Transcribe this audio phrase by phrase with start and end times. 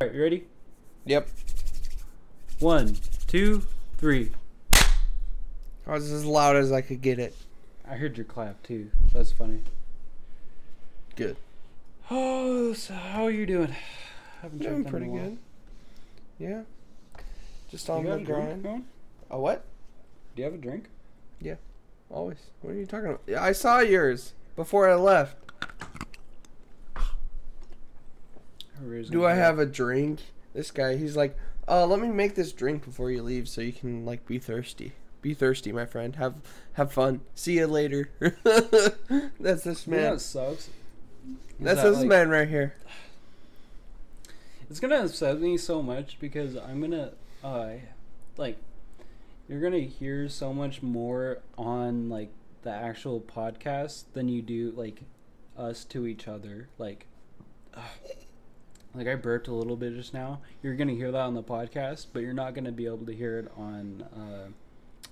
[0.00, 0.44] All right, you ready?
[1.04, 1.28] Yep.
[2.58, 2.96] One,
[3.28, 3.62] two,
[3.96, 4.30] three.
[5.86, 7.36] I was as loud as I could get it.
[7.88, 8.90] I heard your clap too.
[9.12, 9.60] That's funny.
[11.14, 11.36] Good.
[12.10, 13.72] Oh, so how are you doing?
[14.42, 15.38] Haven't checked Doing pretty good.
[16.40, 16.62] Yeah.
[17.70, 18.84] Just on the grind.
[19.30, 19.64] A what?
[20.34, 20.86] Do you have a drink?
[21.40, 21.56] Yeah.
[22.10, 22.38] Always.
[22.62, 23.22] What are you talking about?
[23.28, 25.43] Yeah, I saw yours before I left.
[29.10, 30.20] Do I have a drink?
[30.52, 33.72] This guy, he's like, uh, let me make this drink before you leave so you
[33.72, 34.92] can like be thirsty.
[35.22, 36.16] Be thirsty, my friend.
[36.16, 36.34] Have
[36.74, 37.22] have fun.
[37.34, 38.10] See you later.
[39.40, 40.10] That's this You know man.
[40.12, 40.68] what sucks?
[40.68, 40.70] Is
[41.58, 42.74] That's that, this like, man right here.
[44.68, 47.70] It's gonna upset me so much because I'm gonna, uh,
[48.36, 48.58] like,
[49.48, 52.30] you're gonna hear so much more on like
[52.62, 55.02] the actual podcast than you do like
[55.56, 56.68] us to each other.
[56.78, 57.06] Like,
[58.94, 60.40] like I burped a little bit just now.
[60.62, 63.38] You're gonna hear that on the podcast, but you're not gonna be able to hear
[63.38, 64.48] it on, uh,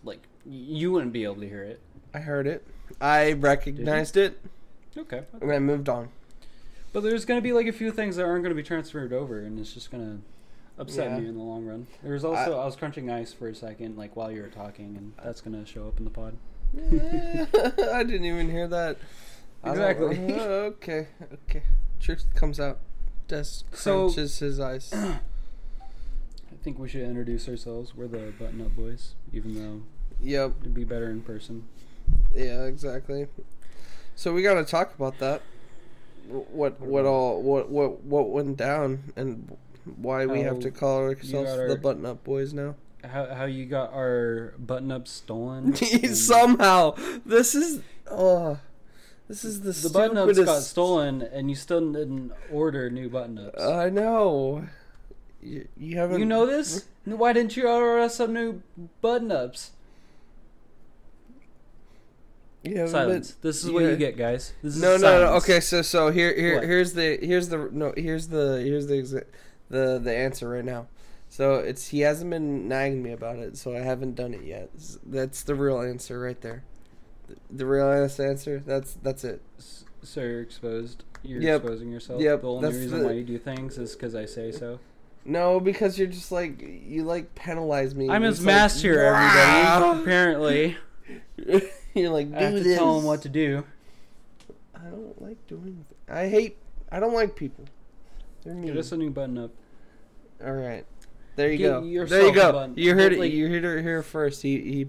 [0.04, 1.80] like, you wouldn't be able to hear it.
[2.14, 2.66] I heard it.
[3.00, 4.38] I recognized it,
[4.96, 5.22] Okay.
[5.40, 6.10] and I moved on.
[6.92, 9.58] But there's gonna be like a few things that aren't gonna be transferred over, and
[9.58, 10.18] it's just gonna
[10.78, 11.18] upset Yeah.
[11.20, 11.86] me in the long run.
[12.02, 15.12] There's also I, was crunching ice for a second, like while you were talking, and
[15.22, 16.36] that's gonna show up in the pod.
[16.76, 18.96] I didn't even hear that.
[19.64, 20.34] I Exactly.
[20.34, 21.08] uh, okay.
[21.48, 21.62] Okay.
[22.00, 22.78] Truth comes out.
[23.32, 24.90] Des So- crunches his eyes.
[24.92, 25.18] I
[26.62, 27.94] think we should introduce ourselves.
[27.96, 29.82] We're the Button Up Boys, even though
[30.20, 30.52] yep.
[30.60, 31.66] it'd be better in person.
[32.34, 32.64] Yeah.
[32.64, 33.28] Exactly.
[34.16, 35.40] So we got to talk about that.
[36.28, 39.56] Wh- What what all what what what went down and
[39.96, 42.74] why we have How to oh, call ourselves got the our- button up boys now.
[43.02, 45.74] How how you got our button up stolen?
[46.02, 46.94] and Somehow
[47.26, 48.58] this is oh
[49.32, 53.38] this is the the button ups got stolen, and you still didn't order new button
[53.38, 53.58] ups.
[53.58, 54.66] Uh, I know.
[55.40, 56.18] You, you haven't.
[56.18, 56.84] you know this?
[57.06, 58.62] Why didn't you order us some new
[59.00, 59.70] button ups?
[62.64, 63.30] Haven't Silence.
[63.32, 64.52] been- This is what you get, guys.
[64.62, 65.32] This is No, no, no.
[65.36, 66.64] Okay, so so here here What?
[66.64, 69.24] here's the here's the no here's the here's the
[69.70, 70.86] the the answer right now.
[71.28, 74.68] So it's he hasn't been nagging me about it, so I haven't done it yet.
[75.06, 76.62] That's the real answer right there.
[77.50, 78.62] The, real honest answer.
[78.64, 79.42] That's that's it.
[80.02, 81.04] So you're exposed.
[81.22, 81.60] You're Yep.
[81.62, 82.20] exposing yourself.
[82.20, 84.80] Yep, The only that's reason the- why you do things is because I say so.
[85.24, 88.08] No, because you're just like you like penalize me.
[88.10, 90.00] I'm his like, master, everybody.
[90.02, 90.76] Apparently,
[91.94, 92.76] you're like do I have to this.
[92.76, 93.64] tell him what to do.
[94.74, 95.84] I don't like doing.
[96.08, 96.56] I hate.
[96.90, 97.64] I don't like people.
[98.44, 98.66] They're mean.
[98.66, 99.52] Get us a new button up.
[100.44, 100.84] All right.
[101.36, 101.80] There you Get go.
[102.06, 102.52] There you go.
[102.52, 102.74] button.
[102.76, 103.20] You heard it.
[103.20, 104.42] Like- you heard it here first.
[104.42, 104.88] He he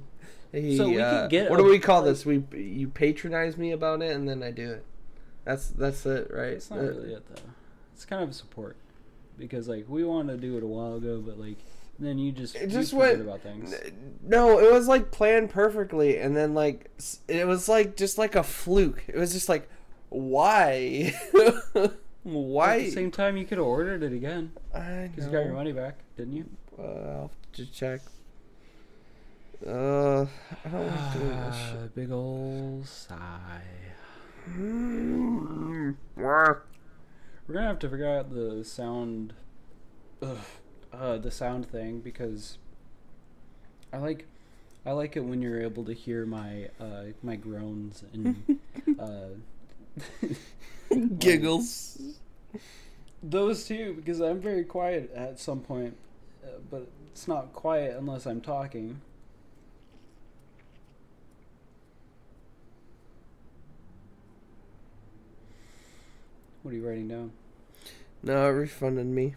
[0.54, 0.78] he.
[0.78, 2.26] So we uh, could get what a- do we call like- this?
[2.26, 4.86] We you patronize me about it, and then I do it.
[5.44, 6.54] That's that's it, right?
[6.54, 7.42] It's not Uh, really it though.
[7.94, 8.78] It's kind of a support
[9.38, 11.58] because like we wanted to do it a while ago, but like
[12.00, 13.74] then you just It just went- about things.
[14.26, 16.90] No, it was like planned perfectly, and then like
[17.28, 19.04] it was like just like a fluke.
[19.08, 19.70] It was just like,
[20.10, 21.14] why,
[22.24, 22.76] why?
[22.78, 25.54] At the same time, you could have ordered it again I because you got your
[25.54, 26.46] money back, didn't you?
[26.80, 28.02] Uh, I'll just check.
[29.66, 30.26] Uh,
[30.66, 31.78] I don't like doing this shit.
[31.78, 33.62] Ah, Big ol' sigh.
[34.58, 35.96] We're
[37.54, 39.34] gonna have to figure out the sound,
[40.22, 40.38] ugh,
[40.92, 42.58] uh, the sound thing because
[43.94, 44.28] I like,
[44.86, 48.60] I like it when you're able to hear my uh my groans and
[49.00, 49.30] uh
[51.20, 51.98] Giggles.
[53.22, 55.96] those two because I'm very quiet at some point,
[56.44, 59.00] uh, but it's not quiet unless I'm talking.
[66.64, 67.32] What are you writing down?
[68.24, 69.36] No, it refunded me.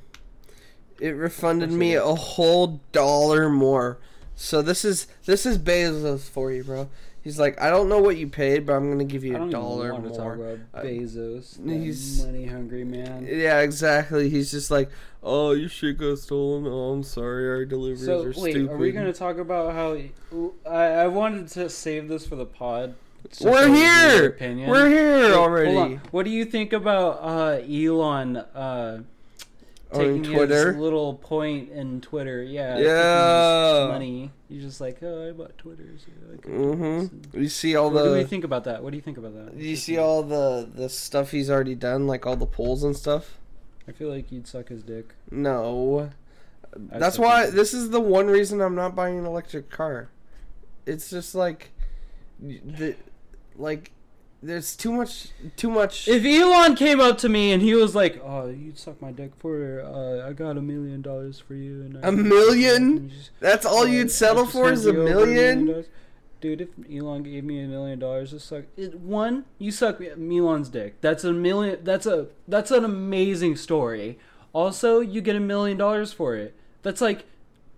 [1.01, 3.99] It refunded me a whole dollar more.
[4.35, 6.89] So this is this is Bezos for you, bro.
[7.23, 9.89] He's like, I don't know what you paid, but I'm gonna give you a dollar
[9.89, 10.53] even want to talk more.
[10.53, 11.59] about I- Bezos.
[11.69, 13.27] he's- money hungry man.
[13.29, 14.29] Yeah, exactly.
[14.31, 14.89] He's just like,
[15.25, 16.67] oh, your shit got stolen.
[16.67, 18.73] Oh, I'm sorry, our deliveries are So are wait, stupid.
[18.73, 19.99] are we gonna talk about how
[20.71, 22.95] I, I wanted to save this for the pod?
[23.41, 24.69] We're that we get your here.
[24.69, 26.01] We're here already.
[26.11, 29.03] What do you think about uh, Elon uh,
[29.93, 30.73] taking Twitter.
[30.73, 32.43] his little point in Twitter?
[32.43, 32.79] Yeah.
[32.79, 33.89] Yeah.
[33.89, 34.31] money.
[34.49, 35.89] He's just like, oh, I bought Twitter.
[35.99, 37.41] So I could do this." Mm-hmm.
[37.43, 38.03] You see all the.
[38.03, 38.83] What do you think about that?
[38.83, 39.61] What do you think about that?
[39.61, 43.39] You see all the the stuff he's already done, like all the polls and stuff.
[43.89, 45.15] I feel like you'd suck his dick.
[45.31, 46.11] No.
[46.93, 50.11] I'd That's why his this is the one reason I'm not buying an electric car.
[50.85, 51.71] It's just like
[52.41, 52.95] the
[53.59, 53.93] like
[54.43, 58.21] there's too much too much If Elon came up to me and he was like,
[58.25, 61.99] "Oh, you'd suck my dick for, uh, I got a million dollars for you," and
[62.05, 63.09] I A million?
[63.11, 65.85] just- that's all you'd settle for is a you million.
[66.41, 70.69] Dude, if Elon gave me a million dollars to suck, it, one, you suck Elon's
[70.69, 71.01] dick.
[71.01, 71.79] That's a million.
[71.83, 74.19] That's a that's an amazing story.
[74.53, 76.55] Also, you get a million dollars for it.
[76.83, 77.25] That's like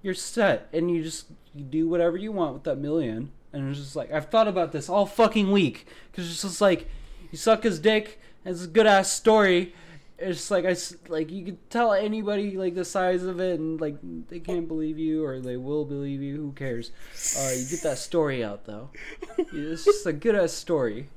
[0.02, 3.30] you're set, and you just you do whatever you want with that million.
[3.52, 6.88] And it's just like I've thought about this all fucking week because it's just like
[7.32, 8.20] you suck his dick.
[8.44, 9.74] It's a good ass story.
[10.18, 10.76] It's like I
[11.08, 13.96] like you could tell anybody like the size of it, and like
[14.28, 16.36] they can't believe you or they will believe you.
[16.36, 16.90] Who cares?
[17.38, 18.90] Uh, you get that story out though.
[19.38, 21.08] It's just a good ass story,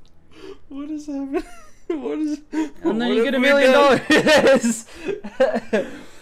[0.69, 1.43] what is happening
[1.87, 2.41] what is
[2.83, 4.85] and then you get a million dollars.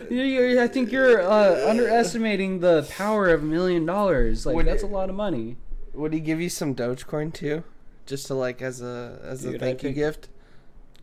[0.09, 4.45] You- you- I think you're uh, underestimating the power of a million dollars.
[4.45, 5.57] Like Would that's a lot of money.
[5.99, 7.63] Would he give you some dogecoin too
[8.05, 10.29] just to like as a as a Dude, I thank you gift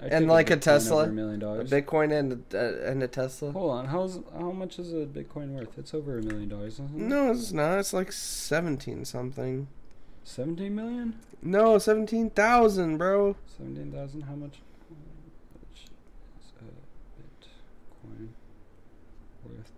[0.00, 1.02] I'd And like a Bitcoin Tesla?
[1.04, 4.78] a million a bitcoin and a, uh, and a tesla Hold on, how's how much
[4.78, 5.78] is a Bitcoin worth?
[5.78, 6.74] It's over a million dollars.
[6.74, 7.02] isn't it?
[7.02, 9.68] no it's not it's like 17 something
[10.24, 11.14] seventeen million.
[11.42, 14.22] no 17,000 bro Seventeen thousand.
[14.22, 14.56] How much?
[14.90, 14.96] How
[15.62, 15.84] much
[16.42, 16.64] is a
[17.22, 18.28] Bitcoin
[19.44, 19.72] worth?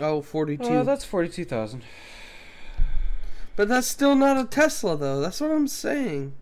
[0.00, 1.82] oh 42 Oh, that's forty-two thousand.
[3.60, 6.32] But that's still not a tesla though that's what i'm saying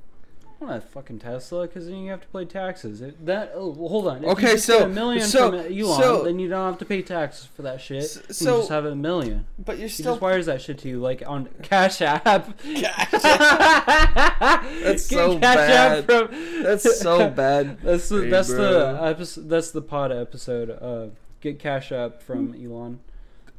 [0.61, 3.00] Not a fucking Tesla, because then you have to pay taxes.
[3.00, 4.25] It, that oh, well, hold on.
[4.25, 6.67] If Okay, you just so- get a million so- from Elon, so- then you don't
[6.70, 8.03] have to pay taxes for that shit.
[8.03, 9.47] S- you so- just have a million.
[9.65, 12.59] but you're He still just wires that shit to you like on Cash App.
[12.59, 13.11] Cash
[14.82, 16.05] That's so bad.
[16.06, 16.29] from.
[16.65, 19.05] that's so bad That's the Hey, that's the bro.
[19.05, 19.49] episode.
[19.49, 20.70] That's the pod episode.
[20.70, 22.99] Uh, get Cash App from Elon.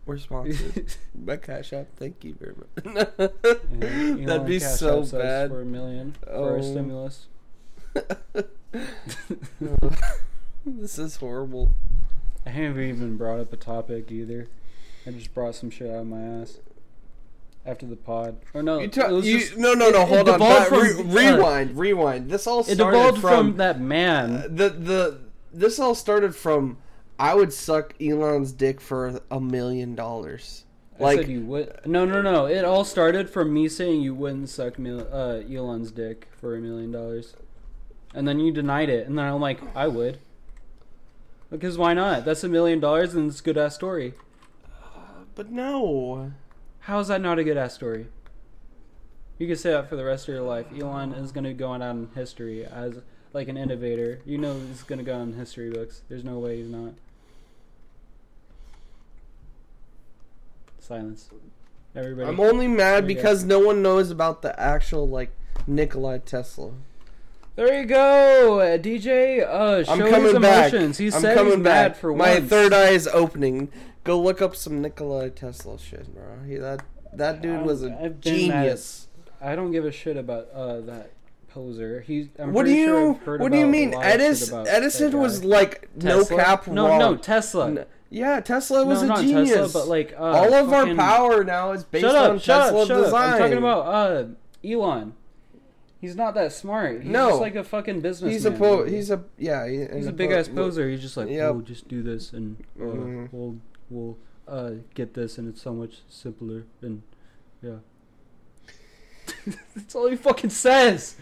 [0.10, 0.86] We're sponsored
[1.16, 2.70] by cash app thank you very much
[3.72, 6.56] Yeah, that'd Elon be Cash so App bad for a million for Oh.
[6.56, 7.28] a stimulus.
[10.66, 11.72] this is horrible
[12.46, 14.48] I haven't even brought up a topic either.
[15.06, 16.60] I just brought some shit out of my ass
[17.66, 18.38] after the pod.
[18.54, 20.00] Or no, You it ta- was you, just- no, no, no.
[20.00, 20.40] it- it hold on.
[20.40, 22.30] devolved Back- re- from- uh, rewind, rewind.
[22.32, 24.36] This all started devolved from, from, that man.
[24.38, 25.20] uh, the the.
[25.54, 26.78] This all started from.
[27.20, 30.64] I would suck Elon's dick for a million dollars.
[30.98, 31.86] Like said you would.
[31.86, 32.46] No, no, no.
[32.46, 36.62] It all started from me saying you wouldn't suck mil- uh, Elon's dick for a
[36.62, 37.36] million dollars,
[38.14, 40.20] and then you denied it, and then I'm like, I would.
[41.50, 42.26] Because why not?
[42.26, 44.14] That's a million dollars, and it's a good ass story.
[45.36, 46.32] But no.
[46.82, 48.08] How is that not a good ass story?
[49.38, 50.68] You can say that for the rest of your life.
[50.78, 53.00] Elon is gonna go down in history as
[53.34, 54.22] like an innovator.
[54.26, 56.02] You know he's gonna go in history books.
[56.10, 56.94] There's no way he's not.
[60.90, 61.30] Silence.
[61.96, 62.28] Everybody.
[62.28, 65.32] I'm only mad because no one knows about the actual like
[65.68, 66.72] Nikolai Tesla.
[67.56, 69.46] There you go, uh, DJ.
[69.48, 70.74] Uh, show I'm his coming back.
[70.74, 70.98] emotions.
[70.98, 71.92] He I'm said coming he's back.
[71.92, 72.50] mad for My once.
[72.50, 73.70] third eye is opening.
[74.04, 76.24] Go look up some Nikolai Tesla shit, bro.
[76.48, 76.84] He, that
[77.14, 79.08] that dude was a I've been mad at- genius.
[79.42, 81.12] I don't give a shit about uh, that
[81.50, 82.02] poser.
[82.02, 82.30] He's.
[82.40, 83.94] I'm What do sure you heard What do you mean?
[83.94, 87.00] a lot of shit Edison Edison was like no cap No, wrong.
[87.00, 87.68] no, Tesla.
[87.68, 89.50] N- yeah, Tesla was no, a not genius.
[89.54, 92.64] Tesla, but like uh, all of our power now is based shut up, on shut
[92.66, 93.28] Tesla up, shut design.
[93.30, 93.34] Up.
[93.36, 94.26] I'm talking about uh,
[94.68, 95.14] Elon.
[96.02, 97.02] He's not that smart.
[97.02, 97.30] He's No.
[97.30, 98.32] just like a fucking businessman.
[98.32, 99.68] He's a po- he's a yeah.
[99.68, 100.90] he- He's a po- big ass poser.
[100.90, 101.52] He's just like, Yep.
[101.54, 103.30] oh, just do this, and uh, Mhm.
[103.34, 103.58] we'll
[103.90, 104.18] we'll
[104.48, 106.64] uh, get this, and it's so much simpler.
[106.82, 107.02] And
[107.62, 107.76] yeah,
[109.76, 111.16] that's all he fucking says.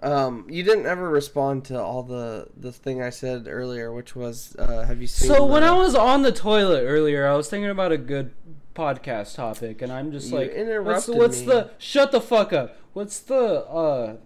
[0.00, 4.54] Um, you didn't ever respond to all the the thing I said earlier, which was,
[4.56, 5.28] uh, have you seen?
[5.28, 8.32] So when I was on the toilet earlier, I was thinking about a good
[8.76, 12.76] podcast topic, and I'm just You like, what's, interrupted what's the shut the fuck up?
[12.92, 14.16] What's the uh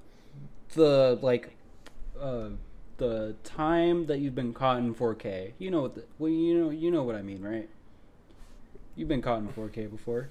[0.75, 1.57] the like
[2.21, 2.50] uh
[2.99, 5.52] the time that you've been caught in 4K?
[5.59, 5.95] You know what?
[5.95, 7.69] The, well, you know you know what I mean, right?
[8.95, 10.29] You've been caught in 4K before.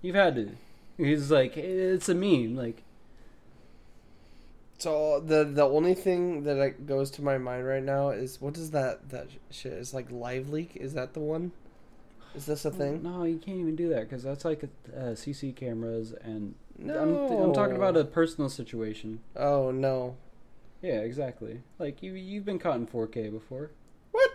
[0.00, 0.50] You've had to.
[0.96, 2.54] He's like, it's a meme.
[2.54, 2.84] Like,
[4.82, 8.72] So the the only thing that goes to my mind right now is what is
[8.72, 9.74] that that shit?
[9.74, 10.72] Is like live leak?
[10.74, 11.52] Is that the one?
[12.34, 13.00] Is this a thing?
[13.00, 16.98] no, you can't even do that because that's like uh, CC cameras, and No.
[17.00, 19.20] I'm, I'm talking about a personal situation.
[19.36, 20.16] Oh no.
[20.80, 21.60] Yeah, exactly.
[21.78, 23.70] Like you, you've been caught in 4K before.
[24.10, 24.30] What?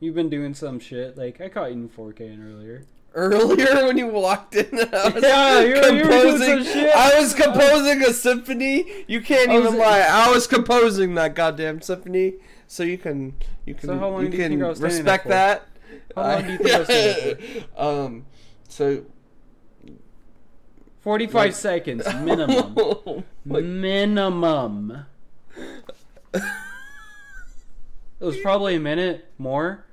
[0.00, 1.16] You've been doing some shit.
[1.16, 2.82] Like I caught you in 4K and earlier.
[3.14, 6.64] Earlier when you walked in, I was Yeah, you were- you were doing composing.
[6.64, 6.94] some shit.
[6.96, 9.04] I was composing a symphony.
[9.06, 10.00] You can't I was- even lie.
[10.00, 12.34] I was composing that goddamn symphony.
[12.66, 13.34] So you can
[13.66, 15.68] you can So how long you you can think I was standing there respect that.
[16.16, 18.26] How long do you think I was standing um.
[18.68, 19.04] So
[21.02, 22.74] 45 Like- seconds minimum.
[23.46, 25.06] like, minimum.
[28.20, 29.84] It was probably a minute more,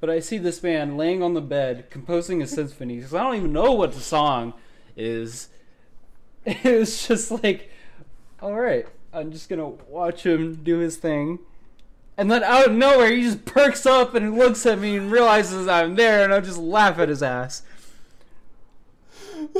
[0.00, 3.36] but I see this man laying on the bed composing a symphony because I don't
[3.36, 4.54] even know what the song
[4.96, 5.48] is.
[6.46, 7.70] It was just like,
[8.40, 11.40] all right, I'm just gonna watch him do his thing.
[12.16, 15.68] And then out of nowhere, he just perks up and looks at me and realizes
[15.68, 17.62] I'm there, and I just laugh at his ass.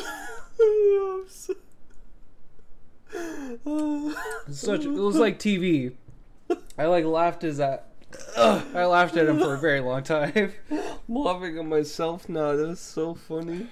[4.50, 5.92] Such it was like TV.
[6.76, 7.87] I like laughed his at.
[8.36, 10.52] Ugh, I laughed at him for a very long time.
[11.08, 12.56] laughing at myself now.
[12.56, 13.66] That's so funny.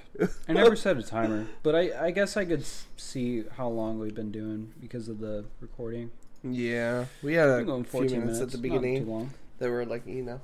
[0.49, 2.65] I never set a timer, but I, I guess I could
[2.97, 6.11] see how long we've been doing because of the recording.
[6.43, 9.31] Yeah, we had a few 14 minutes, minutes at the beginning long.
[9.59, 10.41] that were like, you know,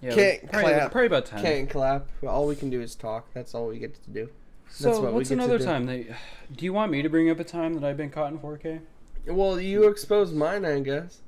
[0.00, 0.92] Yeah, Can't probably, clap.
[0.92, 1.42] probably about ten.
[1.42, 2.06] can't clap.
[2.26, 3.26] All we can do is talk.
[3.34, 4.30] That's all we get to do.
[4.70, 6.06] so that's what what's another time that?
[6.54, 8.80] Do you want me to bring up a time that I've been caught in 4K?
[9.26, 11.20] Well, you exposed mine, I guess.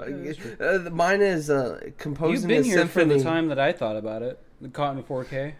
[0.00, 0.90] Uh, Yeah, that's true.
[0.90, 3.14] mine is uh, composing You've been a here symphony.
[3.14, 4.38] for the time that I thought about it.
[4.60, 5.54] The caught in 4K.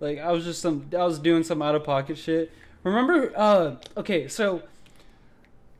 [0.00, 2.52] Like I was just some I was doing some out of pocket shit.
[2.82, 4.62] Remember uh okay, so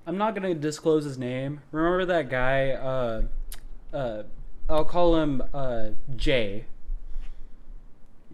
[0.07, 1.61] I'm not gonna disclose his name.
[1.71, 3.23] Remember that guy, uh
[3.93, 4.23] uh
[4.71, 6.65] I'll call him uh Jay.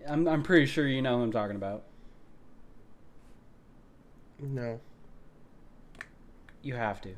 [0.06, 1.82] I'm I'm pretty sure you know who I'm talking about.
[4.40, 4.80] No.
[6.62, 7.10] You have to.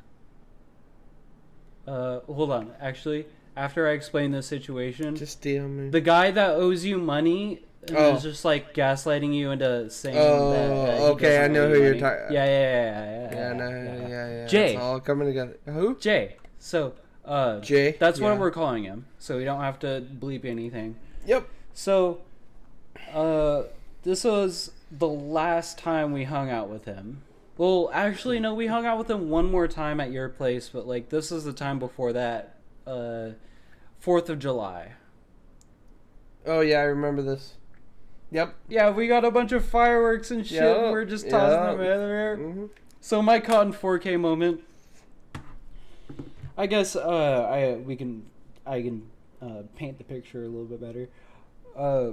[1.87, 2.73] Uh hold on.
[2.81, 3.27] Actually,
[3.57, 5.89] after I explain this situation, Just DM me.
[5.91, 8.17] the guy that owes you money and Oh.
[8.17, 11.83] is just like gaslighting you into saying Oh, that, that okay, I know who you
[11.85, 13.49] you're talking- Yeah, yeah, yeah, yeah, yeah.
[13.49, 14.47] yeah, no, yeah, yeah, yeah.
[14.47, 14.73] Jay.
[14.75, 15.57] It's all coming together.
[15.67, 15.97] Who?
[15.99, 16.37] Jay.
[16.59, 16.95] So,
[17.27, 17.93] uh, Jay.
[18.01, 18.39] that's what Yeah.
[18.39, 19.05] we're calling him.
[19.19, 20.97] So we don't have to bleep anything.
[21.27, 21.47] Yep.
[21.75, 22.21] So,
[23.13, 23.65] uh,
[24.03, 27.21] this was the last time we hung out with him.
[27.57, 30.87] Well, actually, no, we hung out with him one more time at your place, but
[30.87, 33.31] like this is the time before that, uh,
[34.01, 34.93] Fourth of July.
[36.47, 37.55] Oh yeah, I remember this.
[38.33, 38.55] Yep.
[38.69, 40.57] Yeah, we got a bunch of fireworks and shit.
[40.57, 41.71] Yeah, and we're just tossing yeah.
[41.73, 42.37] them everywhere.
[42.37, 42.67] hmm
[43.01, 44.63] So my cotton 4K moment.
[46.57, 48.27] I guess uh, I we can
[48.67, 49.07] I can
[49.41, 51.09] uh, paint the picture a little bit better.
[51.77, 52.13] Uh,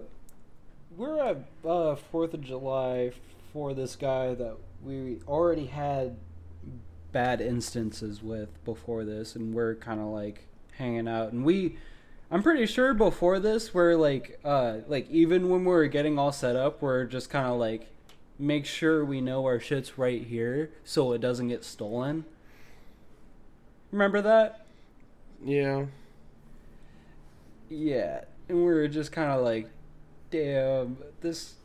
[0.95, 3.11] we're at uh, Fourth of July
[3.53, 6.17] for this guy that we already had
[7.11, 10.47] bad instances with before this, and we're kind of like
[10.77, 11.77] hanging out, and we.
[12.33, 16.55] I'm pretty sure before this, we're like, uh, like even when we're getting all set
[16.55, 17.89] up, we're just kind of like,
[18.39, 22.23] make sure we know our shit's right here so it doesn't get stolen.
[23.91, 24.65] Remember that?
[25.43, 25.87] Yeah.
[27.69, 28.21] Yeah.
[28.47, 29.69] And we were just kind of like,
[30.29, 31.55] damn, this.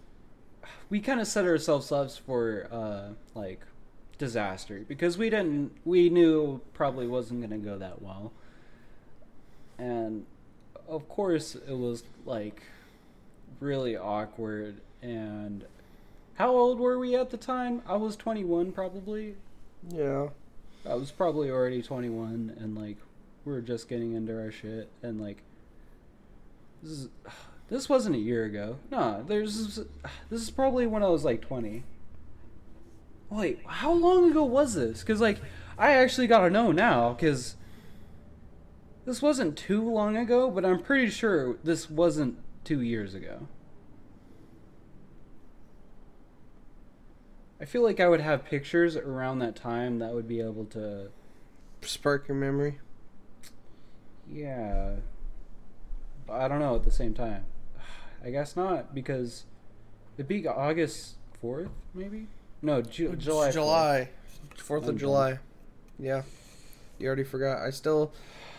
[0.88, 3.60] We kind of set ourselves up for, uh, like,
[4.18, 5.72] disaster because we didn't.
[5.84, 8.32] We knew probably wasn't going to go that well.
[9.78, 10.26] And,
[10.88, 12.62] of course, it was, like,
[13.60, 14.80] really awkward.
[15.02, 15.64] And.
[16.34, 17.82] How old were we at the time?
[17.86, 19.36] I was 21, probably.
[19.88, 20.28] Yeah.
[20.88, 22.96] I was probably already 21 and like
[23.44, 25.42] we were just getting into our shit and like
[26.82, 27.08] this is
[27.68, 28.78] this wasn't a year ago.
[28.90, 29.76] No, there's
[30.30, 31.84] this is probably when I was like 20.
[33.30, 35.02] Wait, how long ago was this?
[35.02, 35.40] Cuz like
[35.78, 37.56] I actually got to know now cuz
[39.04, 43.46] this wasn't too long ago, but I'm pretty sure this wasn't 2 years ago.
[47.60, 51.10] I feel like I would have pictures around that time that would be able to
[51.82, 52.78] Spark your memory.
[54.28, 54.96] Yeah.
[56.26, 57.44] But I don't know at the same time.
[58.24, 59.44] I guess not because
[60.16, 62.26] it'd be August 4th, maybe?
[62.62, 63.48] No, Ju- July.
[63.48, 63.52] 4th.
[63.52, 64.08] July.
[64.56, 65.38] Fourth of July.
[65.98, 66.22] Yeah.
[66.98, 67.62] You already forgot.
[67.62, 68.12] I still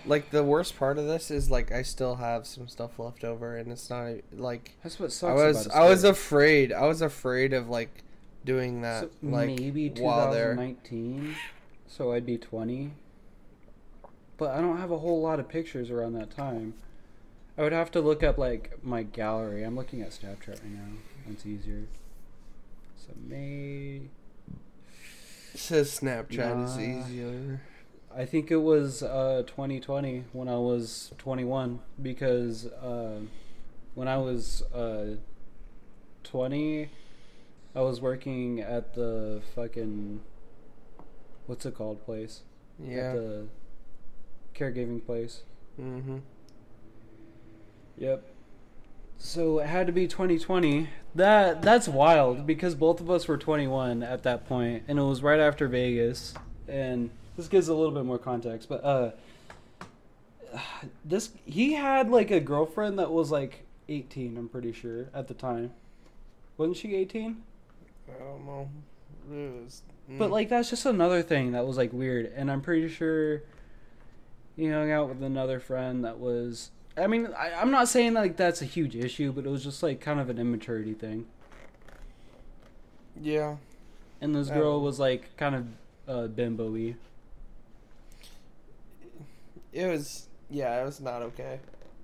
[0.05, 3.57] like the worst part of this is like I still have some stuff left over
[3.57, 6.71] and it's not like That's what sucks I was I was afraid.
[6.71, 8.03] I was afraid of like
[8.45, 11.35] doing that So like maybe while 2019,
[11.87, 12.91] so I'd be 20.
[14.37, 16.75] But I don't have a whole lot of pictures around that time.
[17.57, 19.63] I would have to look up like my gallery.
[19.63, 21.31] I'm looking at Snapchat right now.
[21.31, 21.85] It's easier.
[22.95, 24.01] So May.
[25.53, 27.61] It says Snapchat is easier.
[28.15, 33.19] I think it was uh, 2020 when I was 21 because uh,
[33.95, 35.15] when I was uh,
[36.23, 36.89] 20,
[37.75, 40.21] I was working at the fucking
[41.47, 42.41] what's it called place?
[42.83, 43.13] At Yeah.
[43.13, 43.47] the
[44.55, 45.41] caregiving place.
[45.79, 46.17] Mm-hmm.
[47.97, 48.23] Yep.
[49.17, 50.89] So it had to be 2020.
[51.15, 55.23] That that's wild because both of us were 21 at that point, and it was
[55.23, 56.35] right after Vegas.
[56.67, 59.11] And this gives a little bit more context, but uh,
[61.03, 64.37] this he had like a girlfriend that was like 18.
[64.37, 65.71] I'm pretty sure at the time.
[66.57, 67.43] Wasn't she 18?
[68.09, 68.69] I don't know.
[69.31, 70.31] It was, But mm.
[70.31, 73.43] like that's just another thing that was like weird, and I'm pretty sure
[74.55, 76.71] he hung out with another friend that was.
[76.97, 79.83] I mean, I, I'm not saying like that's a huge issue, but it was just
[79.83, 81.25] like kind of an immaturity thing.
[83.21, 83.57] yeah,
[84.21, 84.53] And this Oh.
[84.53, 85.65] girl was like kind of
[86.07, 86.95] uh, bimbo-y.
[89.73, 90.27] it was.
[90.49, 91.59] Yeah, it was not okay.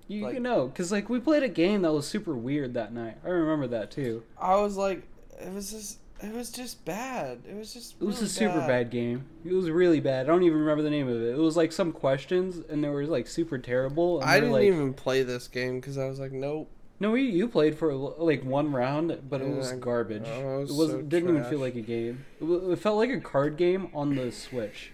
[0.07, 2.93] You, Like- you know, because like we played a game that was super weird that
[2.93, 3.17] night.
[3.23, 4.23] I remember that too.
[4.39, 5.03] I was like,
[5.39, 7.42] it was just, it was just bad.
[7.50, 7.96] It was just.
[8.00, 8.89] It was really a super bad.
[8.89, 9.25] game.
[9.46, 10.25] It was really bad.
[10.25, 11.32] I don't even remember the name of it.
[11.36, 14.22] It was like some questions, and they were like super terrible.
[14.22, 16.70] And I didn't like, even play this game because I was like, nope.
[17.00, 20.24] No, you, you played for like one round, but it Yeah, was garbage.
[20.25, 22.24] oh, it was it was so didn't even feel like a game.
[22.39, 24.92] It, it felt like a card game on the Switch.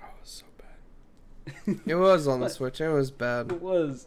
[0.00, 1.80] Oh, it was so bad.
[1.86, 2.80] It was on the Switch.
[2.80, 3.52] It was bad.
[3.52, 4.06] It was,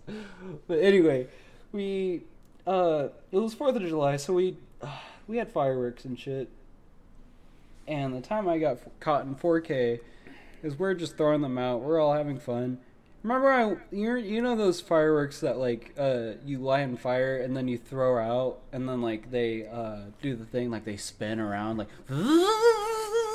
[0.68, 1.28] but anyway,
[1.72, 2.24] we
[2.66, 4.88] uh, it was Fourth of July, so we uh,
[5.28, 6.50] we had fireworks and shit.
[7.88, 10.00] And the time I got f- caught in 4K
[10.62, 11.82] is we're just throwing them out.
[11.82, 12.80] We're all having fun.
[13.24, 17.56] Remember, I you you know those fireworks that like uh you light on fire and
[17.56, 21.40] then you throw out and then like they uh do the thing like they spin
[21.40, 21.88] around like.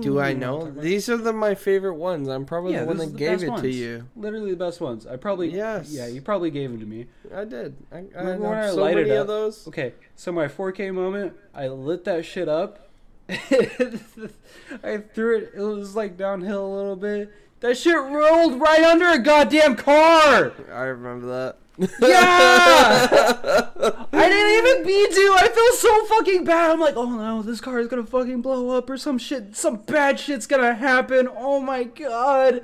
[0.00, 0.70] Do I know?
[0.70, 2.28] These are the my favorite ones.
[2.28, 4.06] I'm probably Yeah, the one that the gave best it to you.
[4.16, 5.06] Literally the best ones.
[5.06, 5.90] I probably Yes.
[5.92, 7.06] Yeah, you probably gave them to me.
[7.34, 7.76] I did.
[7.92, 9.22] I, I Remember when I so lighted many up?
[9.22, 9.68] of those.
[9.68, 12.88] Okay, so my 4K moment, I lit that shit up.
[13.28, 15.52] I threw it.
[15.54, 17.32] It was like downhill a little bit.
[17.60, 20.52] That shit rolled right under a goddamn car.
[20.72, 21.56] I remember that.
[21.80, 21.88] Yeah!
[24.12, 25.36] I didn't even mean to.
[25.38, 26.70] I feel so fucking bad.
[26.70, 29.56] I'm like, oh no, this car is gonna fucking blow up or some shit.
[29.56, 31.28] Some bad shit's gonna happen.
[31.34, 32.62] Oh my god.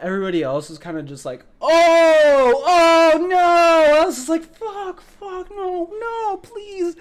[0.00, 4.00] Everybody else is kind of just like, oh, oh no.
[4.00, 6.94] I was just like, fuck, fuck, no, no, please.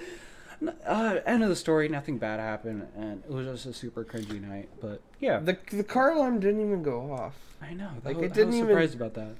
[0.86, 1.88] Uh, end of the story.
[1.88, 4.70] Nothing bad happened, and it was just a super cringy night.
[4.82, 7.36] But yeah, the the car alarm didn't even go off.
[7.62, 7.89] I know.
[8.04, 9.36] That Like, was, it didn't I was even- surprised about that.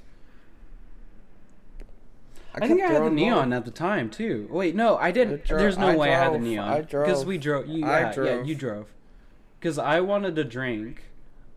[2.58, 4.48] I, kept think I had the neon at the time too.
[4.50, 5.52] Wait, no, I didn't.
[5.52, 6.82] I There's no I way I had the neon.
[6.84, 7.68] Because we drove.
[7.68, 8.48] You, I yeah, yeah, drove.
[8.48, 8.88] you drove.
[9.60, 11.04] Because I wanted to drink,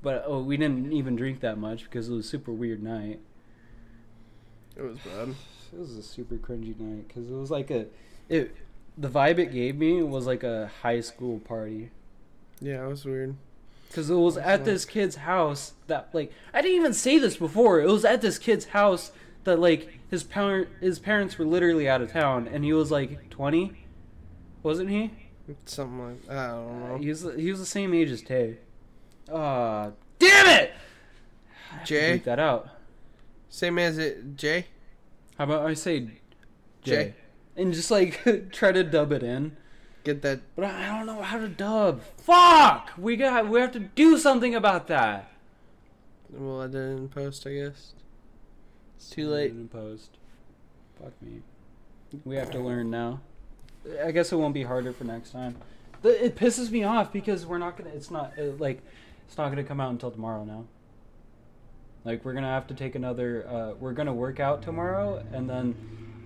[0.03, 3.21] but oh, we didn't even drink that much because it was a super weird night.
[4.77, 5.35] It was bad.
[5.73, 7.87] It was a super cringy night because it was like a,
[8.29, 8.57] it,
[8.99, 11.91] the vibe it gave me was like a high school party.
[12.61, 13.37] Yeah, it was weird.
[13.87, 17.81] Because it was at this kid's house that like I didn't even say this before.
[17.81, 19.13] It was at this kid's house
[19.45, 23.31] that like his parent his parents were literally out of town and he was like
[23.31, 23.73] twenty,
[24.63, 25.11] wasn't he?
[25.65, 26.97] Something like I don't know.
[26.99, 28.59] He was he was the same age as Tay.
[29.33, 30.73] Ah, damn it!
[31.71, 32.19] I have to Jay?
[32.19, 32.69] that out.
[33.49, 34.67] Same as it, Jay.
[35.39, 36.11] How about I say Jay,
[36.85, 37.15] Jay.
[37.57, 38.21] and just like
[38.53, 39.57] try to dub it in.
[40.05, 40.41] Get that.
[40.57, 42.03] But I I don't know how to dub.
[42.19, 42.91] Fuck!
[42.97, 45.31] We got we have to do something about that.
[46.33, 47.93] well i didn't post, I guess.
[49.01, 49.51] It's too late.
[49.53, 50.19] In post.
[51.03, 51.41] Fuck me.
[52.27, 53.23] We have to learn now.
[54.05, 55.57] I guess it won't be harder for next time.
[56.03, 57.89] The- It pisses me off because we're not gonna.
[57.91, 58.83] It's not uh, like
[59.27, 60.67] it's not gonna come out until tomorrow now.
[62.05, 63.47] Like we're gonna have to take another.
[63.49, 65.75] Uh, we're gonna work out tomorrow, and then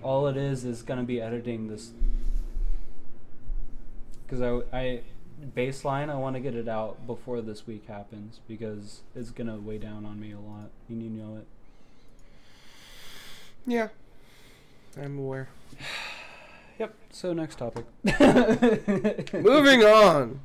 [0.03, 1.91] all it is is gonna be editing this.
[4.27, 5.01] Because I, I
[5.55, 9.77] baseline, I want to get it out before this week happens because it's gonna weigh
[9.77, 10.71] down on me a lot.
[10.89, 11.47] And you know it.
[13.65, 13.89] Yeah.
[15.01, 15.49] I'm aware.
[16.77, 16.93] Yep.
[17.09, 17.85] So next topic.
[19.33, 20.41] Moving on.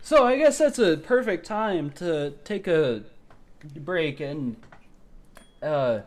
[0.00, 3.02] So I guess that's a perfect time to take a
[3.76, 4.56] break and
[5.62, 6.00] uh,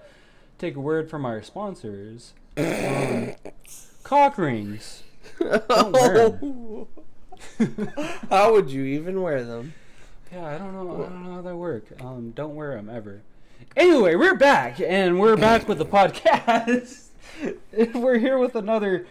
[0.57, 2.33] take a word from our sponsors.
[2.57, 3.35] Um,
[4.03, 5.03] cock rings.
[5.39, 6.87] Don't wear
[8.31, 9.73] How would you even wear them?
[10.31, 11.05] Yeah, I don't know.
[11.05, 11.85] I don't know how they work.
[12.01, 13.21] Um, don't wear them ever.
[13.77, 17.07] Anyway, we're back, and we're back with the podcast.
[17.93, 19.07] we're here with another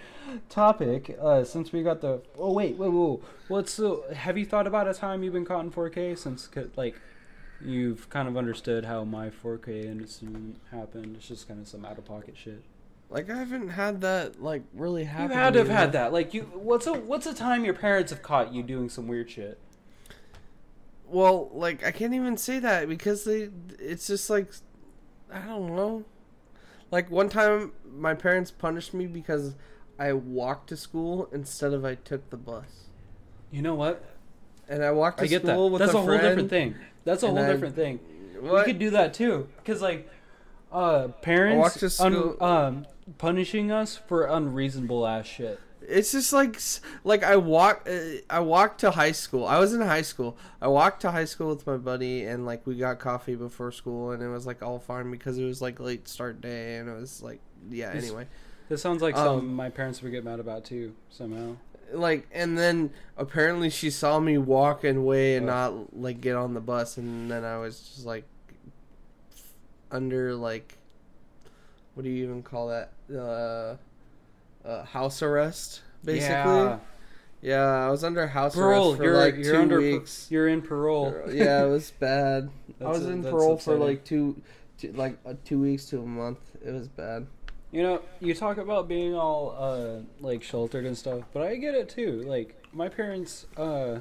[0.51, 1.17] topic.
[1.19, 4.87] Uh, since we got the oh wait wait whoa what's the have you thought about
[4.87, 6.95] a time you've been caught in 4K since like
[7.65, 11.17] you've kind of understood how my 4K incident happened?
[11.17, 12.63] It's just kind of some out of pocket shit.
[13.09, 15.31] Like I haven't had that like really happen.
[15.31, 16.13] You had to have had that.
[16.13, 19.31] Like you, what's a what's a time your parents have caught you doing some weird
[19.31, 19.59] shit?
[21.11, 23.51] Well, like I can't even say that because they.
[23.79, 24.49] It's just like,
[25.33, 26.05] I don't know.
[26.91, 29.55] Like one time, my parents punished me because
[29.99, 32.87] I walked to school instead of I took the bus.
[33.51, 34.05] You know what?
[34.69, 35.53] And I walked to I get that.
[35.53, 36.77] school with That's a, a, whole different thing.
[37.05, 37.99] That's a whole I- different thing.
[38.41, 38.67] What?
[38.67, 40.09] We could do that too, because like,
[40.73, 42.87] uh, parents un- um
[43.19, 45.61] punishing us for unreasonable ass shit.
[45.91, 46.61] It's just like
[47.05, 49.45] like I walk uh, I walked to high school.
[49.47, 50.37] I was in high school.
[50.63, 54.13] I walked to high school with my buddy and like we got coffee before school
[54.13, 56.93] and it was like all fine because it was like late start day and it
[56.99, 58.27] was like yeah, This- anyway.
[58.69, 61.57] This sounds like Um, something my parents would get mad about too somehow.
[61.93, 65.53] Like and then apparently she saw me walk away and Oh.
[65.53, 68.25] not like get on the bus and then I was just like
[69.91, 70.79] under like
[71.95, 72.93] what do you even call that?
[73.13, 73.77] Uh
[74.65, 76.27] uh, house arrest basically.
[76.35, 76.79] Yeah.
[77.43, 78.89] Yeah, I was under house Parole.
[78.91, 80.27] arrest for You're like you're two under weeks.
[80.31, 81.15] you're in parole.
[81.33, 82.51] yeah, it was bad.
[82.81, 84.41] I was a- in parole for like two,
[84.79, 86.39] two like uh, two weeks to a month.
[86.65, 87.27] It was bad.
[87.73, 91.75] You know, you talk about being all uh like sheltered and stuff, but I get
[91.75, 92.21] it too.
[92.27, 94.01] Like my parents, uh,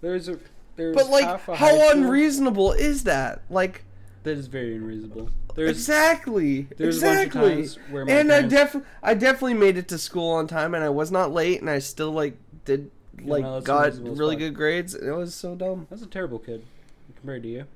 [0.00, 0.38] there's a
[0.76, 3.42] there's But like, half a high how school- unreasonable is that?
[3.50, 3.84] Like,
[4.22, 5.28] That is very unreasonable.
[5.54, 7.40] There's exactly, there's exactly.
[7.40, 9.98] a bunch of times where my and I parents, def I definitely made it to
[9.98, 12.90] school on time, and I was not late, and I still like did
[13.22, 14.94] like no, got really good grades.
[14.94, 15.86] It was so dumb.
[15.90, 16.64] I was a terrible kid
[17.16, 17.66] compared to you.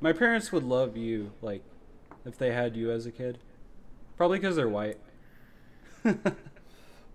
[0.00, 1.62] My parents would love you, like,
[2.24, 3.38] if they had you as a kid.
[4.16, 4.98] Probably because they're white.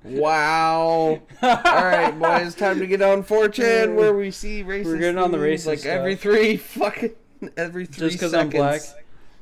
[0.03, 1.21] Wow.
[1.41, 4.85] All right, boys, time to get on 4chan where we see racist.
[4.85, 7.11] We're getting on the racist like every three fucking
[7.55, 8.33] every three Just because.
[8.33, 8.81] I'm black,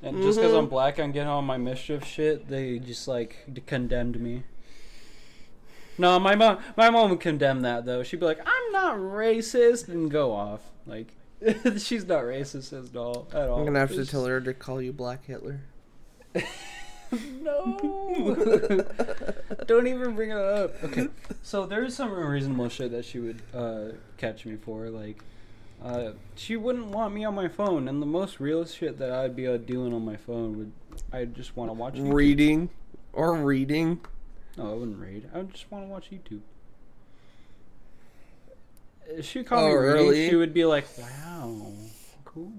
[0.02, 2.48] and just because I'm black, I'm getting on my mischief shit.
[2.48, 4.44] They just like d- condemned me.
[5.98, 8.04] No, my mom, my mom would condemn that though.
[8.04, 10.62] She'd be like, "I'm not racist," and go off.
[10.86, 11.14] Like,
[11.78, 13.28] she's not racist at all.
[13.34, 13.60] At all.
[13.60, 15.62] I'm gonna have to It's tell her to call you Black Hitler.
[17.42, 18.86] No.
[19.66, 20.84] Don't even bring it up.
[20.84, 21.08] Okay.
[21.42, 23.86] So there's some reasonable shit that she would uh,
[24.18, 24.90] catch me for.
[24.90, 25.24] Like,
[25.84, 29.36] uh, she wouldn't want me on my phone, and the most real shit that I'd
[29.36, 30.72] be uh, doing on my phone would
[31.14, 32.14] I just want to watch YouTube.
[32.14, 32.70] Reading
[33.14, 34.02] or reading.
[34.58, 35.30] No, I wouldn't read.
[35.34, 36.42] I would just want to watch YouTube.
[39.08, 40.30] If she caught Oh, me really?
[40.30, 41.72] she would be like, "Wow,
[42.26, 42.52] cool."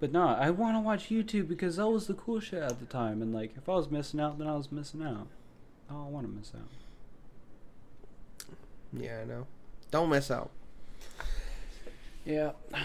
[0.00, 2.86] But no, I want to watch YouTube because that was the cool shit at the
[2.86, 3.22] time.
[3.22, 5.28] And like, if I was missing out, then I was missing out.
[5.88, 6.68] I don't want to miss out.
[8.92, 9.46] Yeah, I know.
[9.90, 10.50] Don't miss out.
[12.26, 12.52] Yeah.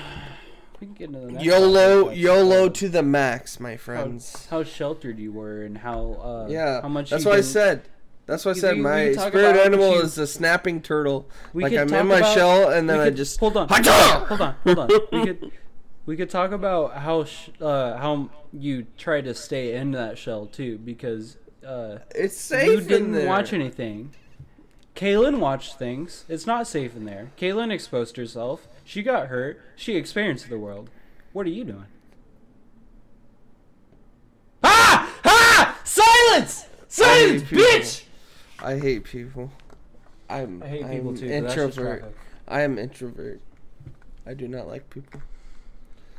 [0.80, 4.48] We can get into the next YOLO, topic, YOLO uh, to the max, my friends.
[4.50, 7.84] how sheltered you were and how uh, yeah, how much that's you what I said.
[8.26, 8.76] That's what I said.
[8.78, 11.30] we- My could spirit animal you- is a snapping turtle.
[11.54, 13.68] We like could I'm in my about- shell, and then I just hold on.
[13.70, 14.90] Hold on, hold on.
[15.12, 15.52] We could
[16.08, 20.48] we could talk about how sh- uh, how you try to stay in that shell
[20.48, 22.68] too, because uh, It's safe.
[22.68, 24.14] you didn't watch anything.
[24.96, 26.26] Kaylin watched things.
[26.28, 27.30] It's not safe in there.
[27.38, 28.68] Kaylin exposed herself.
[28.92, 29.58] She got hurt.
[29.78, 30.90] She experienced the world.
[31.32, 31.86] What are you doing?
[34.62, 35.16] Ah!
[35.24, 35.80] Ah!
[35.86, 36.66] Silence!
[36.90, 37.64] Silence, people.
[37.64, 38.04] bitch!
[38.62, 39.50] I hate people.
[40.30, 40.62] I'm.
[40.62, 41.26] I hate I'm people too.
[41.26, 42.14] Introvert.
[42.50, 43.40] I am introvert.
[44.26, 45.22] I do not like people.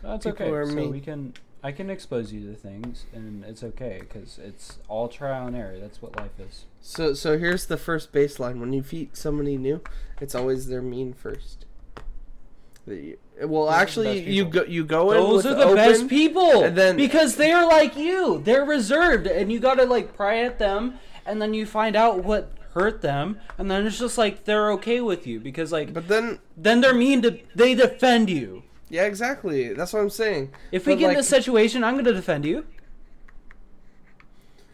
[0.01, 0.55] That's People okay.
[0.55, 0.91] are so mean.
[0.93, 5.47] we can, I can expose you to things, and it's okay because it's all trial
[5.47, 5.79] and error.
[5.79, 6.65] That's what life is.
[6.81, 8.61] So so here's the first baseline.
[8.61, 9.83] When you meet somebody new,
[10.23, 11.67] it's always their mean first.
[12.87, 16.09] The- Well, Those are actually, you go you go in Those are the open, best
[16.09, 18.40] people, and then- because they're like you.
[18.45, 22.53] They're reserved, and you gotta like pry at them, and then you find out what
[22.75, 26.38] hurt them, and then it's just like they're okay with you because like But then,
[26.57, 28.62] then they're mean to they defend you.
[28.90, 29.73] yeah, exactly.
[29.73, 30.51] That's what I'm saying.
[30.71, 32.64] If we But, get in like- this situation, I'm gonna defend you.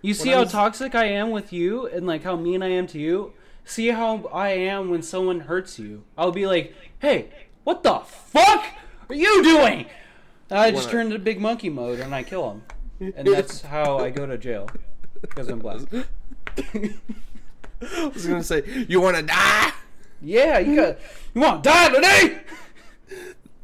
[0.02, 2.98] You see how toxic I am with you and like how mean I am to
[2.98, 3.32] you?
[3.64, 6.04] See how I am when someone hurts you.
[6.16, 7.28] I'll be like, "Hey,
[7.64, 8.64] what the fuck
[9.08, 9.86] are you doing?"
[10.50, 12.62] And I just When I- turn into big monkey mode and I kill him.
[13.16, 14.68] And that's how I go to jail
[15.20, 15.80] because I'm black.
[17.80, 19.72] I was gonna say, you want to die?
[20.20, 20.98] Yeah, you got
[21.34, 22.40] you want to die today?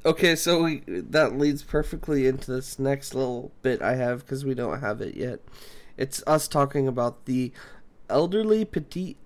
[0.07, 4.55] Okay, so we, that leads perfectly into this next little bit I have because we
[4.55, 5.41] don't have it yet.
[5.97, 7.53] It's us talking about the
[8.11, 9.17] elderly petite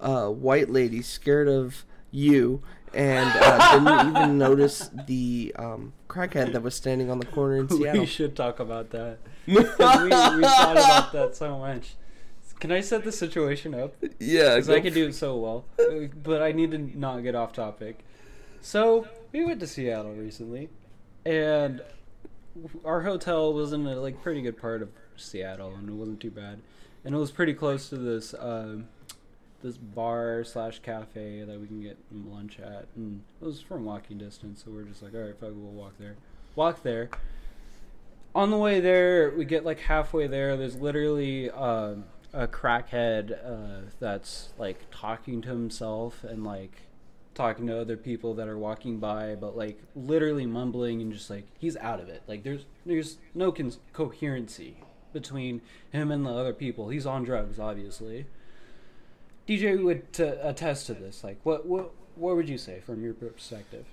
[0.00, 2.62] uh, white lady scared of you
[2.94, 7.68] and uh, didn't even notice the um, crackhead that was standing on the corner in
[7.70, 8.00] Seattle.
[8.00, 9.18] We should talk about that.
[9.46, 11.94] we, we thought about that so much.
[12.60, 13.94] Can I set the situation up?
[14.18, 15.64] yeah, Because I can do it so well.
[15.78, 18.00] Uh, But I need to not get off topic.
[18.60, 20.68] So, we went to Seattle recently.
[21.24, 21.82] And
[22.84, 26.30] our hotel was in a like pretty good part of Seattle, and it wasn't too
[26.30, 26.60] bad,
[27.04, 28.78] and it was pretty close to this uh,
[29.62, 34.18] this bar slash cafe that we can get lunch at, and it was from walking
[34.18, 34.62] distance.
[34.64, 36.16] So we're just like, all right, fuck, we'll walk there.
[36.54, 37.10] Walk there.
[38.34, 40.56] On the way there, we get like halfway there.
[40.56, 41.94] There's literally uh,
[42.32, 46.72] a crackhead uh, that's like talking to himself and like
[47.34, 51.46] talking to other people that are walking by, but like literally mumbling and just like
[51.58, 52.22] he's out of it.
[52.26, 53.54] Like there's there's no
[53.92, 54.76] coherency
[55.12, 56.88] between him and the other people.
[56.88, 58.26] He's on drugs, obviously.
[59.48, 61.24] DJ would t- attest to this.
[61.24, 63.86] Like, what what what would you say from your perspective?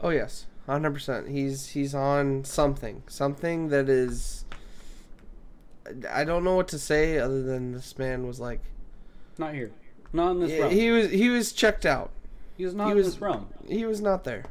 [0.00, 1.28] Oh yes, hundred percent.
[1.28, 4.44] He's he's on something, something that is.
[6.10, 8.60] I don't know what to say other than this man was like.
[9.38, 9.72] Not here,
[10.12, 10.72] not in this Yeah, realm.
[10.72, 12.10] he was he was checked out.
[12.56, 13.48] He was not he in was- this realm.
[13.68, 14.44] He was not there.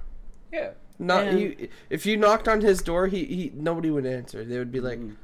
[0.52, 0.72] Yeah.
[1.02, 1.70] Not And- he.
[1.90, 4.44] If you knocked on his door, he, he nobody would answer.
[4.44, 5.16] They would be like, Mm.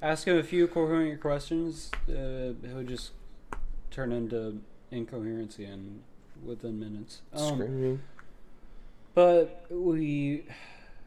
[0.00, 1.90] Ask him a few coherent questions.
[2.08, 3.10] Uh, it would just
[3.90, 6.02] turn into incoherency and
[6.44, 7.22] within minutes.
[7.32, 8.00] Um, screaming.
[9.14, 10.44] But we,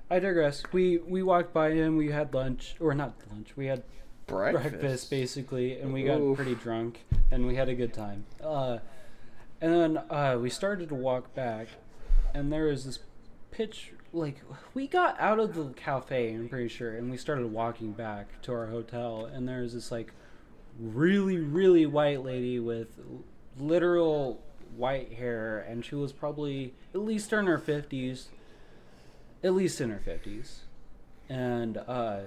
[0.09, 0.63] I digress.
[0.71, 1.95] We we walked by him.
[1.95, 3.55] We had lunch, or not lunch.
[3.55, 3.83] We had
[4.27, 4.71] Breakfast.
[4.71, 8.25] breakfast, basically, and we got pretty drunk, and we had a good time.
[8.41, 8.79] Uh,
[9.59, 11.67] and then uh, we started to walk back,
[12.33, 12.99] and there was this
[13.51, 13.91] pitch.
[14.13, 14.41] Like
[14.73, 18.51] we got out of the cafe, I'm pretty sure, and we started walking back to
[18.51, 20.11] our hotel, and there was this like
[20.79, 22.99] really really white lady with
[23.59, 24.41] literal
[24.77, 28.29] white hair, and she was probably at least in her fifties,
[29.43, 30.61] at least in her fifties,
[31.29, 32.19] and uh,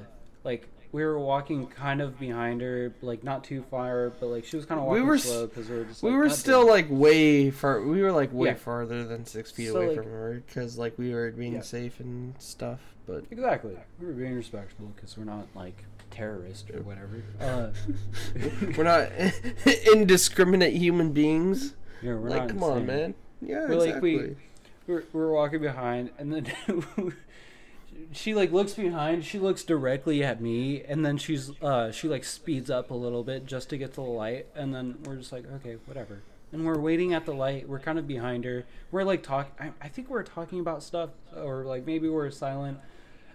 [0.44, 4.56] like we were walking kind of behind her, like not too far, but like she
[4.56, 6.86] was kind of We were slow because we were just We were still damn." like
[6.88, 7.80] way far.
[7.80, 8.54] We were like way Yeah.
[8.54, 11.62] farther than six feet So, away like- from her because like we were being Yeah.
[11.62, 12.80] safe and stuff.
[13.06, 17.22] But exactly we were being respectful because we're not like terrorists or whatever.
[17.40, 17.70] Uh,
[18.76, 19.10] we're not
[19.94, 21.74] indiscriminate human beings.
[22.02, 23.14] yeah, we're like, not come on, man.
[23.42, 24.16] Yeah, We're like, exactly.
[24.18, 24.36] we-
[24.86, 26.52] we're, we're walking behind and then
[28.12, 32.22] she like looks behind she looks directly at me and then she's uh she like
[32.22, 35.32] speeds up a little bit just to get to the light and then we're just
[35.32, 36.20] like okay whatever
[36.52, 39.72] and we're waiting at the light we're kind of behind her we're like talk I,
[39.80, 42.78] I think we're talking about stuff or like maybe we're silent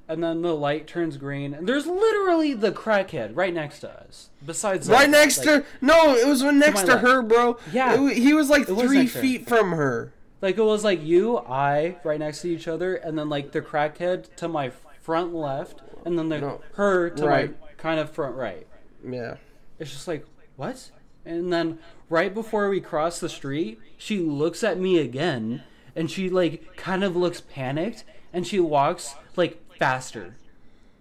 [0.09, 4.29] and then the light turns green and there's literally the crackhead right next to us
[4.45, 7.57] besides right us, next like, to no, it was next my to her, bro.
[7.71, 7.93] Yeah.
[8.09, 9.21] It he was like It was three to her.
[9.21, 10.11] feet from her.
[10.41, 13.61] Like it was like you, I, right next to each other, and then like the
[13.61, 16.61] crackhead to my front left, and then the No.
[16.73, 17.51] her to Right.
[17.51, 18.65] my kind of front right.
[19.07, 19.35] Yeah.
[19.79, 20.91] It's just like what?
[21.25, 25.63] And then right before we cross the street, she looks at me again,
[25.95, 30.35] and she like kind of looks panicked, and she walks like faster.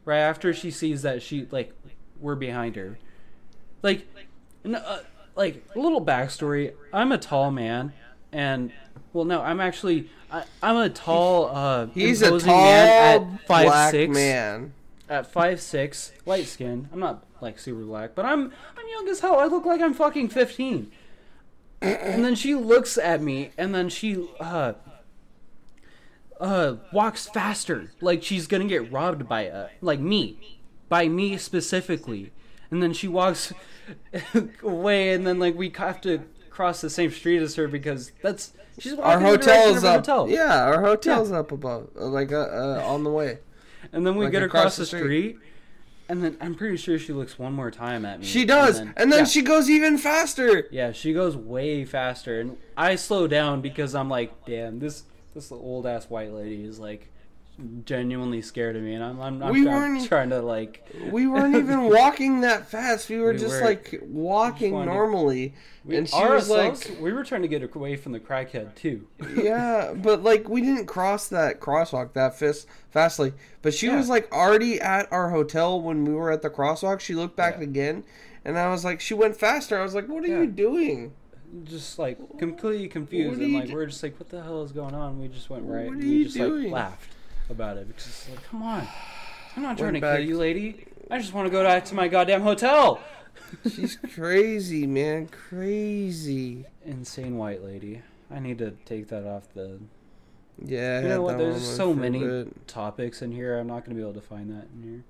[0.04, 1.74] Right after she sees that she like
[2.18, 2.98] we're behind her,
[3.82, 4.06] like,
[4.64, 5.00] uh,
[5.36, 6.72] like a little backstory.
[6.92, 7.92] I'm a tall man,
[8.32, 8.72] and
[9.12, 13.66] well, no, I'm actually I, I'm a tall, uh, He's a tall man at five
[13.66, 14.72] black six man.
[15.10, 16.88] at five six, light skin.
[16.90, 19.38] I'm not like super black, but I'm I'm young as hell.
[19.38, 20.90] I look like I'm fucking fifteen.
[21.82, 24.72] and then she looks at me, and then she uh
[26.40, 32.32] uh walks faster, like she's gonna get robbed by uh like me, by me specifically.
[32.70, 33.52] And then she walks
[34.62, 38.52] away, and then like we have to cross the same street as her because that's
[38.78, 39.96] she's walking Our in the direction hotel is up.
[40.06, 40.28] hotel.
[40.28, 43.38] Yeah, our hotel's up above, uh, like uh, uh, on the way.
[43.92, 45.00] And then we Like get across across, the street.
[45.00, 45.38] street.
[46.10, 48.26] and then I'm pretty sure she looks one more time at me.
[48.26, 50.66] She does, and then, yeah, she goes even faster.
[50.70, 55.04] yeah, she goes way faster, and I slow down because I'm like, damn, this
[55.38, 57.10] this old ass white lady is like
[57.84, 61.54] genuinely scared of me, and I'm I'm, I'm We weren't- trying to like We weren't
[61.62, 63.08] even walking that fast.
[63.08, 67.24] We were We just were- like walking normally, we, and she was like, we were
[67.24, 69.06] trying to get away from the crackhead too.
[69.36, 73.32] "Yeah," but like we didn't cross that crosswalk that fast fastly.
[73.62, 73.96] But she Yeah.
[73.96, 77.00] was like already at our hotel when we were at the crosswalk.
[77.00, 77.64] She looked back Yeah.
[77.64, 78.04] again,
[78.44, 79.78] and I was like, she went faster.
[79.78, 80.40] I was like, "What are Yeah.
[80.42, 81.12] you doing?"
[81.64, 84.94] Just like completely confused and like do- we're just like what the hell is going
[84.94, 85.18] on?
[85.20, 86.64] We just went right What and we you just doing?
[86.64, 87.10] like laughed
[87.50, 88.86] about it because it's like come on.
[89.56, 90.86] I'm not trying Went to kill you lady.
[91.10, 93.00] I just want to go back to my goddamn hotel.
[93.64, 96.66] She's crazy, man, crazy.
[96.84, 98.02] insane white lady.
[98.30, 99.78] I need to take that off the
[100.62, 101.38] Yeah, you know what?
[101.38, 103.58] there's so many topics in here.
[103.58, 105.04] I'm not to be able to find that in here.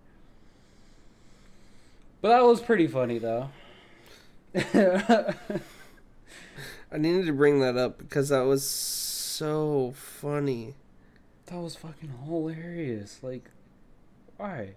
[2.21, 3.51] But that was pretty funny though
[6.91, 10.75] I needed to bring that up because that was so funny.
[11.47, 13.51] that was fucking hilarious like
[14.37, 14.71] Why?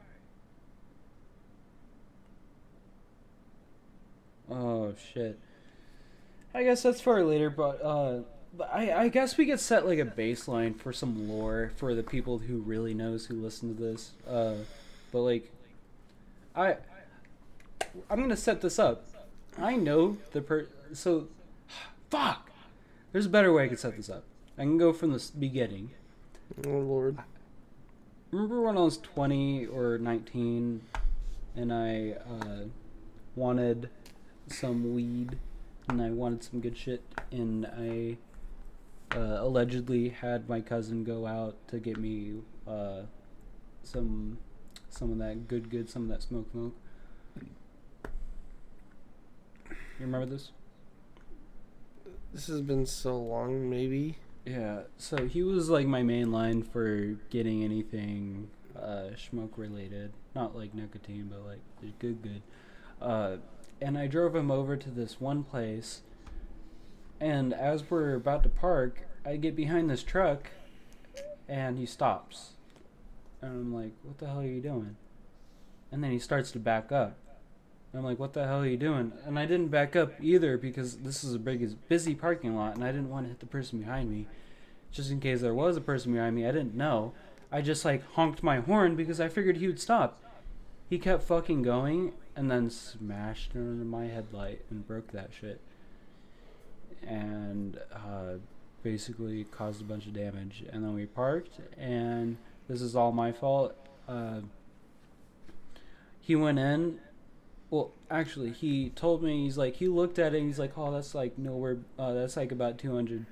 [4.50, 5.40] Oh shit.
[6.54, 8.20] I guess that's for later, but uh,
[8.72, 12.40] I I guess we could set like a baseline for some lore for the people
[12.40, 14.12] who really knows who listen to this.
[14.30, 14.56] Uh,
[15.12, 15.50] but like,
[16.54, 16.76] I
[18.10, 19.06] I'm gonna set this up.
[19.58, 21.28] I know the per so
[22.12, 22.52] fuck.
[23.12, 24.26] There's a better way I could set this up.
[24.58, 25.92] I can go from the beginning.
[26.68, 27.18] Oh lord.
[28.32, 30.82] Remember when I was 20 or 19
[31.56, 32.66] and I uh,
[33.36, 33.90] wanted
[34.48, 35.38] some weed
[35.88, 38.18] and I wanted some good shit and I
[39.18, 42.36] uh, allegedly had my cousin go out to get me
[42.68, 43.02] uh,
[43.84, 44.38] some
[44.90, 46.76] some of that good good some of that smoke smoke.
[49.70, 50.52] You remember this?
[52.34, 53.70] This has been so long.
[53.70, 54.18] Maybe.
[54.46, 60.56] Yeah, so he was like my main line for getting anything uh, smoke related, not
[60.56, 61.60] like nicotine, but like
[62.00, 62.42] good, good.
[63.00, 63.38] Uh,
[63.80, 66.02] and I drove him over to this one place,
[67.20, 70.50] and as we're about to park, I get behind this truck,
[71.48, 72.54] and he stops,
[73.42, 74.96] and I'm like, "What the hell are you doing?"
[75.92, 77.16] And then he starts to back up.
[77.92, 80.58] And I'm like, "What the hell are you doing?" And I didn't back up either
[80.58, 83.46] because this is a big, busy parking lot, and I didn't want to hit the
[83.46, 84.28] person behind me,
[84.92, 86.48] just in case there was a person behind me.
[86.48, 87.14] I didn't know.
[87.52, 90.22] I just like honked my horn because I figured he would stop.
[90.90, 95.60] He kept fucking going, and then smashed into my headlight and broke that shit,
[97.06, 98.36] and uh,
[98.84, 100.64] basically caused a bunch of damage.
[100.72, 103.76] And then we parked, and this is all my fault.
[104.08, 104.42] Uh,
[106.20, 107.00] he went in
[107.72, 110.92] well, actually, he told me he's like he looked at it and he's like, "Oh,
[110.92, 111.78] that's like nowhere.
[111.98, 113.26] Uh, that's like about 200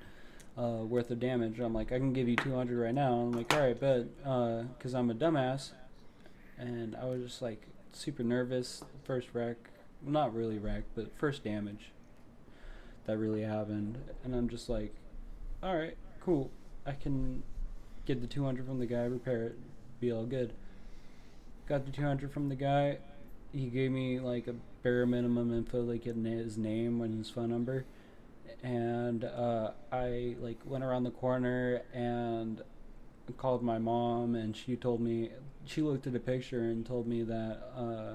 [0.56, 3.52] uh, worth of damage." I'm like, "I can give you 200 right now." I'm like,
[3.52, 5.72] "All right, bet," because I'm a dumbass,
[6.58, 8.82] and I was just like super nervous.
[9.04, 9.56] First wreck,
[10.02, 11.90] not really wreck, but first damage
[13.04, 14.94] that really happened, and I'm just like,
[15.62, 16.50] "All right, cool.
[16.86, 17.42] I can
[18.06, 19.58] get the 200 from the guy, repair it,
[20.00, 20.54] be all good."
[21.68, 22.96] Got the 200 from the guy
[23.52, 27.84] he gave me like a bare minimum info, like his name and his phone number,
[28.62, 32.62] and uh, I like went around the corner and
[33.36, 35.30] called my mom, and she told me
[35.64, 38.14] she looked at a picture and told me that uh,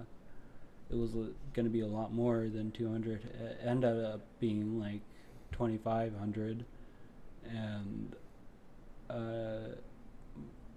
[0.90, 3.24] it was going to be a lot more than 200.
[3.24, 5.02] It ended up being like
[5.54, 6.66] 2,500,
[7.50, 8.16] and
[9.10, 9.76] uh,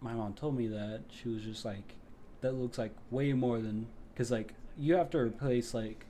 [0.01, 1.95] my mom told me that she was just like,
[2.41, 3.87] that looks like way more than
[4.19, 6.05] because like you have to replace like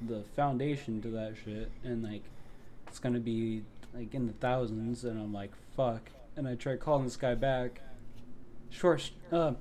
[0.00, 2.22] the foundation to that shit and like
[2.88, 3.62] it's gonna be
[3.94, 6.08] like in the thousands and i'm like fuck.
[6.36, 7.80] And i tried calling this guy back.
[8.70, 9.52] Short uh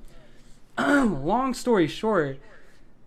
[0.79, 2.39] long story short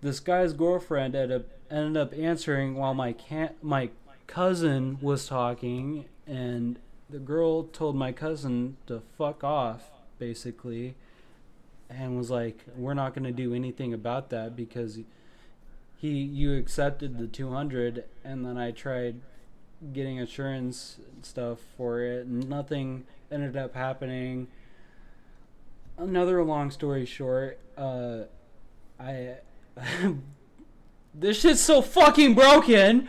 [0.03, 3.89] this guy's girlfriend ended up ended up answering while my can my
[4.27, 10.95] cousin was talking and the girl told my cousin to fuck off basically
[11.88, 14.99] and was like, "We're not going to do anything about that because
[15.96, 19.20] he you accepted the 200 and then I tried
[19.92, 24.49] getting insurance stuff for it and nothing ended up happening."
[25.99, 28.25] Another long story short, uh
[29.01, 29.37] I
[31.14, 33.09] this shit's so fucking broken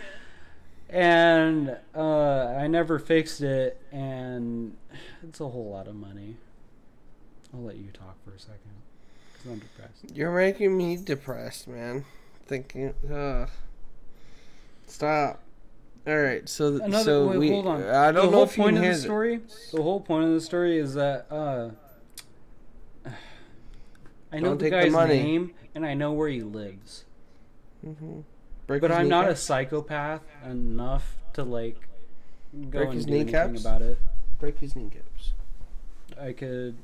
[0.90, 4.76] and uh I never fixed it and
[5.24, 6.38] it's a whole lot of money.
[7.54, 8.60] I'll let you talk for a second.
[9.34, 10.16] Because I'm depressed.
[10.16, 12.06] You're making me depressed, man.
[12.46, 13.48] Thinking, uh,
[14.88, 15.42] stop.
[16.06, 17.50] All right, so th- Another so wait, we.
[17.50, 17.84] hold on.
[17.84, 19.42] I don't the know whole point of the story.
[19.74, 21.72] The whole point of the story is that uh,
[24.32, 25.16] I know Don't the the guy's money.
[25.20, 27.06] name and I know where he lives,
[27.84, 28.22] hmm
[28.68, 31.88] Break but I'm not a psychopath enough to like
[32.70, 33.62] go Break and his do anything kneecaps?
[33.62, 33.98] about it.
[34.40, 35.34] break his kneecaps.
[36.20, 36.78] I could,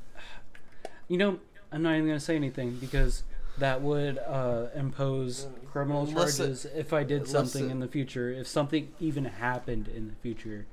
[1.08, 1.38] you know,
[1.72, 3.22] I'm not even gonna say anything because
[3.58, 7.80] that would uh, impose criminal Unless it- charges if I did unless something it- in
[7.80, 8.30] the future.
[8.30, 10.66] If something even happened in the future,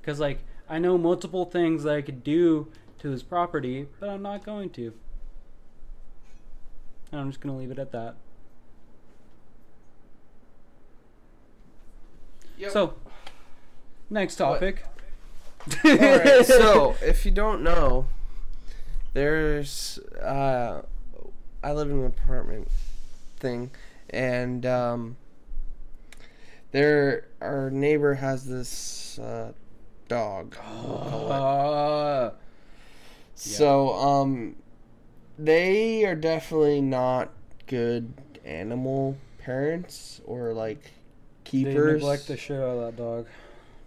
[0.00, 2.68] because like I know multiple things that I could do
[2.98, 4.92] to his property, but I'm not going to.
[7.12, 8.16] And I'm just gonna leave it at that.
[12.70, 12.94] So,
[14.08, 14.84] next topic.
[15.84, 18.06] All right, so if you don't know,
[19.14, 20.82] there's uh,
[21.62, 22.68] I live in an apartment
[23.38, 23.70] thing,
[24.10, 25.16] and um,
[26.72, 29.52] there our neighbor has this uh,
[30.08, 30.56] dog.
[30.84, 31.30] we'll call it.
[31.32, 32.30] Uh,
[33.36, 34.54] So um,
[35.36, 37.30] they are definitely not
[37.66, 40.92] good animal parents or like
[41.42, 41.74] keepers.
[41.74, 43.26] They neglect the shit out of that dog.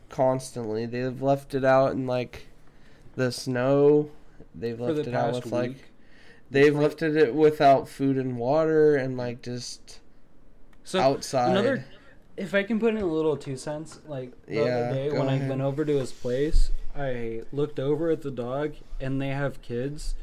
[0.09, 0.85] constantly.
[0.85, 2.47] They've left it out in like
[3.15, 4.11] the snow.
[4.59, 5.91] They've For left the it out past with like
[6.49, 9.99] they've For- left it without food and water and like just
[10.83, 11.51] So outside.
[11.51, 11.85] another,
[12.35, 15.27] if I can put in a little two cents, like the Yeah, other day when
[15.27, 15.43] ahead.
[15.43, 19.61] I went over to his place, I looked over at the dog and they have
[19.61, 20.15] kids.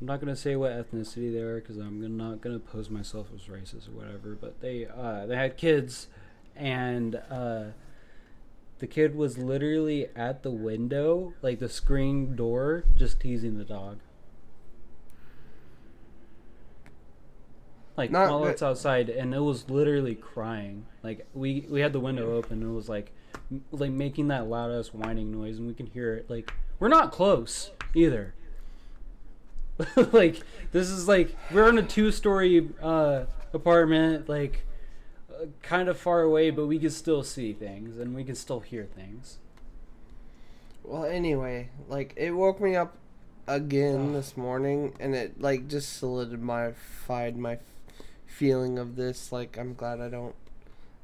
[0.00, 3.42] I'm not gonna say what ethnicity they are because I'm not gonna pose myself as
[3.42, 4.36] racist or whatever.
[4.38, 6.08] But they uh, they had kids,
[6.56, 7.66] and uh,
[8.78, 14.00] the kid was literally at the window, like the screen door, just teasing the dog.
[17.96, 20.86] Like Not while it's outside, and it was literally crying.
[21.04, 23.12] Like we we had the window open, and it was like
[23.70, 26.28] like making that loud ass whining noise, and we can hear it.
[26.28, 28.34] Like we're not close either.
[30.12, 30.40] like
[30.72, 34.64] this is like we're in a two story uh, apartment, like
[35.42, 38.60] uh, kind of far away, but we can still see things and we can still
[38.60, 39.38] hear things.
[40.82, 42.96] Well, anyway, like it woke me up
[43.46, 44.12] again Ugh.
[44.12, 47.60] this morning, and it like just solidified my f-
[48.26, 49.32] feeling of this.
[49.32, 50.34] Like I'm glad I don't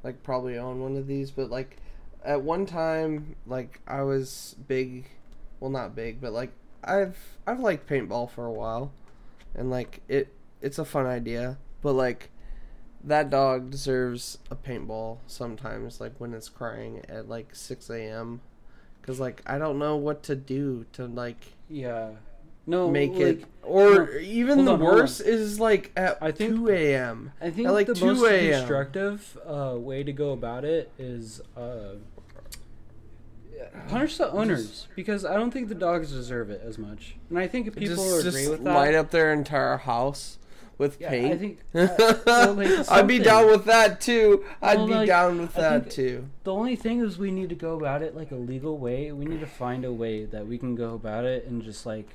[0.02, 1.78] like probably own one of these, but like
[2.24, 5.06] at one time, like I was big,
[5.60, 6.52] well not big, but like
[6.84, 7.16] I've
[7.46, 8.92] I've liked paintball for a while,
[9.54, 10.28] and like it
[10.60, 12.30] it's a fun idea, but like
[13.04, 18.40] that dog deserves a paintball sometimes, like when it's crying at like six a.m.
[19.02, 22.10] Cause like I don't know what to do to like Yeah.
[22.66, 26.54] No, make like, it, or no, even the on, worst is like at I think-
[26.54, 27.32] two a.m.
[27.40, 31.40] I think At, like, the 2 most constructive uh, way to go about it is
[31.56, 31.94] uh,
[33.88, 37.48] punish the owners because I don't think the dogs deserve it as much, and I
[37.48, 40.38] think if people just agree just with that, light up their entire house
[40.80, 41.32] with yeah, paint.
[41.32, 44.44] I think uh, well, like, I'd be down with that too.
[44.60, 46.28] I'd Well, be like, down with I that too.
[46.42, 49.12] The only thing is we need to go about it like a legal way.
[49.12, 52.08] We need to find a way that we can go about it and just like,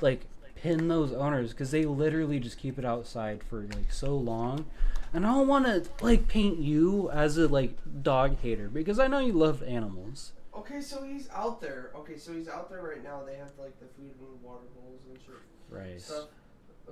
[0.00, 0.26] like
[0.56, 4.66] pin those owners because they literally just keep it outside for like so long.
[5.14, 9.06] And I don't want to like paint you as a like dog hater because I
[9.06, 10.32] know you love animals.
[10.54, 11.90] Okay, so he's out there.
[11.94, 13.22] Okay, so he's out there right now.
[13.24, 15.34] They have like the food and water bowls and shit.
[15.70, 16.00] Right.
[16.00, 16.24] stuff.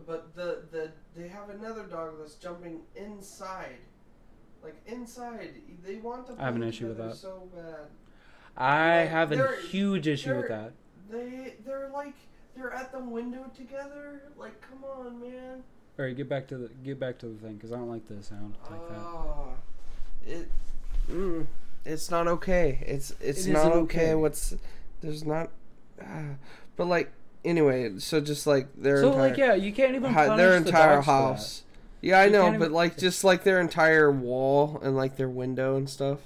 [0.07, 3.79] But the the they have another dog that's jumping inside,
[4.63, 5.55] like inside.
[5.85, 6.35] They want to.
[6.39, 7.15] I have an issue with that.
[7.17, 7.87] So bad.
[8.57, 10.73] I Like, have a huge issue with that.
[11.11, 12.15] They they're like
[12.57, 14.23] they're at the window together.
[14.37, 15.63] Like, come on, man.
[15.99, 18.07] All right, get back to the get back to the thing because I don't like
[18.09, 18.99] the sound like that.
[18.99, 19.45] Ah,
[20.27, 20.51] it.
[21.11, 21.47] Mm,
[21.85, 22.83] it's not okay.
[22.87, 23.79] It's it's It not okay.
[24.07, 24.15] okay.
[24.17, 24.55] What's
[25.01, 25.51] there's not.
[26.01, 26.35] Uh,
[26.77, 27.13] but like
[27.45, 30.51] anyway, so just like their So entire, like yeah, you can't even hi- punish their
[30.61, 31.05] the entire that.
[31.05, 31.63] house.
[32.01, 35.29] Yeah, I You know, but even- like just like their entire wall and like their
[35.29, 36.21] window and stuff.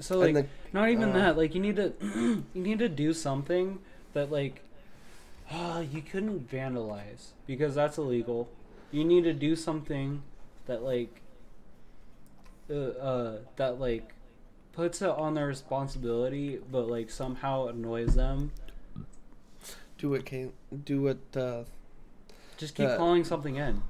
[0.00, 1.36] So like the, Not even Uh, that.
[1.36, 3.78] Like you need to you need to do something
[4.12, 4.62] that like
[5.52, 8.48] ah you couldn't vandalize because that's illegal.
[8.90, 10.22] You need to do something
[10.66, 11.20] that like
[12.70, 14.14] uh, uh that like
[14.72, 18.50] puts it on their responsibility but like somehow annoys them.
[20.04, 20.52] Do what can
[20.84, 21.64] do what uh,
[22.58, 23.82] Just keep Uh, calling something in.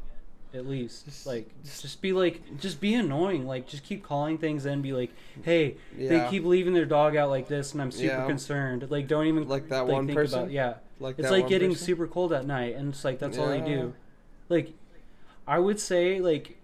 [0.55, 1.07] At least.
[1.07, 3.47] Just- like just- just be like just be annoying.
[3.47, 5.11] Like just keep calling things in be like
[5.43, 6.09] hey yeah.
[6.11, 8.27] they keep leaving their dog out like this and I'm super Yeah.
[8.27, 8.89] concerned.
[8.91, 10.39] Like don't even like that like, one think person?
[10.41, 10.75] About yeah.
[11.01, 11.85] Like it's that like one getting person?
[11.85, 13.95] super cold at night and it's like that's all they do.
[14.49, 14.73] Like
[15.47, 16.57] i would say like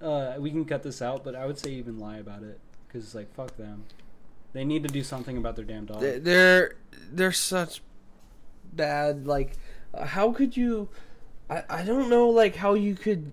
[0.00, 3.02] uh we can cut this out but i would say even lie about it because
[3.04, 3.84] it's like fuck them.
[4.52, 6.00] They need to do something about their damn dog.
[6.00, 6.74] They're
[7.12, 7.82] they're such
[8.74, 9.52] bad like
[9.94, 10.88] uh, how could you
[11.48, 13.32] I, I don't know like how you could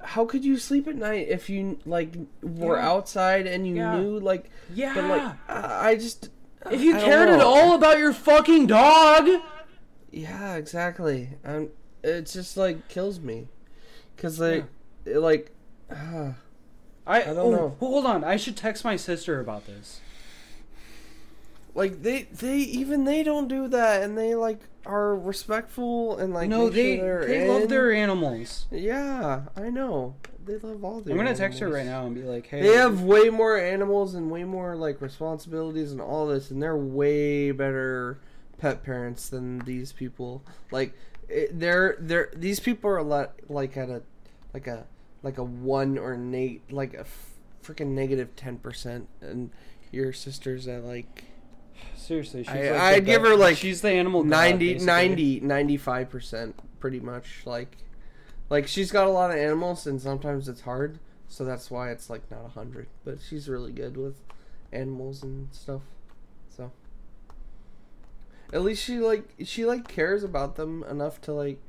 [0.00, 2.88] how could you sleep at night if you like were Yeah.
[2.88, 3.98] outside and you Yeah.
[4.00, 6.30] knew like yeah but like I, I just
[6.70, 9.28] if you I cared at all about your fucking dog
[10.10, 11.70] yeah exactly I'm.
[12.02, 13.48] it just like kills me
[14.16, 14.64] because like
[15.04, 15.50] it, like
[15.92, 16.34] ah.
[17.06, 17.76] i, don't oh, know.
[17.80, 20.00] hold on i should text my sister about this
[21.74, 26.48] like they they even they don't do that and they like are respectful and like
[26.48, 30.16] no they sure they love their animals Yeah, I know.
[30.46, 32.74] They love all their i'm gonna text her right now and be like hey They
[32.76, 37.50] have way more animals and way more like responsibilities and all this, and they're way
[37.50, 38.18] better
[38.56, 40.42] pet parents than these people.
[40.72, 40.94] Like,
[41.28, 44.02] it, they're they're these people are a lot like at a
[44.54, 44.86] like a
[45.22, 47.04] like a one or nate like a
[47.62, 49.50] freaking negative ten percent, and
[49.92, 51.24] your sister's at like
[51.96, 54.86] Seriously, she's I- like I'd give her, like, she's the animal god, 90, basically.
[54.86, 57.42] 90, 95 percent, pretty much.
[57.44, 57.76] Like,
[58.48, 60.98] like she's got a lot of animals, and sometimes it's hard,
[61.28, 62.86] so that's why it's like not a hundred.
[63.04, 64.16] But she's really good with
[64.72, 65.82] animals and stuff.
[66.48, 66.72] So,
[68.52, 71.60] at least she like she like cares about them enough to like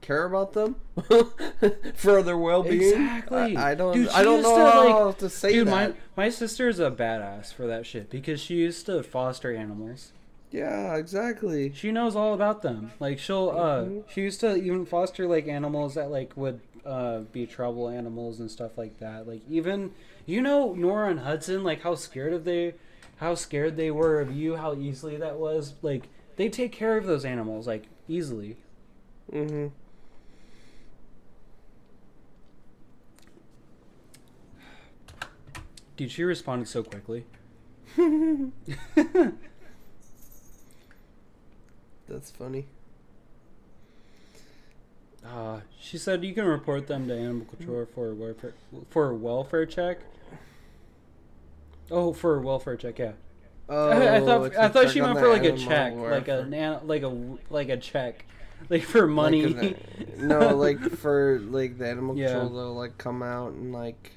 [0.00, 0.76] care about them
[1.94, 2.82] for their well being.
[2.82, 3.56] Exactly.
[3.56, 3.94] I, I don't.
[3.94, 5.70] Dude, I don't know to, like- how to say Dude, that.
[6.16, 10.12] my my sister's a badass for that shit because she used to foster animals.
[10.50, 11.72] Yeah, exactly.
[11.74, 12.90] She knows all about them.
[12.98, 14.02] Like she'll uh Mhm.
[14.10, 18.50] she used to even foster like animals that like would uh be trouble animals and
[18.50, 19.28] stuff like that.
[19.28, 19.92] Like even
[20.26, 22.74] you know Nora and Hudson like how scared of they
[23.18, 25.74] how scared they were of you, how easily that was.
[25.82, 28.56] Like they take care of those animals like easily.
[29.32, 29.68] Mm-hmm.
[36.00, 37.26] Dude, she responded so quickly.
[42.08, 42.68] That's funny.
[45.22, 48.54] Uh, she said you can report them to animal control for a welfare
[48.88, 49.98] for a welfare check.
[51.90, 53.12] Oh, for a welfare check, yeah.
[53.68, 57.02] Oh, I, I thought I thought she meant for like a check, like a like
[57.02, 58.24] a like a check,
[58.70, 59.44] like for money.
[59.44, 62.28] Like no, like for like the animal Yeah.
[62.28, 64.12] control, they'll like come out and like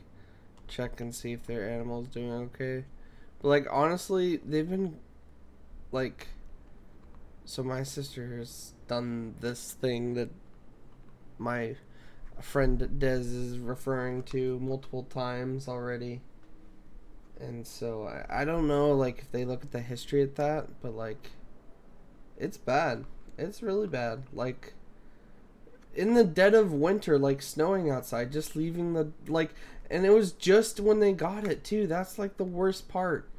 [0.73, 2.85] check and see if their animal's doing okay.
[3.41, 4.97] But like honestly, they've been
[5.91, 6.27] like.
[7.45, 10.29] So my sister has done this thing that
[11.37, 11.75] my
[12.39, 16.21] friend Des is referring to multiple times already.
[17.39, 20.81] And so I, I don't know like if they look at the history at that,
[20.81, 21.31] but like
[22.37, 23.05] it's bad.
[23.37, 24.23] It's really bad.
[24.33, 24.73] Like
[25.95, 29.53] in the dead of winter, like snowing outside, just leaving the like
[29.89, 31.87] and it was just when they got it too.
[31.87, 33.29] That's like the worst part.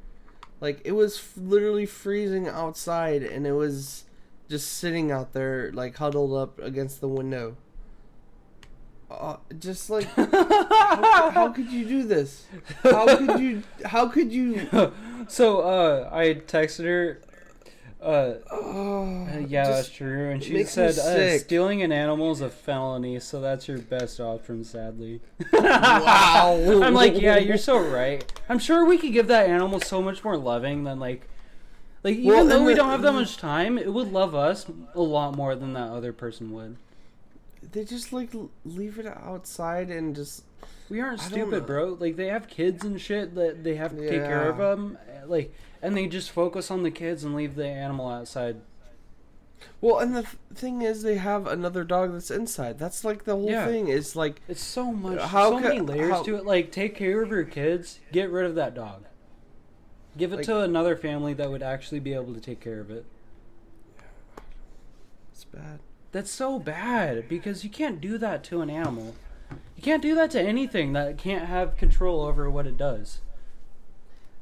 [0.61, 4.05] Like it was f- literally freezing outside and it was
[4.49, 7.57] just sitting out there like huddled up against the window.
[9.09, 12.45] Uh, just like how, how could you do this?
[12.83, 14.67] How could you how could you
[15.27, 17.21] so uh, I texted her.
[18.01, 22.49] Uh, oh, uh, yeah, that's true, and she said uh, stealing an animal is a
[22.49, 25.21] felony, so that's your best option, sadly.
[25.51, 26.59] Wow.
[26.83, 28.23] I'm like, yeah, you're so right.
[28.47, 31.27] I'm sure we could give that animal so much more loving than like,
[32.03, 34.67] like even Well, though we the- don't have that much time, it would love us
[34.93, 36.75] a lot more than that other person would.
[37.71, 38.29] they just like
[38.65, 40.43] leave it outside and just
[40.89, 41.97] We aren't stupid, bro.
[41.99, 45.55] Like they have kids and shit that they have to take care of them, like,
[45.85, 48.57] and they just focus on the kids and leave the animal outside.
[49.81, 53.35] well and the th- thing is they have another dog that's inside that's like the
[53.35, 53.65] whole Yeah.
[53.67, 56.45] thing is like It's so much, How so ca- many layers how- to it.
[56.45, 59.05] Like, take care of your kids, get rid of that dog,
[60.17, 62.89] give it Like- to another family that would actually be able to take care of
[62.91, 63.05] it.
[65.31, 65.79] it's bad
[66.11, 69.15] That's so bad because you can't do that to an animal.
[69.75, 73.21] You can't do that to anything that can't have control over what it does.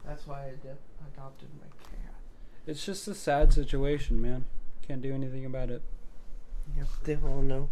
[0.06, 0.78] that's why i ad-
[1.24, 2.14] adopted my cat
[2.68, 4.46] It's just a sad situation, man.
[4.86, 5.82] Can't do anything about it.
[6.76, 7.70] yep they all know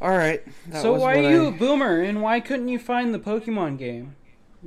[0.00, 2.78] all right that so was why are you I- a boomer and why couldn't you
[2.78, 4.14] find the Pokemon game?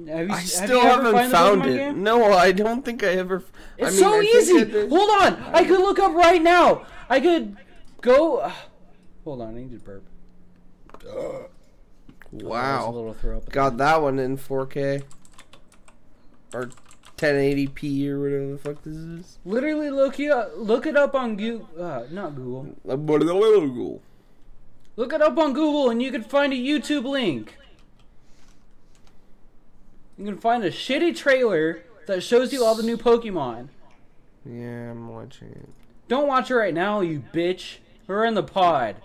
[0.07, 1.75] Have you, I have still you haven't find found it.
[1.77, 2.03] game?
[2.03, 3.37] No, I don't think I ever.
[3.37, 4.87] f- I It's mean, so I easy.
[4.89, 6.85] Hold on, I could look up right now.
[7.09, 7.57] I could
[8.01, 8.49] go.
[9.25, 10.03] hold on, I need to burp.
[11.09, 13.49] Oh, a Wow, little throw up.
[13.49, 15.03] got that one in 4K
[16.53, 16.69] or
[17.21, 19.37] 1080p or whatever the fuck this is.
[19.45, 21.67] Literally look it up, look it up on Google.
[21.79, 22.75] Uh, not Google.
[23.61, 24.01] Google.
[24.95, 27.57] Look it up on Google and you can find a YouTube link.
[30.17, 33.69] You can find a shitty trailer that shows you all the new Pokemon.
[34.45, 35.69] Yeah, I'm watching it.
[36.07, 37.77] Don't watch it right now, you bitch.
[38.07, 38.97] We're in the pod.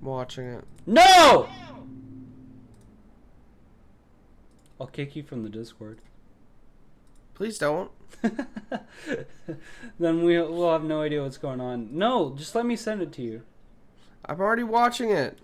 [0.00, 0.64] I'm watching it.
[0.86, 1.48] No!
[4.78, 5.98] I'll kick you from the Discord.
[7.36, 7.90] Please don't.
[9.98, 11.90] then we, we'll have no idea what's going on.
[11.92, 13.42] No, just let me send it to you.
[14.24, 15.38] I'm already watching it.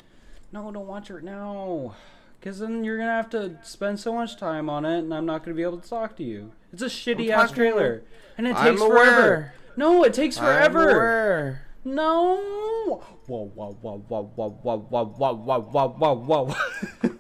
[0.53, 1.95] No, don't watch it now.
[2.41, 5.27] Because then you're going to have to spend so much time on it, and I'm
[5.27, 6.53] not going to be able to talk to you.
[6.73, 8.03] It's a shitty I'm ass trailer.
[8.39, 9.53] And it takes forever.
[9.77, 11.61] No, it takes forever.
[11.85, 13.03] No.
[13.27, 17.12] Whoa, whoa, whoa, whoa, whoa, whoa, whoa, whoa, whoa, whoa, whoa.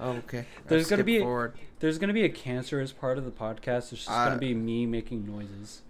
[0.00, 0.46] Oh, okay.
[0.66, 1.54] There's I'll gonna be- forward.
[1.80, 3.92] There's going to be a cancerous part of the podcast.
[3.92, 5.82] It's just I- going to uh, be me making noises.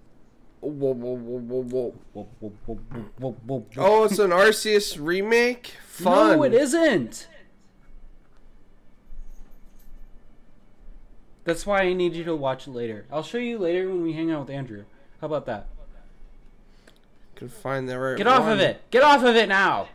[0.61, 1.95] Whoa, whoa, whoa, whoa, whoa.
[2.13, 3.65] Whoa, whoa, whoa, whoa, whoa, whoa, whoa.
[3.79, 5.75] Oh, it's an Arceus remake.
[5.87, 6.37] Fun.
[6.37, 7.29] No, it isn't.
[11.45, 13.07] That's why I need you to watch it later.
[13.11, 14.85] I'll show you later when we hang out with Andrew.
[15.21, 15.69] How about that?
[17.37, 18.19] Could find the right.
[18.19, 18.53] Get off one.
[18.53, 18.83] of it.
[18.91, 19.89] Get off of it now.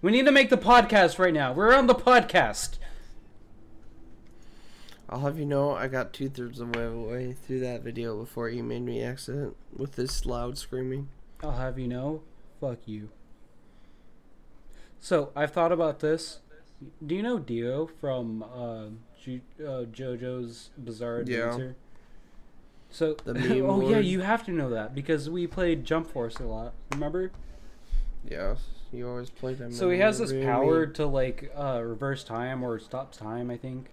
[0.00, 1.52] We need to make the podcast right now.
[1.52, 2.78] We're on the podcast.
[5.10, 8.50] I'll have you know, I got two thirds of the way through that video before
[8.50, 11.08] you made me accident with this loud screaming.
[11.42, 12.22] I'll have you know,
[12.60, 13.08] fuck you.
[15.00, 16.40] So I've thought about this.
[17.04, 18.86] Do you know Dio from uh,
[19.20, 21.76] Ju- uh, JoJo's Bizarre Adventure?
[21.78, 21.84] Yeah.
[22.90, 26.36] So, The meme oh yeah, you have to know that because we played Jump Force
[26.36, 26.74] a lot.
[26.92, 27.30] Remember?
[28.28, 28.60] Yes,
[28.92, 29.72] you always play them.
[29.72, 33.90] So he has this power to like uh, reverse time or stop time, I think.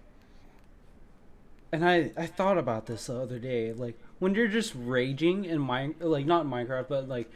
[1.76, 5.60] And I I thought about this the other day, like when you're just raging in
[5.60, 7.30] mine, like not in Minecraft, but like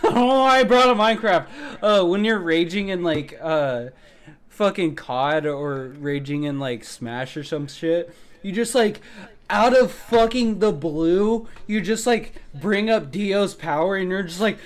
[0.00, 1.46] why I brought up Minecraft.
[1.82, 3.88] Uh, when you're raging in like uh,
[4.48, 9.02] fucking COD or raging in like Smash or some shit, you just like
[9.50, 14.40] out of fucking the blue, you just like bring up Dio's power and you're just
[14.40, 14.56] like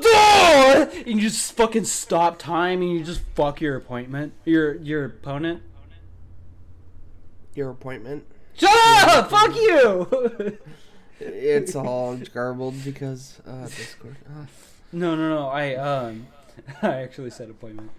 [0.00, 0.88] door!
[1.06, 5.62] and you just fucking stop time and you just fuck your appointment, your your opponent.
[7.54, 8.24] Your appointment.
[8.54, 8.70] Shut
[9.08, 9.30] up!
[9.30, 10.58] Fuck you!
[11.20, 14.16] It's all garbled because uh, Discord.
[14.26, 14.46] Uh,
[14.92, 15.48] no, no, no.
[15.48, 16.26] I um,
[16.82, 17.90] I actually said appointment.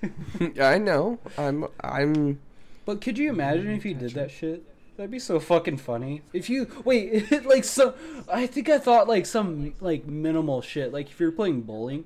[0.60, 1.18] I know.
[1.36, 1.66] I'm.
[1.82, 2.40] I'm.
[2.84, 4.64] But could you imagine if you did that shit?
[4.96, 6.22] That'd be so fucking funny.
[6.32, 7.94] If you wait, like some,
[8.28, 10.92] I think I thought like some like minimal shit.
[10.92, 12.04] Like if you're playing bowling,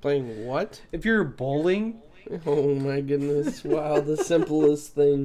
[0.00, 0.80] Playing what?
[0.90, 2.00] if you're bowling,
[2.46, 3.64] Oh my goodness!
[3.64, 5.24] Wow, the simplest thing.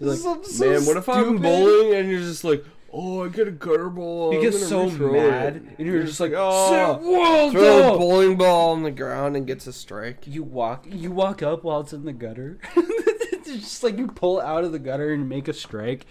[0.00, 3.46] Like, So- so man, what if I'm bowling and you're just like, oh, I get
[3.48, 4.32] a gutter ball.
[4.32, 8.36] you I'm get so mad, it." and you're just like, oh, "World throw a bowling
[8.38, 10.26] ball on the ground and gets a strike.
[10.26, 12.58] You walk, you walk up while it's in the gutter.
[12.76, 16.06] it's just like you pull it out of the gutter and make a strike,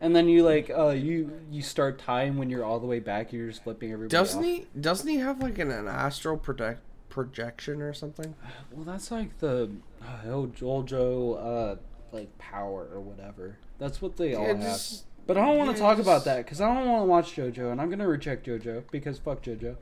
[0.00, 3.32] and then you like, uh, you you start time when you're all the way back.
[3.32, 4.10] You're just flipping everybody.
[4.16, 4.44] Doesn't off.
[4.44, 4.66] he?
[4.80, 8.34] Doesn't he have like an, an astral project projection or something?
[8.72, 9.70] Well, that's like the
[10.02, 11.76] uh, old Jojo, uh,
[12.12, 13.58] like power or whatever.
[13.78, 14.60] That's what they all Yeah, have.
[14.62, 17.06] just- But I don't want to yeah, talk about that because I don't want to
[17.06, 19.76] watch JoJo, and I'm gonna reject JoJo because fuck JoJo.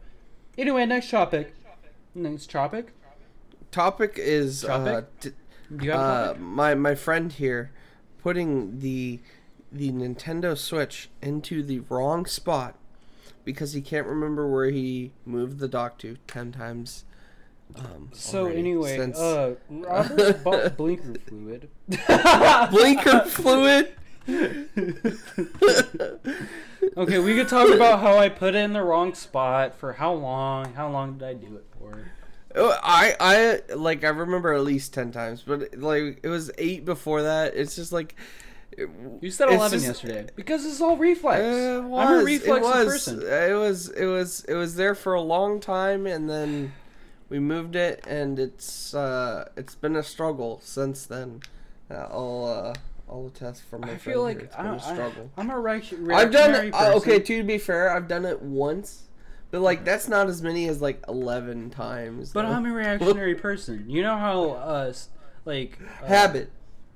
[0.59, 1.55] Anyway, next topic.
[2.14, 2.93] Next topic.
[3.70, 5.35] Topic is uh, Topic?
[5.76, 7.70] Do you have uh, my my friend here
[8.22, 9.20] putting the
[9.70, 12.74] the Nintendo Switch into the wrong spot
[13.45, 17.05] because he can't remember where he moved the dock to ten times.
[17.77, 21.69] Um, So already anyway, since- uh, Robert bought blinker fluid.
[22.71, 23.93] blinker fluid.
[26.97, 30.12] Okay, we could talk about how I put it in the wrong spot for how
[30.12, 30.75] long.
[30.75, 32.11] How long did I do it for?
[32.55, 36.85] Oh, I I like I remember at least ten times, but like it was eight
[36.85, 37.55] before that.
[37.57, 38.14] It's just like
[38.73, 38.89] it-
[39.21, 41.41] You said eleven just- yesterday because it's all reflex.
[41.43, 43.23] Uh, it was, I'm a reflex it was, person.
[43.23, 46.73] It was it was it was there for a long time, and then
[47.29, 51.41] we moved it, and it's uh it's been a struggle since then.
[51.91, 52.74] Uh, I'll uh,
[53.11, 55.31] I'll attest from my I feel here, like it's I, been a struggle.
[55.37, 56.74] I, am a right, I've done reactionary it.
[56.74, 59.09] Uh, okay, to be fair, I've done it once,
[59.51, 62.33] but like that's not as many as like eleven times.
[62.33, 62.53] But though.
[62.53, 63.85] I'm a reactionary person.
[63.89, 64.93] You know how uh
[65.45, 66.51] like uh, habit.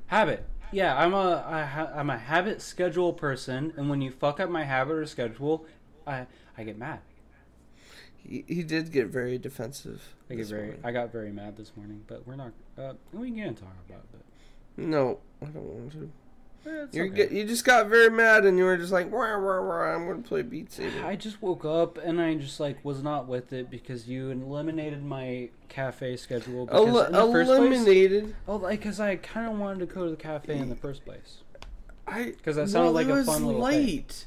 [0.06, 0.46] habit.
[0.72, 4.48] Yeah, I'm a I ha- I'm a habit schedule person, and when you fuck up
[4.48, 5.66] my habit or schedule,
[6.06, 6.26] I
[6.56, 7.00] I get mad.
[8.26, 10.14] He, he did get very defensive.
[10.30, 10.80] I get very morning.
[10.84, 12.52] I got very mad this morning, but we're not.
[12.78, 14.20] Uh, we can talk about it.
[14.76, 16.10] No, I don't want to.
[16.64, 17.14] Eh, You okay.
[17.14, 20.06] get you just got very mad and you were just like, wah, wah, wah, I'm
[20.06, 21.04] gonna play Beat Saber.
[21.04, 25.02] I just woke up and I just like was not with it because you eliminated
[25.04, 26.66] my cafe schedule.
[26.66, 28.36] Because El- in the first place, eliminated.
[28.46, 31.04] oh, like because I kind of wanted to go to the cafe in the first
[31.04, 31.38] place.
[32.06, 33.84] I because that sounded like it a was fun little thing.
[33.86, 34.26] late.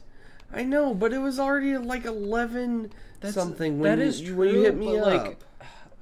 [0.53, 2.91] I know, but it was already like eleven
[3.33, 4.35] something that when is you, true.
[4.37, 5.25] when you hit me but, up.
[5.25, 5.39] like,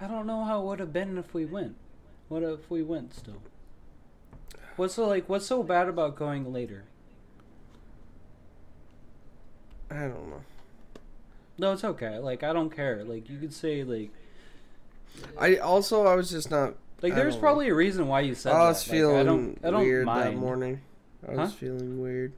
[0.01, 1.75] I don't know how it would have been if we went.
[2.29, 3.41] What if we went still?
[4.75, 5.29] What's so like?
[5.29, 6.83] What's so bad about going later?
[9.91, 10.41] I don't know.
[11.59, 12.17] No, it's okay.
[12.17, 13.03] Like I don't care.
[13.03, 14.11] Like you could say like
[15.37, 16.73] I also I was just not.
[17.01, 18.67] like there's probably a reason why you said I that.
[18.69, 19.59] was Like, feeling I don't.
[19.63, 20.25] I don't weird mind.
[20.33, 20.81] that morning.
[21.27, 21.55] I was Huh?
[21.55, 22.33] feeling weird.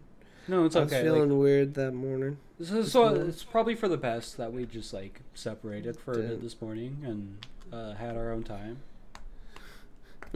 [0.47, 1.03] No, it's I was okay.
[1.03, 2.37] feeling Like, weird that morning.
[2.61, 6.41] so, so it's probably for the best that we just like separated for a bit
[6.41, 8.77] this morning and uh, had our own time.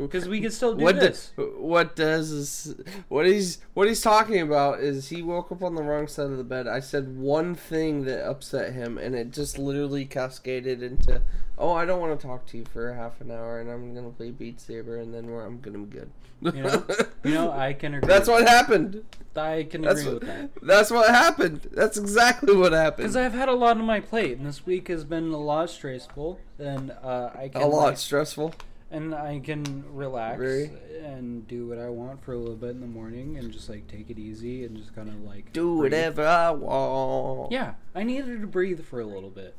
[0.01, 1.31] Because we can still do what this.
[1.35, 2.75] do- what does is
[3.07, 6.37] what he's what he's talking about is he woke up on the wrong side of
[6.37, 6.67] the bed.
[6.67, 11.21] I said one thing that upset him, and it just literally cascaded into,
[11.57, 14.09] "Oh, I don't want to talk to you for half an hour, and I'm gonna
[14.09, 16.09] play Beat Saber, and then we're, I'm gonna be good."
[16.41, 16.85] You know?
[17.25, 18.07] You know, I can agree.
[18.07, 19.03] That's what happened.
[19.35, 20.49] I can That's agree what, with that.
[20.61, 21.67] that's what happened.
[21.71, 23.03] That's exactly what happened.
[23.03, 25.69] Because I've had a lot on my plate, and this week has been a lot
[25.69, 28.53] stressful, and uh, I can A lot like, stressful.
[28.91, 30.71] And I can relax Very.
[31.03, 33.87] and do what I want for a little bit in the morning, and just like
[33.87, 35.93] take it easy and just kind of like Do breathe.
[35.93, 37.51] whatever I want.
[37.51, 39.55] Yeah, I needed to breathe for a little bit.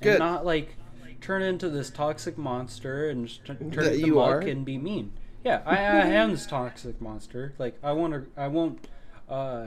[0.00, 0.10] Good.
[0.14, 0.76] And not like
[1.20, 4.40] turn into this toxic monster and just t- turn That into you muck are?
[4.40, 5.12] and be mean.
[5.44, 7.52] Yeah, I, I am this toxic monster.
[7.58, 8.86] Like I want to, I won't
[9.28, 9.66] uh,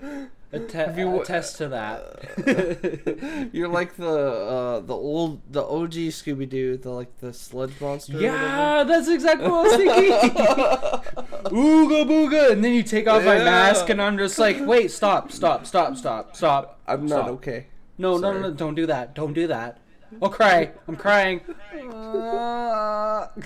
[0.52, 3.48] atte- Have you- attest to that.
[3.52, 8.18] You're like the uh, the old the OG Scooby Doo, the like the sludge monster.
[8.18, 10.12] yeah, that's exactly what I was thinking.
[11.48, 15.32] Ooga booga, and then you take off my mask, and I'm just like, wait, stop,
[15.32, 16.80] stop, stop, stop, stop.
[16.86, 17.28] I'm not stop.
[17.36, 17.66] okay.
[17.98, 19.14] No, no, no, no, don't do that.
[19.14, 19.78] Don't do that.
[20.22, 20.70] I'll cry.
[20.88, 21.42] I'm crying.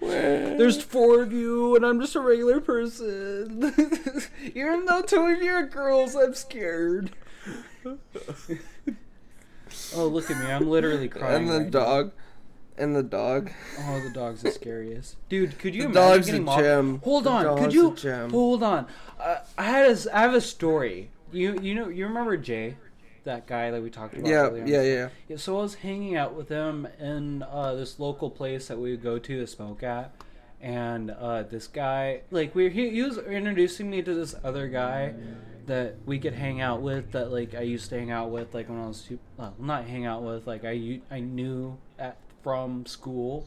[0.00, 3.72] There's four of you, and I'm just a regular person.
[4.54, 7.12] Even though two of you are girls, I'm scared.
[7.86, 7.98] oh,
[10.06, 10.46] look at me.
[10.50, 11.42] I'm literally crying.
[11.42, 11.70] and the right now.
[11.70, 12.12] dog,
[12.76, 13.50] and the dog.
[13.80, 15.16] Oh, the dog's the scariest.
[15.28, 16.62] Dude, could you The imagine dog's a getting mobbed?
[16.62, 17.00] gem.
[17.04, 17.44] Hold The on.
[17.44, 18.30] dog's Could a you gem.
[18.30, 18.86] hold on?
[19.18, 21.10] Uh, I had a, s- I have a story.
[21.32, 22.76] You you know you remember Jay,
[23.24, 24.28] that guy that we talked about.
[24.28, 25.08] Yeah, earlier yeah, yeah.
[25.28, 28.90] yeah, so I was hanging out with him in uh, this local place that we
[28.92, 30.14] would go to to smoke at,
[30.60, 35.14] and uh, this guy, like, we he, he was introducing me to this other guy
[35.66, 37.12] that we could hang out with.
[37.12, 39.84] That like I used to hang out with, like when I was too, well, not
[39.86, 43.46] hang out with, like I I knew at from school,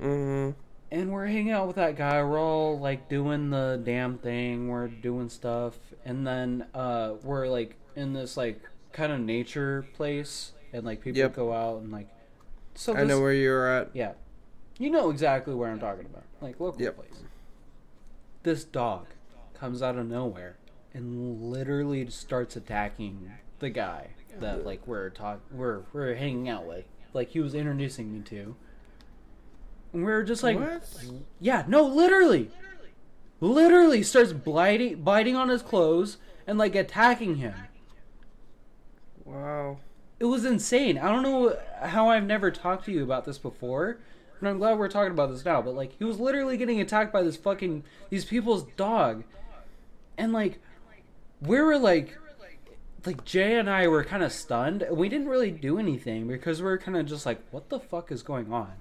[0.00, 0.58] Mm-hmm.
[0.90, 2.22] and we're hanging out with that guy.
[2.22, 4.68] We're all like doing the damn thing.
[4.68, 8.60] We're doing stuff, and then uh, we're like in this like
[8.92, 11.34] kind of nature place, and like people Yep.
[11.34, 12.08] go out and like.
[12.74, 13.90] So I know where you're at.
[13.94, 14.12] Yeah,
[14.78, 16.96] you know exactly where I'm talking about, like local Yep.
[16.96, 17.22] place.
[18.42, 19.06] This dog
[19.54, 20.56] comes out of nowhere
[20.92, 23.30] and literally starts attacking
[23.60, 24.08] the guy
[24.40, 26.84] that like we're talk we're we're hanging out with.
[27.12, 28.56] Like he was introducing me to.
[29.92, 30.82] And we were just like, What?
[31.40, 32.50] yeah, no, literally,
[33.40, 37.54] literally starts biting biting on his clothes and like attacking him.
[39.24, 39.78] Wow.
[40.20, 40.98] It was insane.
[40.98, 43.98] I don't know how I've never talked to you about this before,
[44.40, 45.60] but I'm glad we're talking about this now.
[45.60, 49.24] But like, he was literally getting attacked by this fucking these people's dog,
[50.16, 50.60] and like,
[51.40, 52.16] we were like,
[53.04, 54.86] like Jay and I were kind of stunned.
[54.90, 58.12] We didn't really do anything because we are kind of just like, what the fuck
[58.12, 58.72] is going on?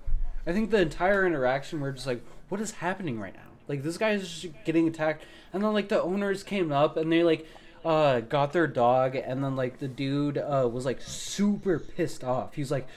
[0.46, 3.40] I think the entire interaction we are just like, what is happening right now?
[3.68, 7.12] Like this guy is just getting attacked, and then like the owners came up and
[7.12, 7.48] they like
[7.86, 12.56] uh got their dog, and then like the dude uh was like super pissed off.
[12.56, 12.88] He's like.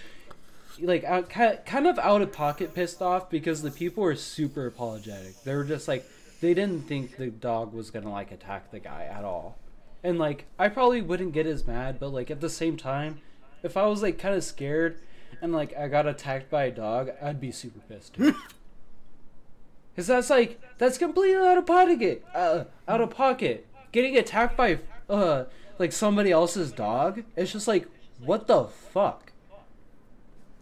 [0.78, 5.43] Like out, kind of out of pocket pissed off because the people were super apologetic.
[5.43, 6.07] They were just like
[6.41, 9.57] they didn't think the dog was gonna like attack the guy at all.
[10.05, 13.20] And like I probably wouldn't get as mad, but like at the same time,
[13.62, 14.99] if I was like kind of scared
[15.41, 18.16] and like I got attacked by a dog, I'd be super pissed.
[19.97, 22.24] Cause that's like that's completely out of pocket.
[22.34, 23.66] Uh, out of pocket.
[23.93, 25.45] Getting attacked by uh
[25.78, 27.22] like somebody else's dog.
[27.37, 27.89] It's just like
[28.20, 29.32] what the fuck.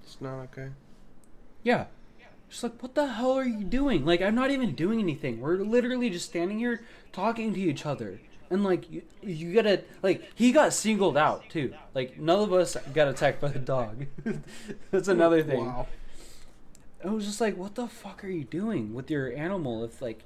[0.03, 0.69] It's not okay.
[1.63, 1.87] Yeah.
[2.49, 4.05] Just like, what the hell are you doing?
[4.05, 5.41] Like, I'm not even doing anything.
[5.41, 8.21] We're literally just standing here talking to each other.
[8.51, 11.75] And, like, you, you gotta, like, he got singled out, too.
[11.95, 14.07] Like, none of us got attacked by the dog.
[14.93, 15.67] That's another thing.
[15.67, 15.89] Wow.
[17.05, 20.23] I was just like, what the fuck are you doing with your animal if, like,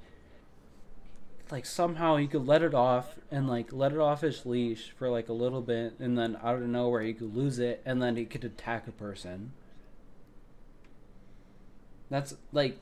[1.50, 5.08] like somehow he could let it off and like let it off his leash for
[5.08, 8.16] like a little bit and then out of nowhere he could lose it and then
[8.16, 9.52] he could attack a person.
[12.10, 12.78] That's like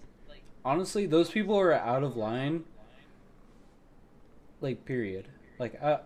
[0.65, 2.65] honestly those people are out of line.
[4.61, 5.29] Like period.
[5.59, 5.99] Like uh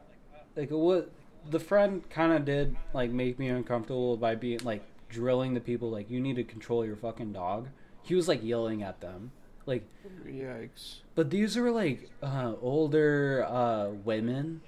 [0.57, 1.11] like what
[1.49, 5.91] the friend kind of did like make me uncomfortable by being like drilling the people
[5.91, 7.69] like you need to control your fucking dog.
[8.03, 9.33] He was like yelling at them
[9.67, 9.85] like
[10.27, 11.01] Yikes.
[11.15, 14.61] but these are like uh, older uh, women,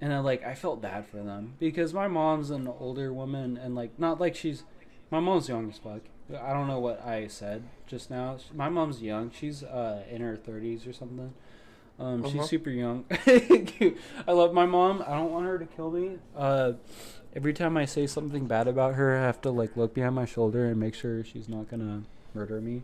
[0.00, 3.74] and I like I felt bad for them because my mom's an older woman, and
[3.74, 4.64] like not like she's
[5.10, 6.00] my mom's young as fuck.
[6.40, 8.38] I don't know what I said just now.
[8.54, 9.30] My mom's young.
[9.32, 11.32] She's uh, in her thirties or something.
[11.98, 12.30] Um, Uh-huh.
[12.30, 13.04] She's super young.
[13.26, 15.02] I love my mom.
[15.06, 16.18] I don't want her to kill me.
[16.36, 16.72] Uh,
[17.36, 20.24] every time I say something bad about her, I have to like look behind my
[20.24, 22.82] shoulder and make sure she's not gonna murder me.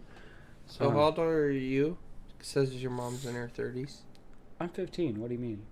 [0.67, 1.97] So how old are you?
[2.41, 4.03] says your mom's in her thirties.
[4.61, 5.21] I'm 15.
[5.21, 5.63] What do you mean?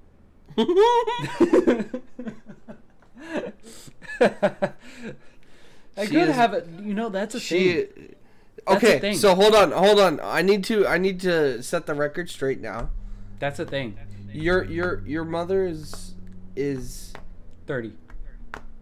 [4.20, 4.72] I
[6.04, 6.66] She could is- have it.
[6.82, 7.82] You know, that's a she.
[7.84, 8.14] thing.
[8.66, 9.16] That's the Okay, thing.
[9.16, 10.20] so hold on, hold on.
[10.22, 12.90] I need to, I need to set the record straight now.
[13.38, 13.98] That's a thing.
[14.32, 16.14] Your, your, your mother is,
[16.56, 17.12] is.
[17.66, 17.92] 30.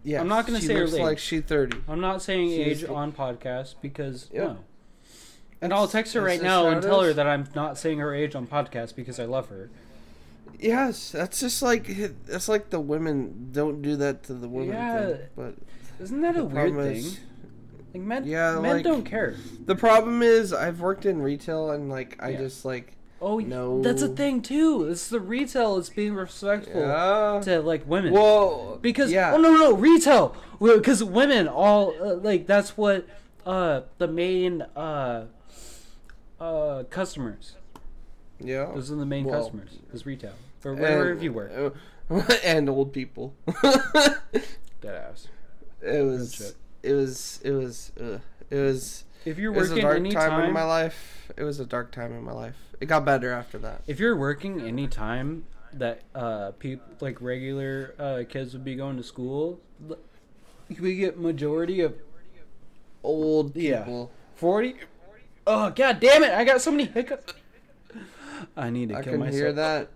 [0.05, 1.01] Yeah, I'm not gonna she say her looks age.
[1.01, 1.77] like she thirty.
[1.87, 4.43] I'm not saying She's- age on podcast because Yep.
[4.43, 4.57] no.
[5.63, 8.35] And I'll text her right now and tell her that I'm not saying her age
[8.35, 9.69] on podcast because I love her.
[10.59, 11.87] Yes, that's just like
[12.25, 15.05] that's like the women don't do that to the women Yeah.
[15.05, 15.17] thing.
[15.35, 15.55] But
[16.01, 16.95] Isn't that a weird thing?
[16.95, 17.19] is-
[17.93, 19.35] Like men, Yeah, men like- don't care.
[19.65, 22.37] the problem is I've worked in retail and like I Yeah.
[22.39, 23.81] just like Oh, No.
[23.81, 24.85] that's a thing too.
[24.89, 25.77] It's the retail.
[25.77, 27.39] It's being respectful yeah.
[27.45, 28.11] to like women.
[28.11, 33.05] Well, because yeah, oh no no retail because women all uh, like that's what
[33.45, 35.25] uh the main uh
[36.39, 37.55] uh customers
[38.39, 41.51] yeah, those are the main Well, customers is retail for wherever and, you work
[42.09, 43.33] uh, and old people.
[44.81, 45.27] dead ass
[45.81, 48.21] it was, it was, it was, ugh.
[48.49, 49.03] it was.
[49.25, 51.31] if you're It was a working dark any time, in my life.
[51.37, 52.55] It was a dark time in my life.
[52.79, 53.81] It got better after that.
[53.87, 58.95] if you're working any time that uh people like regular uh kids would be going
[58.97, 59.59] to school
[60.79, 61.95] we get majority of
[63.03, 63.79] Old Yeah.
[63.83, 64.11] people.
[64.35, 64.75] 40
[65.47, 66.31] oh god damn it.
[66.31, 67.33] I got so many hiccups.
[68.57, 69.35] I need to I kill can myself.
[69.35, 69.89] hear that.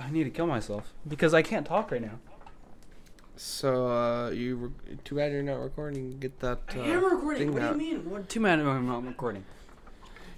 [0.00, 2.18] i need to kill myself because i can't talk right now.
[3.36, 6.18] So uh, you re- too bad you're not recording.
[6.18, 6.58] Get that.
[6.76, 7.52] Uh, i am recording.
[7.52, 8.10] what do you mean?
[8.10, 8.28] What?
[8.28, 9.44] Too bad i'm not recording.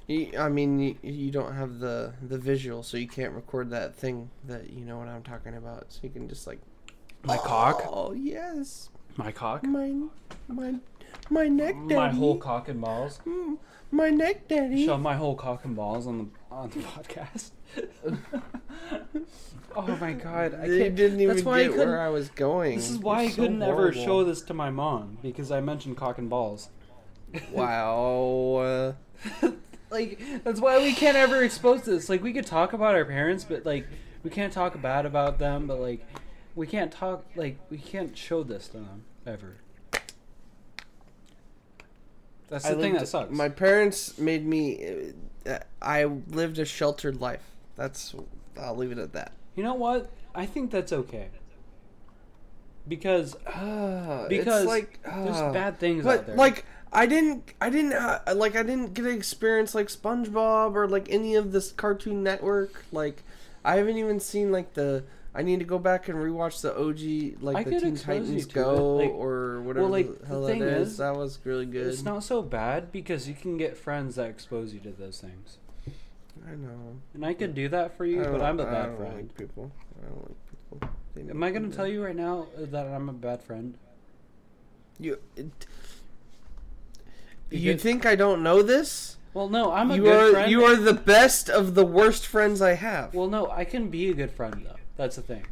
[0.07, 3.95] You, I mean, you, you don't have the the visual, so you can't record that
[3.95, 5.87] thing that you know what I'm talking about.
[5.93, 6.61] So you can just like
[7.23, 7.83] my cock?
[7.89, 9.65] Oh yes, my cock?
[9.65, 10.11] Mine.
[10.49, 10.75] my
[11.31, 11.95] my neck, daddy.
[11.95, 13.59] my whole cock and balls Mm,
[13.91, 14.85] my neck, daddy.
[14.87, 17.51] show my whole cock and balls on the on the podcast
[19.77, 22.29] oh my god i They can't didn't even that's why get couldn't- where I was
[22.31, 22.77] going.
[22.77, 25.61] This is why I You're so couldn't ever show this to my mom because I
[25.61, 26.69] mentioned cock and balls.
[27.53, 28.95] Wow.
[29.93, 32.09] Like that's why we can't ever expose this.
[32.09, 33.89] Like we could talk about our parents, but like
[34.23, 35.67] we can't talk bad about them.
[35.67, 36.07] But like
[36.55, 39.57] we can't talk like we can't show this to them ever.
[42.51, 43.31] That's the I thing lived- that sucks.
[43.33, 45.13] My parents made me.
[45.47, 47.43] Uh, I lived a sheltered life.
[47.77, 48.15] That's.
[48.61, 49.33] I'll leave it at that.
[49.57, 50.11] you know what?
[50.35, 51.29] I think that's okay.
[52.89, 56.37] Because Uh, because it's like there's uh, bad things out But there.
[56.37, 60.89] like I didn't, I didn't uh, like I didn't get to experience like SpongeBob or
[60.89, 62.85] like any of this Cartoon Network.
[62.91, 63.23] Like
[63.65, 65.05] I haven't even seen like the.
[65.33, 68.97] I need to go back and rewatch the OG like I the Teen Titans Go
[68.97, 70.89] like- or whatever like, the the hell thing that is.
[70.93, 71.87] is, That was really good.
[71.87, 75.59] it's not so bad because you can get friends that expose you to those things.
[76.49, 76.97] I know.
[77.15, 79.15] And I could do that for you, but I'm a bad don't friend.
[79.17, 79.71] Like people.
[80.03, 80.37] I don't like
[80.81, 80.91] people.
[81.15, 83.77] They Am I gonna tell you right now that I'm a bad friend?
[84.99, 85.19] You.
[85.37, 85.67] It,
[87.51, 89.17] you think I don't know this?
[89.35, 90.51] Well, no, I'm a you good are friend.
[90.51, 93.15] you are the best of the worst friends I have.
[93.15, 94.77] Well, no, I can be a good friend though.
[95.01, 95.47] That's the thing.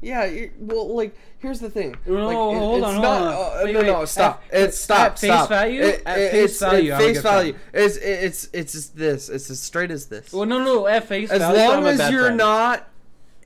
[0.00, 1.96] yeah, well, like here's the thing.
[2.06, 3.32] No, like, hold it's on, hold not, on.
[3.32, 4.44] uh, Wait, no, no, stop.
[4.52, 5.06] At- it's stop.
[5.12, 5.48] at face stop.
[5.48, 5.82] value?
[5.82, 7.54] It- At face it's, value, At face value.
[7.74, 9.28] It's it's it's just this.
[9.28, 10.32] It's as straight as this.
[10.32, 12.36] Well, no, no, at face as value, As long as you're friend.
[12.36, 12.88] not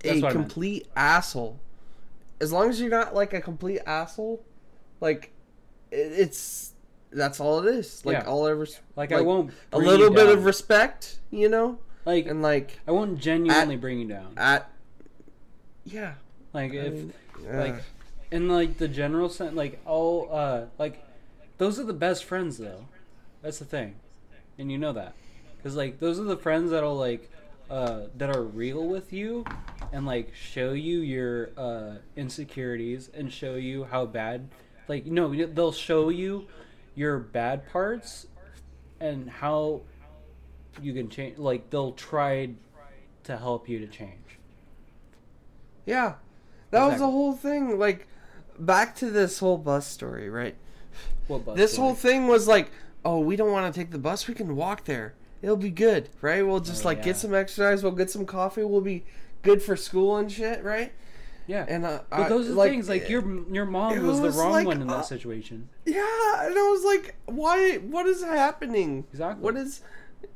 [0.03, 0.47] That's a what I meant.
[0.47, 1.59] complete asshole.
[2.43, 4.45] As long as you're not like a complete asshole,
[5.01, 5.33] like
[5.91, 6.73] it, it's
[7.11, 8.05] that's all it is.
[8.05, 8.25] Like Yeah.
[8.27, 8.67] all ever
[8.97, 13.19] like, I won't a little bit of respect, you know, like and like I won't
[13.19, 14.35] genuinely bring you down.
[14.37, 14.69] at
[15.85, 16.15] yeah,
[16.53, 17.13] Like I if mean,
[17.53, 17.79] like uh,
[18.31, 21.03] in like the general sense, like all uh, like
[21.59, 22.87] those are the best friends though.
[23.43, 23.97] That's the thing,
[24.59, 25.15] and you know that,
[25.57, 27.31] because like those are the friends that'll like
[27.71, 29.45] uh, that are real with you,
[29.93, 34.49] and like show you your uh, insecurities and show you how bad,
[34.89, 36.47] like no they'll show you
[36.95, 38.27] your bad parts
[39.01, 39.81] and how
[40.81, 41.39] you can change.
[41.39, 42.51] Like they'll try
[43.25, 44.22] to help you to change.
[45.87, 46.15] Yeah,
[46.71, 47.79] that was the whole thing.
[47.79, 48.07] Like
[48.59, 50.57] back to this whole bus story, right?
[51.29, 51.87] What bus this story?
[51.87, 52.71] whole thing was like,
[53.05, 54.27] oh, we don't want to take the bus.
[54.29, 55.15] We can walk there.
[55.41, 56.47] It'll be good, right?
[56.47, 57.05] We'll just Oh, like yeah.
[57.05, 57.83] get some exercise.
[57.83, 58.63] We'll get some coffee.
[58.65, 59.05] We'll be
[59.43, 60.93] good for school and shit, right?
[61.49, 61.67] yeah.
[61.69, 63.23] And uh, But those are like, things like your
[63.53, 65.69] your mom it was, the wrong like, one in that uh, situation.
[65.85, 67.79] Yeah, and I was like, why?
[67.79, 69.05] What is happening?
[69.11, 69.43] Exactly.
[69.43, 69.81] What is,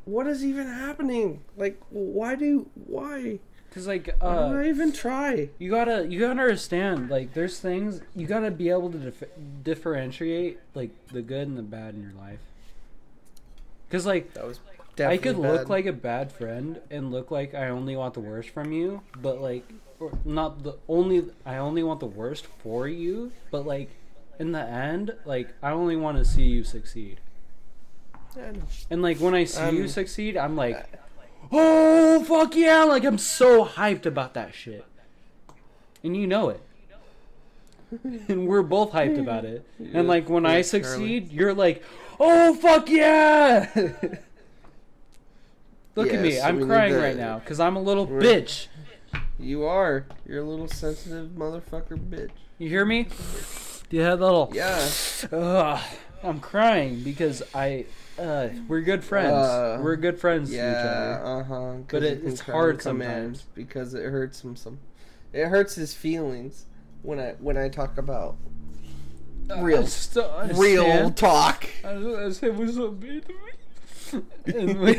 [0.05, 1.45] what is even happening?
[1.57, 3.39] Like, why do why?
[3.77, 5.51] Because like Why do I uh, even try?
[5.59, 9.29] you gotta you gotta understand like there's things you gotta be able to dif-
[9.65, 12.39] differentiate like the good and the bad in your life.
[13.87, 14.61] Because like That was
[14.99, 15.53] I could bad.
[15.53, 19.03] look like a bad friend and look like I only want the worst from you,
[19.21, 19.71] but like
[20.01, 23.91] or not the only I only want the worst for you, but like
[24.39, 27.21] in the end, like I only want to see you succeed.
[28.35, 28.53] Yeah,
[28.89, 30.89] And like when I see you Um, succeed, I'm like,
[31.53, 34.85] "Oh, fuck yeah." Like I'm so hyped about that shit.
[36.03, 36.61] And you know it.
[38.29, 39.65] and we're both hyped about it.
[39.79, 41.83] Yeah, And like when I succeed, you're like,
[42.19, 43.71] "Oh, fuck yeah."
[45.95, 46.41] Look at me.
[46.41, 48.67] I'm crying right now cuz I'm a little We're- bitch.
[49.39, 50.07] You are.
[50.27, 52.31] You're a little sensitive motherfucker bitch.
[52.59, 53.09] You hear me?
[53.91, 54.89] Do you have that little Yeah.
[55.33, 55.81] Ugh,
[56.23, 57.87] I'm crying because I
[58.19, 59.33] uh we're good friends.
[59.35, 61.41] Uh, we're good friends to each Yeah, other.
[61.41, 61.73] uh huh.
[61.89, 63.45] But it- it's hard sometimes.
[63.55, 64.79] because it hurts him some.
[65.33, 66.65] It hurts his feelings
[67.03, 68.37] when I when I talk about
[69.59, 71.17] Real- I still real understand.
[71.17, 71.69] talk.
[71.85, 71.95] I,
[72.25, 73.39] I said was so mean to me.
[74.47, 74.93] And My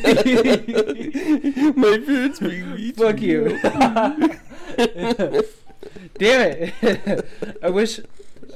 [1.92, 3.60] we- parents being mean to Fuck you.
[6.20, 7.26] Damn it!
[7.64, 8.00] I wish.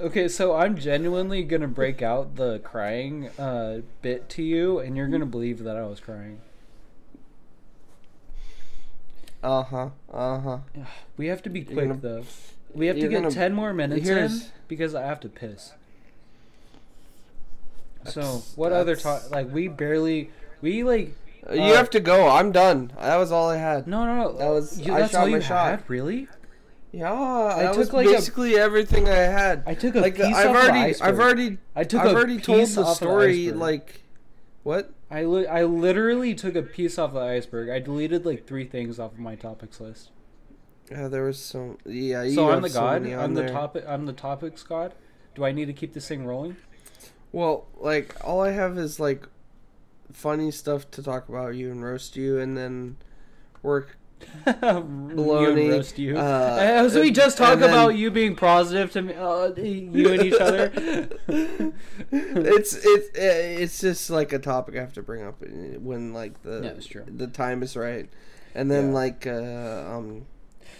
[0.01, 5.07] Okay, so I'm genuinely gonna break out the crying uh, bit to you, and you're
[5.07, 6.39] gonna believe that I was crying.
[9.43, 9.89] Uh huh.
[10.11, 10.57] Uh huh.
[11.17, 12.23] We have to be quick gonna- though.
[12.73, 15.73] We have to get gonna- ten more minutes in because I have to piss.
[18.05, 19.29] So what other talk?
[19.29, 20.31] Like we barely,
[20.61, 21.13] we like.
[21.53, 22.27] You Uh, have to go.
[22.27, 22.91] I'm done.
[22.99, 23.87] That was all I had.
[23.87, 24.37] No, no, no.
[24.37, 25.69] That was- You, I that's shot all my you shot.
[25.71, 26.27] had, really?
[26.91, 29.63] Yeah, that took was like a- basically everything I had.
[29.65, 31.07] I took a like piece I've off the already, iceberg.
[31.07, 33.45] I've already, I took I've a already told the the story.
[33.47, 33.59] iceberg.
[33.59, 34.01] like,
[34.63, 34.93] what?
[35.09, 37.69] I li- I literally took a piece off the iceberg.
[37.69, 40.11] I deleted like three things off of my topics list.
[40.89, 41.77] Yeah, there was some.
[41.85, 43.07] Yeah, you so I'm the so god.
[43.07, 43.49] I'm the there.
[43.49, 43.85] topic.
[43.87, 44.93] I'm the topics god.
[45.35, 46.57] Do I need to keep this thing rolling?
[47.31, 49.25] Well, like all I have is like
[50.11, 52.97] funny stuff to talk about you and roast you, and then
[53.63, 53.97] work.
[54.45, 55.69] Baloney.
[55.71, 56.17] roast you.
[56.17, 60.09] uh, As we just talk and then- about you being positive to me, uh, you
[60.11, 60.71] and each other.
[62.11, 66.75] it's it's it's just like a topic I have to bring up when like the
[66.93, 68.09] Yeah, the time is right,
[68.55, 68.93] and then Yeah.
[68.93, 70.25] like uh, um.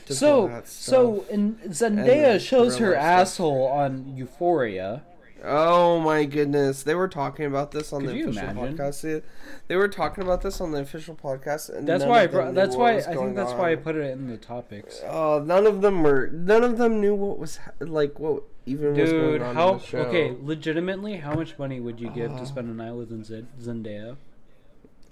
[0.07, 5.03] So so and And Zendaya then shows her asshole on Euphoria.
[5.43, 6.83] Oh my goodness!
[6.83, 8.77] They were talking about this on Could the official imagine?
[8.77, 9.23] podcast.
[9.67, 12.23] They- were talking about this on the official podcast, and That's why.
[12.23, 15.01] I brought, that's why I think that's why I put it in the topics.
[15.07, 16.27] Oh, none of them were.
[16.31, 18.19] None of them knew what was like.
[18.19, 20.35] What even was going on how in okay?
[20.39, 22.39] Legitimately, how much money would you give Uh.
[22.39, 24.17] to spend a night with Zen- Zendaya?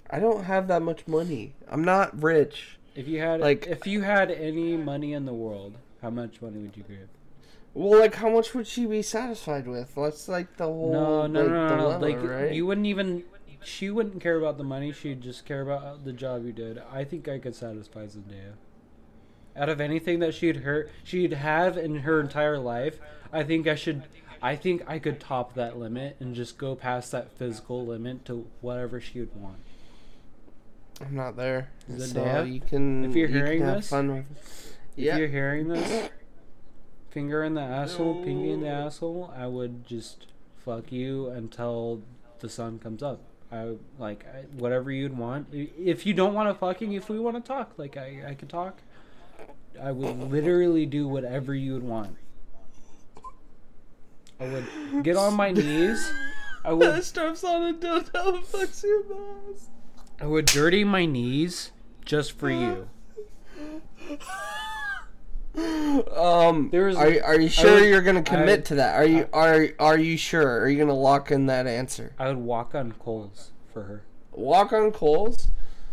[0.08, 1.54] I don't have that much money.
[1.68, 2.78] I'm not rich.
[2.94, 6.58] If you had Like- if you had any money in the world, how much money
[6.58, 7.08] would you give?
[7.72, 9.94] Well, like, how much would she be satisfied with?
[9.94, 11.98] That's like the whole No, no, like, no, no, no.
[11.98, 12.52] Like right?
[12.52, 13.24] you wouldn't even.
[13.62, 14.90] She wouldn't care about the money.
[14.90, 16.80] She'd just care about the job you did.
[16.90, 18.54] I think I could satisfy Zendaya.
[19.54, 22.98] Out of anything that she'd her she'd have in her entire life,
[23.32, 24.04] I think I should.
[24.42, 28.46] I think I could top that limit and just go past that physical limit to
[28.62, 29.58] whatever she would want.
[31.00, 31.68] I'm not there.
[31.88, 33.04] So Zendaya, you can.
[33.04, 34.24] if you're you hearing have this- fun with.
[34.96, 35.16] If Yeah.
[35.18, 36.08] you're hearing this,
[37.10, 40.26] finger in the asshole, pinky in the asshole, I would just
[40.64, 42.02] fuck you until
[42.40, 43.20] the sun comes up.
[43.52, 45.48] I like I, whatever you'd want.
[45.52, 48.48] If you don't want to fucking, if we want to talk, like I, I could
[48.48, 48.80] talk.
[49.80, 52.16] I would literally do whatever you would want.
[54.38, 56.12] I would get on my knees.
[56.64, 59.68] I would Steps on a dildo fucks your balls.
[60.20, 61.72] I would dirty my knees
[62.04, 62.88] just for you.
[65.56, 68.94] Um, There was- are are you sure would- you're gonna commit I- to that?
[68.94, 70.60] Are you are are you sure?
[70.60, 72.12] Are you gonna lock in that answer?
[72.18, 74.02] I would walk on coals for her.
[74.32, 75.48] Walk on coals?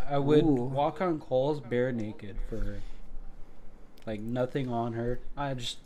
[0.07, 0.47] I would Ooh.
[0.71, 2.77] walk on coals bare naked for her.
[4.05, 5.19] Like nothing on her.
[5.35, 5.79] I just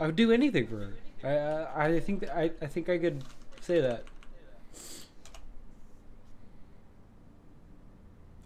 [0.00, 0.94] I would do anything for her.
[1.22, 3.22] I I, I think that I, I think I could
[3.60, 4.04] say that.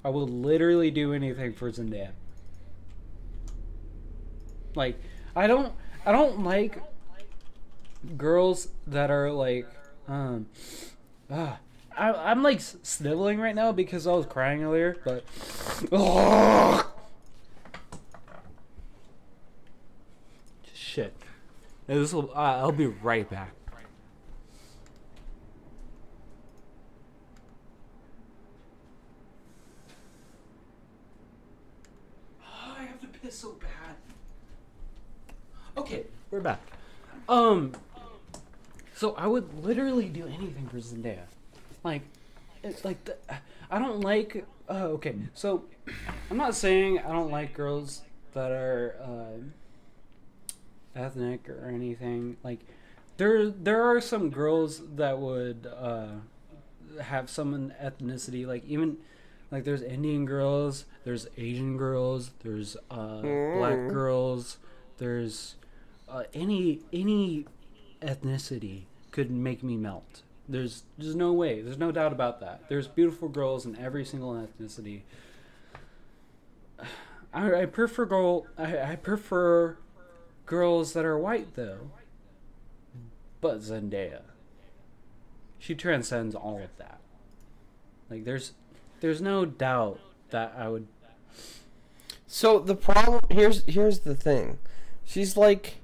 [0.04, 2.10] I would literally do anything for Zendaya.
[4.76, 5.00] Like
[5.34, 5.72] I don't
[6.04, 6.80] I don't like
[8.16, 9.66] girls that are like
[10.06, 10.46] um
[11.30, 11.58] ah
[11.96, 15.24] I, I'm like sniveling right now because I was crying earlier, but
[20.74, 21.14] shit.
[21.86, 22.30] This will.
[22.34, 23.52] Uh, I'll be right back.
[32.44, 33.96] I have to piss so bad.
[35.78, 36.60] Okay, we're back.
[37.28, 37.72] Um,
[38.94, 41.24] so I would literally do anything for Zendaya.
[41.84, 42.02] Like,
[42.62, 43.16] it's like the,
[43.70, 44.44] I don't like.
[44.68, 45.64] Uh, okay, so
[46.30, 48.02] I'm not saying I don't like girls
[48.34, 52.36] that are uh, ethnic or anything.
[52.42, 52.60] Like
[53.16, 56.08] there, there are some girls that would uh,
[57.00, 58.46] have some ethnicity.
[58.46, 58.96] Like even
[59.52, 63.92] like there's Indian girls, there's Asian girls, there's uh, black Mm.
[63.92, 64.58] girls,
[64.98, 65.54] there's
[66.08, 67.46] uh, any any
[68.00, 70.22] ethnicity could make me melt.
[70.48, 71.60] There's there's no way.
[71.60, 72.68] There's no doubt about that.
[72.68, 75.02] There's beautiful girls in every single ethnicity.
[77.34, 78.46] I, I prefer girl.
[78.56, 79.76] I, I prefer
[80.44, 81.90] girls that are white though.
[83.40, 84.22] But Zendaya,
[85.58, 87.00] she transcends all of that.
[88.08, 88.52] Like there's
[89.00, 90.00] there's no doubt
[90.30, 90.86] that I would.
[92.26, 94.58] So the problem here's here's the thing,
[95.04, 95.76] she's like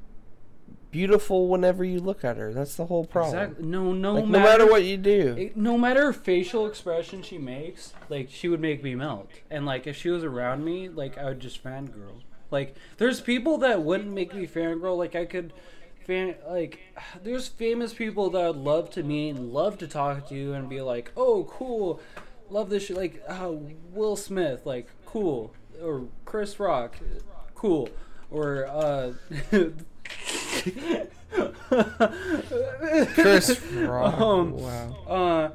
[0.92, 2.52] beautiful whenever you look at her.
[2.52, 3.34] That's the whole problem.
[3.36, 3.66] Exactly.
[3.66, 5.34] No, no, Like, matter, no matter what you do.
[5.36, 9.28] it- no matter facial expression she makes, like she would make me melt.
[9.50, 12.20] And like if she was around me, like I would just fangirl.
[12.52, 14.96] Like there's people that wouldn't make me fangirl.
[14.96, 15.52] Like I could
[16.06, 16.78] fan like
[17.24, 20.80] there's famous people that I'd love to meet and love to talk to and be
[20.82, 22.00] like, oh cool,
[22.50, 22.96] love this shit.
[22.96, 23.52] Like uh,
[23.92, 26.96] Will Smith, like cool, or Chris Rock,
[27.54, 27.88] cool,
[28.30, 29.12] or uh.
[33.14, 34.20] Chris Rock.
[34.20, 34.96] Um, wow.
[35.08, 35.50] uh,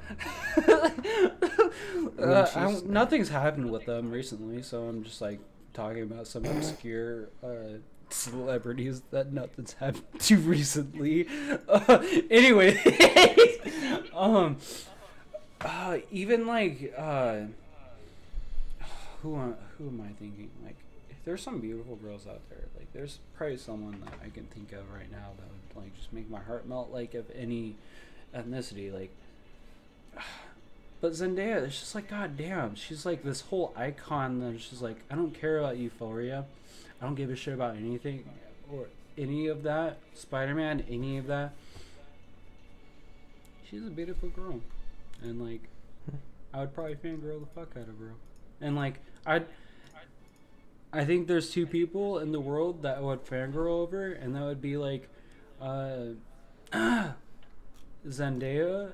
[2.22, 5.40] uh, I nothing's happened with them recently, so I'm just like
[5.74, 7.78] talking about some obscure uh,
[8.10, 11.28] celebrities that nothing's happened to recently.
[11.68, 12.02] Uh,
[12.32, 12.78] anyway,
[14.16, 14.58] um,
[15.62, 17.42] uh, even like uh,
[19.22, 20.50] who am, who am I thinking?
[20.64, 20.78] Like,
[21.26, 22.66] there's some beautiful girls out there.
[22.78, 25.46] Like, there's probably someone that I can think of right now that
[25.76, 26.92] would like just make my heart melt.
[26.92, 27.76] Like, of any
[28.36, 29.12] ethnicity, like.
[31.00, 34.98] But Zendaya, it's just like, god damn, she's like this whole icon that she's like,
[35.12, 36.46] I don't care about Euphoria.
[37.00, 38.28] I don't give a shit about anything
[38.72, 38.88] or
[39.18, 39.98] any of that.
[40.14, 41.54] Spider Man, any of that.
[43.70, 44.62] She's a beautiful girl.
[45.22, 45.62] And like
[46.10, 46.18] hmm.
[46.54, 48.14] I would probably fangirl the fuck out of her.
[48.62, 49.46] And like I'd
[50.94, 54.44] I think there's two people in the world that I would fangirl over and that
[54.44, 55.10] would be like
[55.62, 56.14] uh
[58.08, 58.94] Zendaya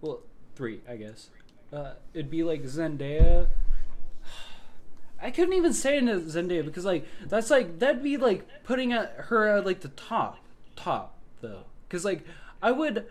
[0.00, 0.20] well
[0.56, 1.28] three, I guess.
[1.72, 3.48] Uh, it'd be like Zendaya.
[5.20, 9.58] I couldn't even say into Zendaya because like that's like that'd be like putting her
[9.58, 10.38] at like the top,
[10.74, 11.64] top though.
[11.86, 12.24] Because like
[12.62, 13.06] I would,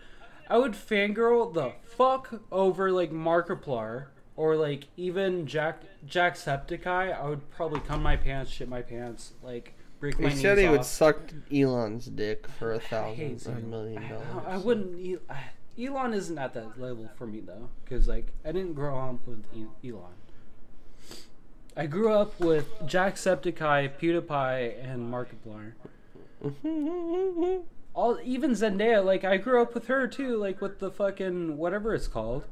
[0.48, 4.06] I would fangirl the fuck over like Markiplier
[4.36, 7.18] or like even Jack Jacksepticeye.
[7.18, 10.68] I would probably cum my pants, shit my pants, like break my He said he
[10.68, 11.18] would suck
[11.52, 14.44] Elon's dick for a thousand or a million dollars.
[14.46, 15.20] I, wouldn't.
[15.28, 19.26] I- Elon isn't at that level for me though, because like I didn't grow up
[19.26, 19.44] with
[19.84, 20.14] Elon.
[21.76, 25.74] I grew up with Jacksepticeye, PewDiePie, and Markiplier.
[27.94, 31.94] All even Zendaya, like I grew up with her too, like with the fucking whatever
[31.94, 32.44] it's called.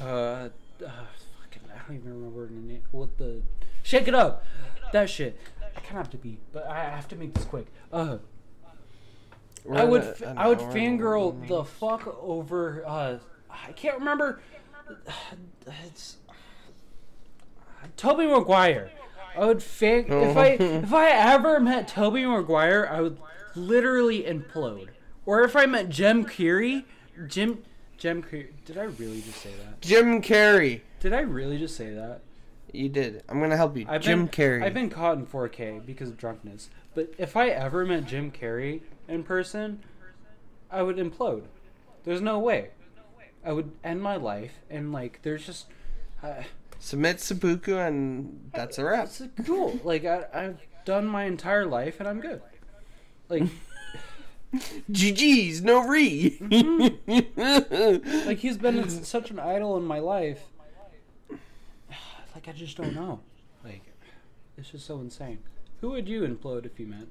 [0.00, 0.48] Uh, uh
[0.80, 2.82] fucking, I don't even remember the name.
[2.92, 3.42] What the?
[3.82, 4.44] Shake it up.
[4.92, 5.38] That shit.
[5.62, 7.66] I kind of have to be, but I have to make this quick.
[7.92, 8.18] Uh,
[9.64, 12.84] We're I would an I would fangirl the fuck over.
[12.86, 13.18] Uh,
[13.50, 14.40] I can't remember.
[15.84, 16.16] It's
[17.96, 18.90] Tobey Maguire.
[19.36, 23.18] I would fang if I if I ever met Tobey Maguire, I would
[23.54, 24.88] literally implode.
[25.24, 26.84] Or if I met Jim Carrey,
[27.28, 27.62] Jim
[28.02, 28.48] Jim Carrey.
[28.64, 29.80] Did I really just say that?
[29.80, 30.80] Jim Carrey.
[30.98, 32.22] Did I really just say that?
[32.72, 33.22] You did.
[33.28, 33.86] I'm gonna help you.
[33.88, 34.64] I've Jim been, Carrey.
[34.64, 36.68] I've been caught in 4K because of drunkenness.
[36.96, 39.84] But if I ever met Jim Carrey in person,
[40.68, 41.44] I would implode.
[42.02, 42.70] There's no way.
[43.44, 45.66] I would end my life, and like, there's just.
[46.24, 46.42] Uh,
[46.80, 49.04] Submit Seppuku, and that's a wrap.
[49.04, 49.78] it's cool.
[49.84, 52.42] Like, I, I've done my entire life, and I'm good.
[53.28, 53.44] Like,
[54.90, 56.38] GG's, no re.
[56.40, 58.26] Mm-hmm.
[58.28, 60.40] like he's been such an idol in my life.
[62.34, 63.20] Like, I just don't know.
[63.64, 63.82] Like,
[64.56, 65.38] it's just so insane.
[65.80, 67.06] Who would you implode if you met?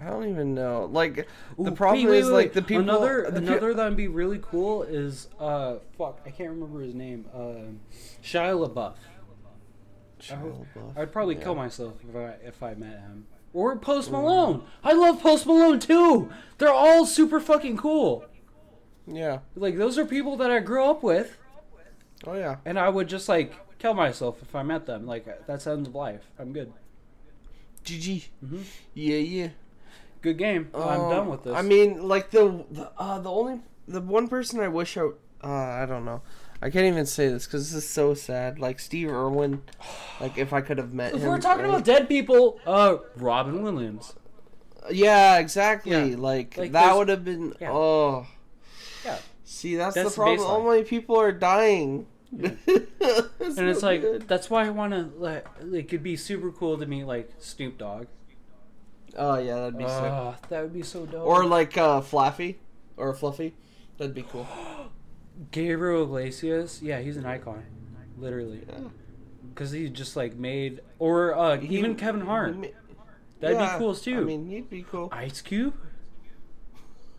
[0.00, 0.88] I don't even know.
[0.90, 1.28] Like
[1.58, 2.82] the Ooh, problem wait, wait, is wait, like the people.
[2.82, 6.94] Another the pe- another that'd be really cool is uh fuck I can't remember his
[6.94, 7.26] name.
[7.32, 7.70] Uh,
[8.22, 8.94] Shia LaBeouf.
[10.32, 10.66] I would,
[10.96, 13.26] I'd probably LaBeouf, kill myself if I if I met him.
[13.54, 14.64] Or Post Malone.
[14.82, 16.28] I love Post Malone too.
[16.58, 18.24] They're all super fucking cool.
[19.06, 19.38] Yeah.
[19.54, 21.38] Like those are people that I grew up with,
[22.26, 22.56] Oh yeah.
[22.64, 25.06] and I would just like kill myself if I met them.
[25.06, 26.22] Like that's end of life.
[26.38, 26.72] I'm good.
[27.84, 28.24] GG.
[28.40, 28.62] hmm
[28.94, 29.48] Yeah, yeah.
[30.22, 30.70] Good game.
[30.74, 31.54] I'm Um, done with this.
[31.54, 35.02] I mean, like the the uh, the only the one person I wish I
[35.42, 36.22] uh, I don't know.
[36.64, 38.58] I can't even say this because this is so sad.
[38.58, 39.60] Like Steve Irwin,
[40.18, 41.28] like if I could have met If him.
[41.28, 41.68] we're talking right?
[41.74, 44.14] about dead people, uh, Robin Williams.
[44.90, 45.92] yeah, exactly.
[45.92, 46.16] Yeah.
[46.16, 47.52] Like, Like, that would have been.
[47.60, 47.70] Yeah.
[47.70, 48.26] Oh,
[49.04, 49.18] Yeah.
[49.44, 50.38] see, that's, That's the problem.
[50.38, 50.50] baseline.
[50.50, 52.06] Only people are dying.
[52.32, 52.56] and
[53.38, 57.04] it's like that's why I want to like it could be super cool to meet
[57.04, 58.06] like Snoop Dogg.
[59.18, 59.92] oh yeah, that'd be sick.
[59.92, 61.26] Ah, that would be so dope.
[61.26, 62.56] Or like uh, Flaffy
[62.96, 63.54] or Fluffy.
[63.98, 64.48] That'd be cool.
[65.50, 66.80] Gabriel Iglesias.
[66.82, 67.64] Yeah, he's an icon,
[68.18, 68.88] literally, Yeah.
[69.48, 70.80] because he just like made.
[70.98, 72.56] Or uh, He- even Kevin Hart.
[72.56, 72.66] ma-
[73.40, 74.18] That'd Yeah, be cool too.
[74.20, 75.08] I mean, he'd be cool.
[75.12, 75.74] Ice Cube.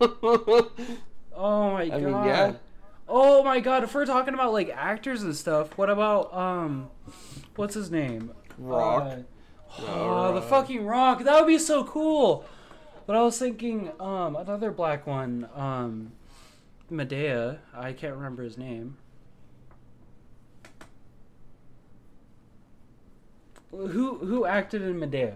[1.38, 2.02] Oh my I god.
[2.02, 2.52] mean, yeah.
[3.08, 6.88] Oh my god, if we're talking about like actors and stuff, what about um
[7.56, 8.32] what's his name?
[8.58, 9.02] Rock.
[9.02, 11.22] Uh, oh, the fucking rock.
[11.24, 12.44] That would be so cool.
[13.06, 16.12] But I was thinking um another black one, um
[16.90, 17.58] Madea.
[17.74, 18.96] I can't remember his name.
[23.70, 25.34] Who who acted in Madea?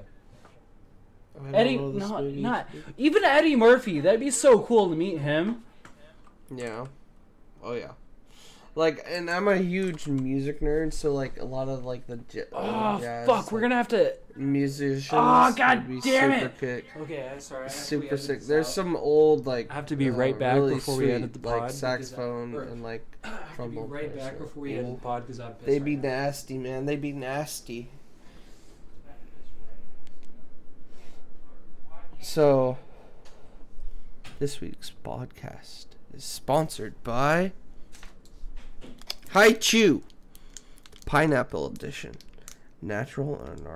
[1.53, 2.41] Eddie know this no, movie.
[2.41, 4.01] not even Eddie Murphy.
[4.01, 5.63] That'd be so cool to meet him.
[6.55, 6.87] Yeah.
[7.63, 7.93] Oh yeah.
[8.75, 12.45] Like, and I'm a huge music nerd, so like a lot of like the j-
[12.53, 15.09] Oh jazz, fuck, we're gonna have to musicians.
[15.13, 16.59] Oh, God be damn super it.
[16.61, 17.65] Kick, Okay, I'm sorry.
[17.67, 18.41] I super sick.
[18.43, 18.73] There's out.
[18.73, 19.71] some old like.
[19.71, 22.57] I have to be uh, right back really before we edit the pod, Like saxophone
[22.57, 25.41] I- and like I be trombone right back are before we edit the pod because
[25.41, 25.55] I'm.
[25.65, 26.03] They right be now.
[26.03, 26.87] nasty, man.
[26.87, 27.91] They'd be nasty.
[32.23, 32.77] So,
[34.39, 37.53] this week's podcast is sponsored by
[39.31, 40.03] Hi Chew
[41.07, 42.13] Pineapple Edition.
[42.83, 43.67] Natural and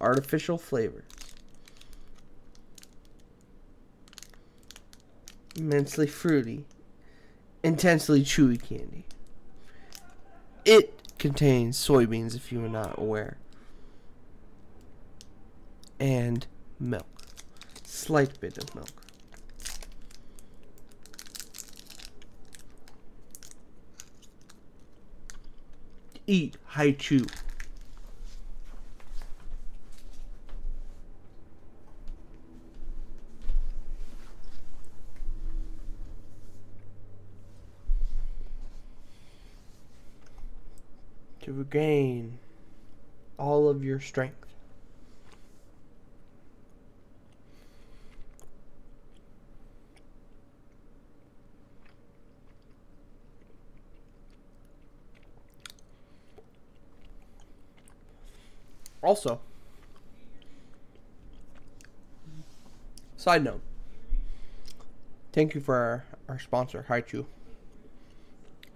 [0.00, 1.04] artificial, flavors.
[5.56, 6.64] Immensely fruity,
[7.62, 9.04] intensely chewy candy.
[10.64, 13.36] It contains soybeans, if you are not aware,
[16.00, 16.44] and
[16.80, 17.06] milk.
[17.84, 18.88] Slight bit of milk.
[26.26, 27.26] Eat Hi Chew.
[41.44, 42.38] To regain
[43.38, 44.46] all of your strength.
[59.02, 59.38] Also,
[63.18, 63.60] side note.
[65.34, 67.26] Thank you for our, our sponsor, Hi Chew.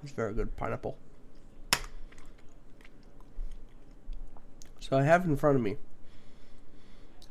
[0.02, 0.98] It's very good pineapple.
[4.88, 5.76] So I have in front of me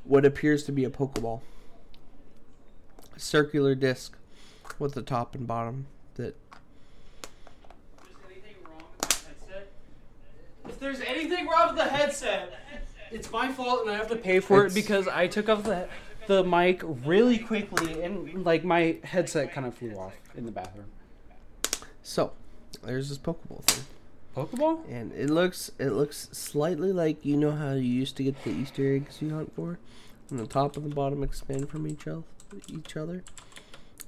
[0.03, 1.41] what appears to be a Pokeball.
[3.15, 4.15] A circular disc
[4.77, 6.35] with the top and bottom that
[10.67, 12.53] If there's anything wrong with the headset,
[13.09, 15.63] it's my fault and I have to pay for It's- it because I took off
[15.63, 15.87] the
[16.27, 20.87] the mic really quickly and like my headset kind of flew off in the bathroom.
[22.03, 22.33] so
[22.83, 23.85] there's this Pokeball thing.
[24.35, 24.83] Pokeball?
[24.89, 28.51] And it looks it looks slightly like you know how you used to get the
[28.51, 29.79] Easter eggs you hunt for,
[30.29, 32.23] and the top and the bottom expand from each other.
[32.69, 33.23] Each other,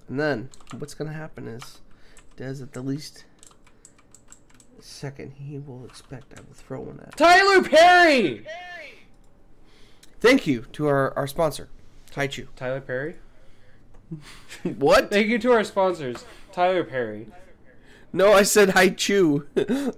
[0.07, 1.81] and then what's gonna happen is,
[2.37, 3.25] Des at the least
[4.79, 7.17] second he will expect I will throw one at.
[7.17, 8.45] Tyler Perry.
[10.21, 11.67] Thank you to our our sponsor,
[12.15, 12.47] Hi Chew.
[12.55, 13.15] Tyler Perry.
[14.63, 15.11] What?
[15.11, 17.27] Thank you to our sponsors, Tyler Perry.
[18.11, 19.45] No, I said Hi Chew.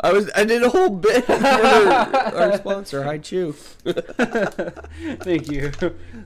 [0.01, 3.53] I was I did a whole bit for our sponsor, hi chew.
[5.23, 5.71] Thank you.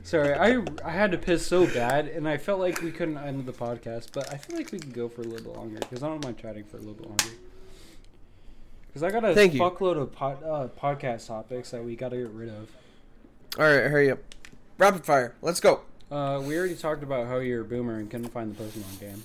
[0.02, 3.46] Sorry, I I had to piss so bad, and I felt like we couldn't end
[3.46, 6.02] the podcast, but I feel like we can go for a little bit longer because
[6.02, 7.24] I don't mind chatting for a little bit longer.
[8.88, 9.60] Because I got a Thank you.
[9.60, 12.68] fuckload of pod, uh, podcast topics that we got to get rid of.
[13.58, 14.18] All right, hurry up.
[14.78, 15.34] Rapid fire.
[15.40, 15.82] Let's go.
[16.10, 19.24] Uh, we already talked about how you're a boomer and couldn't find the Pokemon game.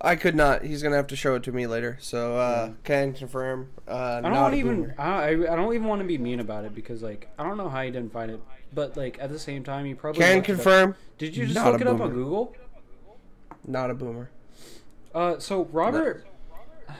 [0.00, 0.62] I could not.
[0.62, 1.96] He's gonna have to show it to me later.
[2.00, 2.74] So uh, Yeah.
[2.84, 3.70] can confirm.
[3.88, 4.94] Uh, I don't even.
[4.98, 7.68] I, I don't even want to be mean about it because like I don't know
[7.68, 8.40] how you didn't find it,
[8.72, 10.94] but like at the same time you probably Can looked it up- confirm.
[11.18, 12.10] Did you just not look it up on.
[12.12, 12.54] Google?
[13.66, 14.30] Not a boomer.
[15.14, 16.24] Uh, so Robert,
[16.88, 16.94] I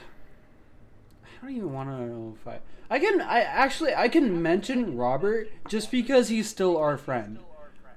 [1.41, 2.59] don't even want to know if I.
[2.89, 3.21] I can.
[3.21, 7.39] I actually I can mention Robert just because he's still our friend.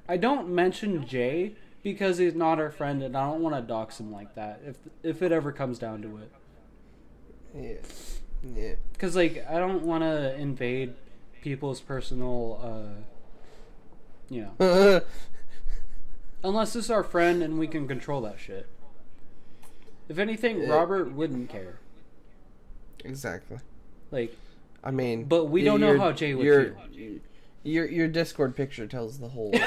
[0.09, 3.99] I don't mention Jay because he's not our friend, and I don't want to dox
[4.01, 4.61] him like that.
[4.67, 6.33] If if it ever comes down to it,
[7.55, 8.55] Yeah.
[8.55, 8.75] Yeah.
[8.93, 10.95] because like I don't want to invade
[11.43, 13.03] people's personal, uh,
[14.29, 15.01] you know,
[16.45, 18.67] unless it's our friend and we can control that shit.
[20.09, 20.69] If anything.
[20.69, 21.79] Robert wouldn't care.
[23.05, 23.59] exactly.
[24.11, 24.37] Like,
[24.85, 26.45] I mean, But we don't know how Jay would
[27.65, 29.53] Your your Discord picture tells the whole.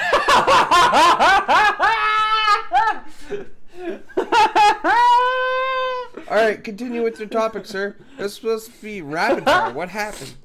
[6.45, 7.95] right, continue with your topic, sir.
[8.17, 9.73] This is supposed to be rapid fire.
[9.73, 10.35] What happened?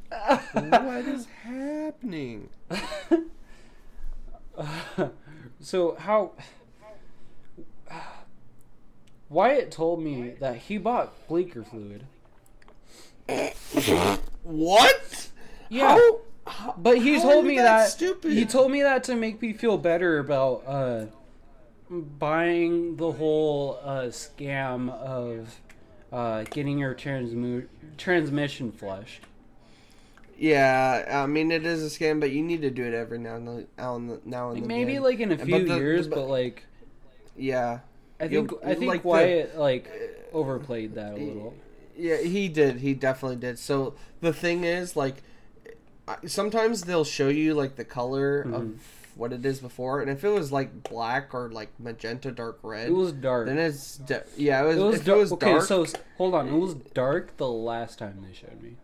[0.53, 2.49] What is happening?
[5.61, 6.33] so how
[9.29, 12.05] Wyatt told me that he bought bleaker fluid.
[14.43, 15.29] What?
[15.69, 15.97] Yeah.
[15.97, 18.33] How- how- But he told me that stupid.
[18.33, 21.07] he told me that to make me feel better about uh
[21.89, 25.55] buying the whole uh scam of
[26.13, 27.67] uh getting your transmu-
[27.97, 29.23] transmission flushed.
[30.39, 33.37] Yeah, I mean it is a scam, but you need to do it every now
[33.37, 33.67] and then.
[33.77, 34.69] Now and now and Like then.
[34.69, 36.65] maybe like in a But few the- years, but- but like
[37.37, 37.81] yeah,
[38.19, 39.91] I think You'll- I think like the- Wyatt like
[40.33, 41.55] overplayed that a little.
[41.97, 42.77] Yeah, he did.
[42.77, 43.59] He definitely did.
[43.59, 45.17] So the thing is, like,
[46.27, 48.55] sometimes they'll show you like the color Mhm.
[48.55, 52.59] of what it is before, and if it was like black or like magenta, dark
[52.63, 53.47] red, It was dark.
[53.47, 54.63] then it's de- yeah.
[54.63, 54.77] It was.
[54.77, 55.17] It was, if dark.
[55.17, 56.49] it was okay, dark, so hold on.
[56.49, 58.77] It was dark the last time they showed me.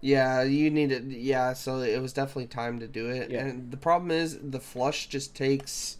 [0.00, 1.04] yeah, you need it.
[1.04, 3.30] Yeah, so it was definitely time to do it.
[3.30, 3.40] Yeah.
[3.46, 5.96] And the problem is, the flush just takes.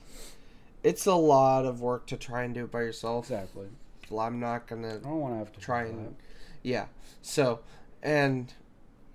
[0.85, 3.27] It's a lot of work to try and do it by yourself.
[3.27, 3.67] Exactly.
[4.11, 6.17] Well, I'm not gonna I don't want to have to try and
[6.63, 6.87] yeah
[7.23, 7.61] so
[8.03, 8.53] and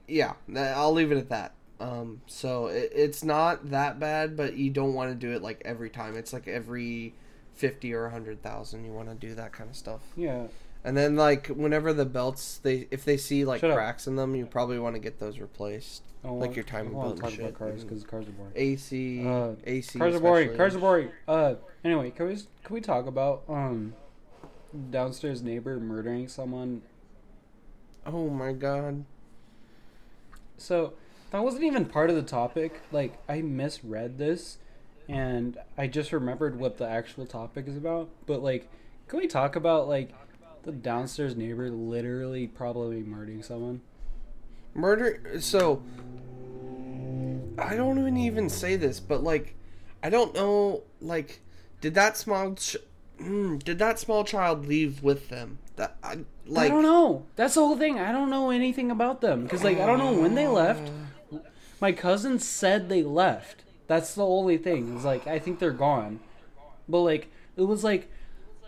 [0.08, 1.52] yeah i'll leave it at that
[1.84, 5.62] um so it, it's not that bad but you don't want to do it like
[5.66, 7.14] every time it's like every
[7.56, 10.02] 50 or a 100000 you want to do that kind of stuff.
[10.16, 10.48] Yeah.
[10.84, 13.76] and then like whenever the belts they if they see like Shut up.
[13.78, 16.64] cracks in them you probably want to get those replaced I don't Like want- your
[16.66, 18.54] timing I don't want belt to and talk about cars because cars are boring.
[18.56, 20.50] ac Uh, ac Cars are boring.
[20.50, 20.58] especially.
[20.58, 21.10] Cars are boring.
[21.28, 23.94] Uh, anyway, can we can we talk about um
[24.90, 26.82] downstairs neighbor murdering someone?
[28.06, 29.04] oh my god
[30.58, 30.94] So
[31.34, 32.80] that wasn't even part of the topic.
[32.92, 34.60] Like I misread this,
[35.10, 38.10] and I just remembered what the actual topic is about.
[38.28, 38.70] But like,
[39.08, 40.12] can we talk about like
[40.62, 43.82] the downstairs neighbor literally probably murdering someone?
[44.76, 45.84] murder so
[47.58, 49.56] i don't even even say this but like
[50.02, 51.42] i don't know like
[51.82, 52.78] did that small ch-
[53.22, 57.26] mm, did that small child leave with them that I, like I don't know.
[57.36, 57.98] That's the whole thing.
[58.00, 60.92] I don't know anything about them because like I don't know when they left.
[61.84, 63.66] My cousin said they left.
[63.88, 64.96] That's the only thing.
[64.96, 66.22] Is like I think they're gone.
[66.88, 67.28] But like
[67.58, 68.10] it was like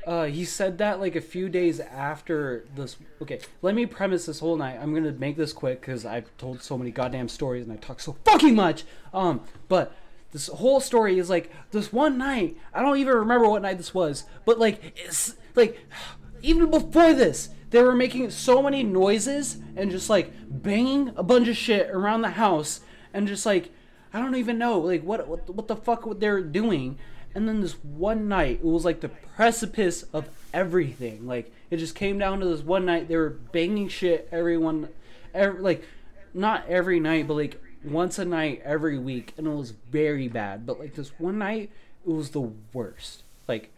[0.05, 4.39] uh he said that like a few days after this okay let me premise this
[4.39, 7.73] whole night i'm gonna make this quick because i've told so many goddamn stories and
[7.73, 8.83] i talk so fucking much
[9.15, 9.95] um but
[10.31, 13.95] this whole story is like this one night i don't even remember what night this
[13.95, 15.79] was but like it's like
[16.43, 21.47] even before this they were making so many noises and just like banging a bunch
[21.47, 22.81] of shit around the house
[23.15, 23.71] and just like
[24.13, 26.99] I don't even know like what what, what the fuck what they're doing.
[27.33, 31.25] And then this one night, it was like the precipice of everything.
[31.25, 33.07] Like it just came down to this one night.
[33.07, 34.29] They were banging shit.
[34.31, 34.89] Everyone,
[35.33, 35.83] every, like
[36.33, 40.65] not every night, but like once a night every week, and it was very bad.
[40.65, 41.71] But like this one night,
[42.05, 43.23] it was the worst.
[43.49, 43.71] Like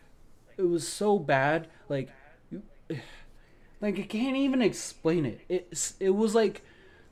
[0.57, 1.67] it was so bad.
[1.89, 2.09] Like
[3.81, 5.41] like I can't even explain it.
[5.49, 6.61] It's it was like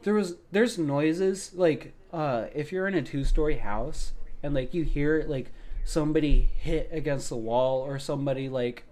[0.03, 4.73] there was there's noises like uh if you're in a two story house and like
[4.73, 5.51] you hear like
[5.83, 8.85] somebody hit against the wall or somebody like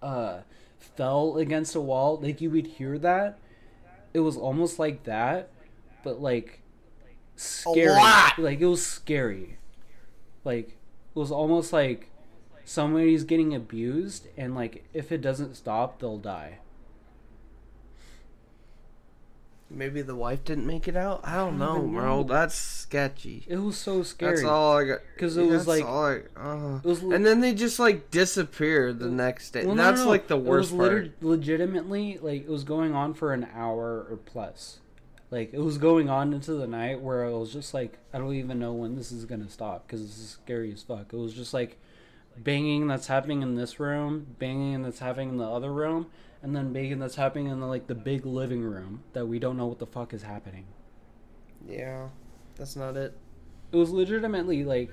[0.00, 0.38] uh
[0.78, 3.38] fell against a wall like you would hear that.
[4.14, 5.50] It was almost like that
[6.02, 6.62] but like
[7.36, 7.88] scary.
[8.38, 9.58] like it was scary.
[10.44, 12.10] Like it was almost like
[12.64, 16.58] somebody's getting abused and like if it doesn't stop they'll die
[19.70, 21.20] maybe the wife didn't make it out?
[21.24, 22.22] I don't, I don't know bro.
[22.24, 23.44] that's sketchy.
[23.46, 24.36] It was so scary.
[24.36, 25.00] that's all i got.
[25.18, 26.76] 'Cause it was like- all uh.
[26.78, 29.64] it was and then they just like disappeared the next day.
[29.66, 30.10] Well, no, that's no, no.
[30.10, 31.22] like the worst it was part.
[31.22, 34.78] legitimately like it was going on for an hour or plus.
[35.30, 38.32] Like it was going on into the night where i was just like i don't
[38.34, 41.12] even know when this is gonna stop because this is scary as fuck.
[41.12, 41.76] It was just like
[42.36, 46.06] banging that's happening in this room banging that's happening in the other room
[46.42, 49.56] and then banging that's happening in the like the big living room that we don't
[49.56, 50.64] know what the fuck is happening
[51.66, 52.08] yeah
[52.56, 53.16] that's not it
[53.72, 54.90] it was legitimately like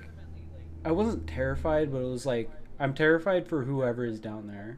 [0.83, 2.49] I wasn't terrified, but it was like
[2.79, 4.77] I'm terrified for whoever is down there.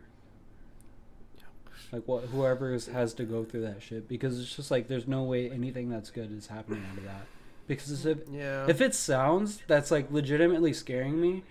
[1.91, 5.07] Like what whoever is, has to go through that shit because it's just like there's
[5.07, 7.25] no way anything that's good is happening out of that.
[7.67, 8.65] Because if Yeah.
[8.69, 11.43] if it sounds that's like legitimately scaring me,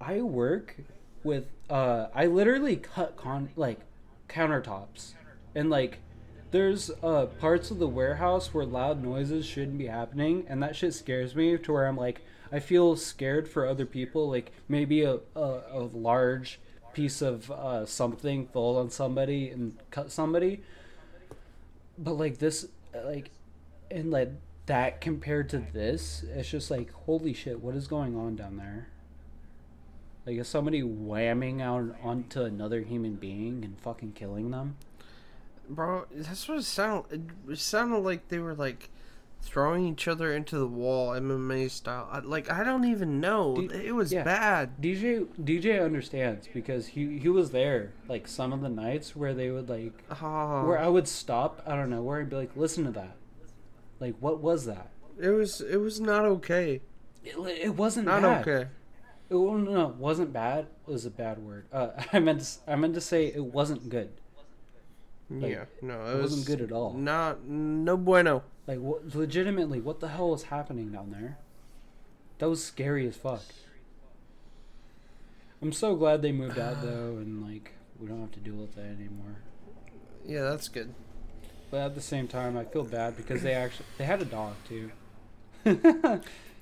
[0.00, 0.76] I work
[1.22, 3.80] with uh I literally cut con like
[4.28, 5.12] countertops.
[5.54, 5.98] And like
[6.50, 10.94] there's uh parts of the warehouse where loud noises shouldn't be happening and that shit
[10.94, 12.22] scares me to where I'm like
[12.52, 14.28] I feel scared for other people.
[14.28, 16.60] Like maybe a a, a large
[16.92, 20.62] piece of uh something fall on somebody and cut somebody.
[21.98, 22.66] But like this
[23.04, 23.30] like
[23.90, 24.32] and like
[24.66, 28.88] that compared to this it's just like holy shit what is going on down there
[30.26, 34.76] like is somebody whamming out onto another human being and fucking killing them
[35.68, 37.32] Bro, that's what it sounded.
[37.48, 38.90] It sounded like they were like
[39.42, 42.08] throwing each other into the wall, MMA style.
[42.10, 43.56] I, like I don't even know.
[43.56, 44.24] Dude, it was yeah.
[44.24, 44.80] bad.
[44.80, 49.50] dj dj understands because he he was there like some of the nights where they
[49.50, 52.84] would like Oh, where i would stop i don't know where i'd be like listen
[52.84, 53.16] to that
[54.00, 54.90] like what was that
[55.20, 56.80] it was it was not okay.
[57.24, 58.48] it, it wasn't Not bad.
[58.48, 58.70] okay.
[59.28, 60.66] It, well, no, wasn't bad.
[60.86, 61.66] It was a bad word.
[61.72, 64.10] Uh, I meant to, I meant to say it wasn't good.
[65.28, 66.92] Like, yeah, no, it, It was wasn't good at all.
[66.92, 68.44] Not no bueno.
[68.66, 71.38] Like, what, legitimately, what the hell is happening down there?
[72.38, 73.42] That was scary as fuck.
[75.62, 78.74] I'm so glad they moved out though, and like we don't have to deal with
[78.76, 79.36] that anymore.
[80.24, 80.94] Yeah, that's good.
[81.70, 84.54] But at the same time, I feel bad because they actually they had a dog
[84.68, 84.92] too,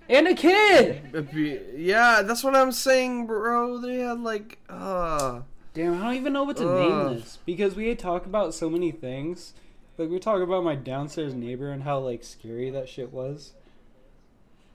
[0.09, 1.73] and a kid.
[1.77, 3.79] Yeah, that's what I'm saying, bro.
[3.79, 5.41] They had like, uh,
[5.75, 6.89] Damn, I don't even know what to Ugh.
[7.09, 9.55] name this because we had talked about so many things.
[9.99, 13.53] Like we talk about my downstairs neighbor and how like scary that shit was.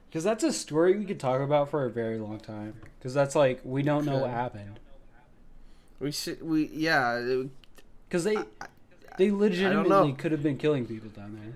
[0.08, 2.74] Because that's a story we could talk about for a very long time.
[2.98, 4.80] Because that's like we don't know what happened.
[6.00, 7.42] we should, we, yeah,
[8.08, 8.44] Because they I-
[9.18, 11.54] they legitimately could have been killing people down there.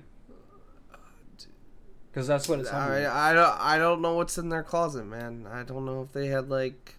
[2.14, 2.70] Because that's what it's.
[2.70, 3.06] sounded.
[3.06, 5.48] I, I don't, I don't know what's in their closet, man.
[5.50, 6.94] I don't know if they had like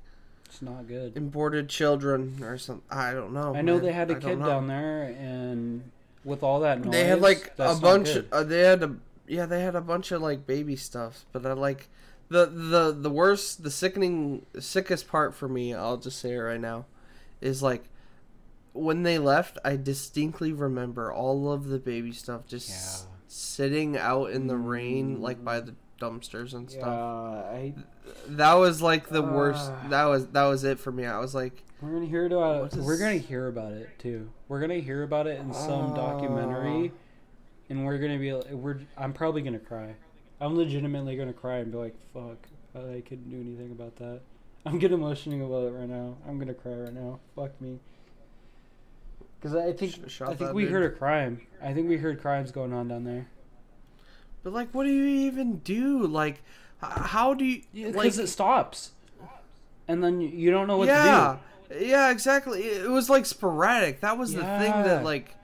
[0.48, 1.16] It's not good.
[1.16, 2.84] imported children or something.
[2.92, 3.56] I don't know.
[3.56, 3.84] I know man.
[3.86, 5.90] they had a I kid down there, and
[6.26, 8.08] with all that noise, They had like a bunch.
[8.14, 8.28] good.
[8.32, 8.96] Uh, they had a
[9.28, 9.46] yeah.
[9.46, 11.88] They had a bunch of like baby stuff, but I like
[12.28, 15.74] the the the worst, the sickening, sickest part for me.
[15.74, 16.88] I'll just say it right now,
[17.40, 17.86] is like
[18.74, 19.58] when they left.
[19.64, 23.12] I distinctly remember all of the baby stuff just Yeah.
[23.36, 26.88] Sitting out in the rain, like by the dumpsters and Yeah, stuff.
[26.88, 27.74] I
[28.28, 29.72] That was like the worst.
[29.74, 29.88] Ah.
[29.90, 31.06] That was that was it for me.
[31.06, 32.80] I was like, We're gonna hear about What it.
[32.80, 34.30] is- We're gonna hear about it too.
[34.48, 35.96] We're gonna hear about it in some Ah.
[35.96, 36.92] documentary,
[37.70, 38.34] and we're gonna be.
[38.56, 38.80] We're.
[38.98, 39.96] I'm probably gonna cry.
[40.40, 44.22] I'm legitimately gonna cry and be like, "Fuck, I couldn't do anything about that."
[44.66, 46.18] I'm getting emotional about it right now.
[46.28, 47.20] I'm gonna cry right now.
[47.36, 47.80] Fuck me.
[49.40, 50.72] Because I think Sh- I think we dude.
[50.72, 51.42] heard a crime.
[51.62, 53.28] I think we heard crimes going on down there.
[54.44, 56.06] but like, what do you even do?
[56.08, 56.42] Like,
[56.82, 58.26] how do you Because like?
[58.26, 58.92] it stops,
[59.88, 61.38] and then you- don't know what yeah,
[61.70, 61.86] to do.
[61.86, 62.62] yeah, exactly.
[62.64, 64.02] It was like sporadic.
[64.02, 65.36] That was the thing that like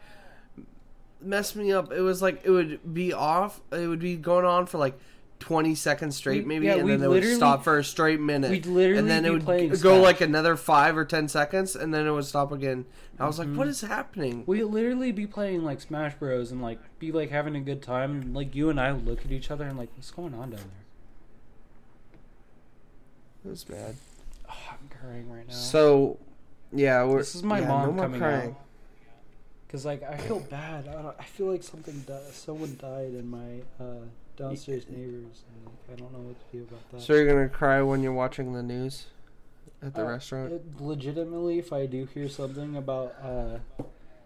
[1.22, 1.92] messed me up.
[1.92, 3.62] It was like it would be off.
[3.72, 4.98] It would be going on for like.
[5.42, 8.66] 20 seconds straight maybe yeah, and then it would stop for a straight minute we'd
[8.66, 12.12] literally and then it would go like another five or ten seconds and then it
[12.12, 12.86] would stop again
[13.20, 13.40] i was Mhm.
[13.50, 17.30] like what is happening We'd literally be playing like Smash Bros and like be like
[17.30, 18.22] having a good time.
[18.22, 20.52] And, like you and I would look at each other and like, what's going on
[20.52, 20.86] down there?
[23.46, 23.96] it was bad
[24.50, 25.54] Oh, I'm crying right now.
[25.54, 26.18] so
[26.74, 28.50] yeah we're, this is my yeah, mom no coming crying.
[28.52, 28.56] out.
[29.70, 30.88] Cause like I feel bad.
[30.90, 34.04] I, don't, I feel like something di- someone died in my uh,
[34.42, 35.44] downstairs neighbors.
[35.56, 37.02] And, like, I don't know what to do about that.
[37.02, 39.08] so you're gonna cry when you're watching the news
[39.82, 43.58] at the Uh, restaurant It, legitimately, if I do hear something about uh,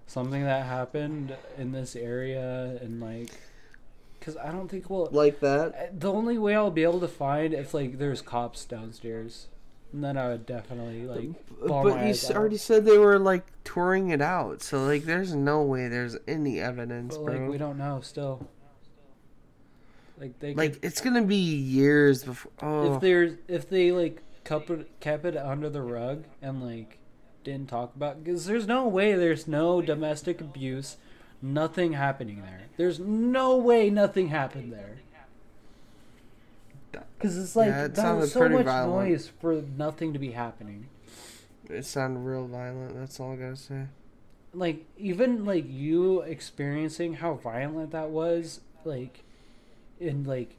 [0.07, 3.29] something that happened in this area and like,
[4.21, 7.07] cause I don't think well, like that Uh, The only way I'll be able to
[7.07, 9.47] find if like there's cops downstairs,
[9.93, 11.29] and then I would definitely like.
[11.67, 12.35] bawl but you s- out.
[12.37, 16.59] already said they were like touring it out so like there's no way there's any
[16.59, 18.47] evidence But bro like we don't know still.
[20.19, 24.21] Like they like could, it's gonna be years before oh if there's if they like
[24.43, 26.99] kept it kept it under the rug and like
[27.43, 30.97] didn't talk about because there's no way there's no domestic abuse,
[31.41, 32.63] nothing happening there.
[32.77, 34.99] There's no way nothing happened there.
[37.17, 39.09] Because it's like Yeah, it that was so much violent.
[39.09, 40.87] noise for nothing to be happening.
[41.69, 43.87] it sounded real violent that's all i gotta say
[44.53, 49.24] like even like you experiencing how violent that was like
[49.99, 50.57] and like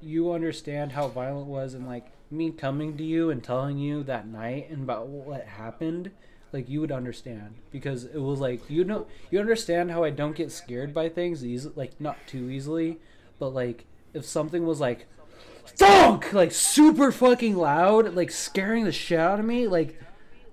[0.00, 4.26] you understand how violent was and like me coming to you and telling you that
[4.26, 6.10] night and about what happened,
[6.52, 10.36] like you would understand because it was like you know you understand how I don't
[10.36, 12.98] get scared by things easily, like not too easily,
[13.38, 15.06] but like if something was like
[15.66, 20.00] thunk like super fucking loud, like scaring the shit out of me, like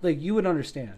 [0.01, 0.93] like you would understand.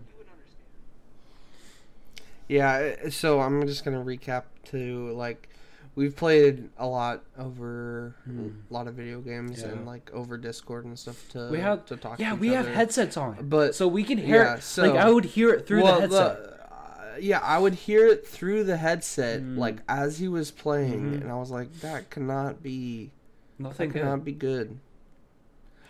[2.48, 5.50] Yeah, so I'm just gonna recap to like
[5.96, 9.68] we've played a lot over a lot of video games Hmm.
[9.68, 9.74] Yeah.
[9.76, 12.20] and like over Discord and stuff to We have to talk.
[12.20, 12.74] yeah, to each we have other.
[12.76, 14.44] headsets on, But- so we can hear.
[14.44, 14.64] yeah, it.
[14.64, 16.38] so- like I would hear it through Well, the headset.
[16.72, 19.58] uh, yeah, I would hear it through the headset Mm.
[19.58, 21.22] like as he was playing, Mhm.
[21.22, 23.12] and I was like, that cannot be
[23.60, 24.00] Nothing that good.
[24.02, 24.80] cannot be good.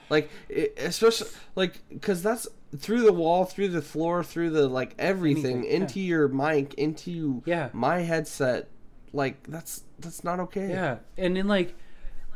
[0.10, 2.46] Like it, especially like because that's
[2.78, 5.78] through the wall, through the floor, through the like everything Anything, yeah.
[5.78, 7.70] into your mic, into Yeah.
[7.72, 8.68] my headset.
[9.14, 10.70] Like that's that's not okay.
[10.70, 11.76] Yeah, and then like,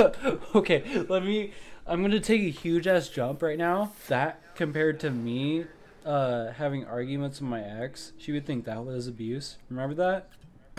[0.55, 1.53] okay, let me.
[1.87, 3.93] I'm gonna take a huge ass jump right now.
[4.09, 5.67] That compared to me
[6.05, 9.59] uh, having arguments with my ex, she would think that was abuse.
[9.71, 10.29] Remember that?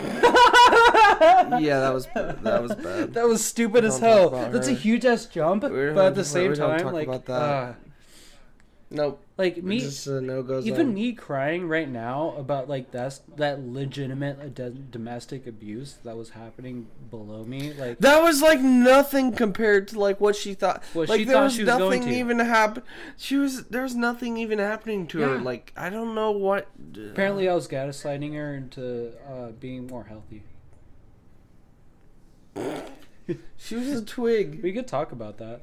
[0.00, 3.14] yeah, that was that was bad.
[3.14, 4.30] That was stupid as hell.
[4.30, 7.32] That's a huge ass jump, We but at the same time, like, about that.
[7.34, 7.72] uh,
[8.92, 9.22] Nope.
[9.38, 14.40] like me, just no go even me crying right now about like that's that legitimate
[14.40, 17.72] uh, do- domestic abuse that was happening below me.
[17.72, 20.82] Like, That was like nothing compared to like what she thought.
[20.92, 22.18] What like she there thought was she was going nothing to.
[22.18, 22.82] even happen.
[23.16, 25.38] She was there was nothing even happening to her.
[25.38, 26.66] Like I don't know what.
[27.12, 30.42] apparently, I was gaslighting her into uh, being more healthy.
[33.56, 34.62] she was a twig.
[34.64, 35.62] We could talk about that.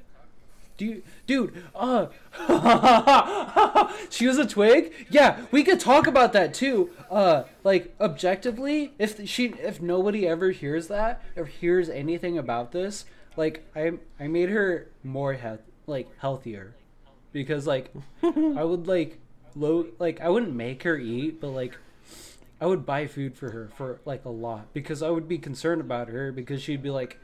[0.79, 1.63] You, dude?
[1.75, 2.07] Uh,
[4.09, 4.93] she was a twig.
[5.09, 6.91] Yeah, we could talk about that too.
[7.09, 13.05] Uh, like objectively, if she, if nobody ever hears that or hears anything about this,
[13.35, 16.75] like I, I made her more health, like healthier,
[17.31, 17.91] because like
[18.23, 19.19] I would like
[19.55, 21.75] low, like I wouldn't make her eat, but like
[22.59, 25.81] I would buy food for her for like a lot because I would be concerned
[25.81, 27.19] about her because she'd be like,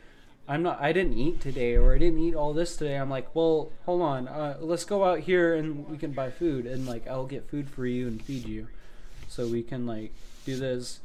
[0.47, 2.97] I'm not, I didn't eat today or I didn't eat all this today.
[2.97, 6.65] I'm like, well, hold on, uh, let's go out here and we can buy food
[6.65, 8.67] and like I'll get food for you and feed you,
[9.29, 10.11] so we can like
[10.45, 10.99] do this.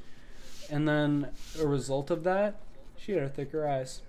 [0.71, 1.29] And then
[1.59, 2.61] a result of that,
[2.97, 4.03] she had a thicker eyes.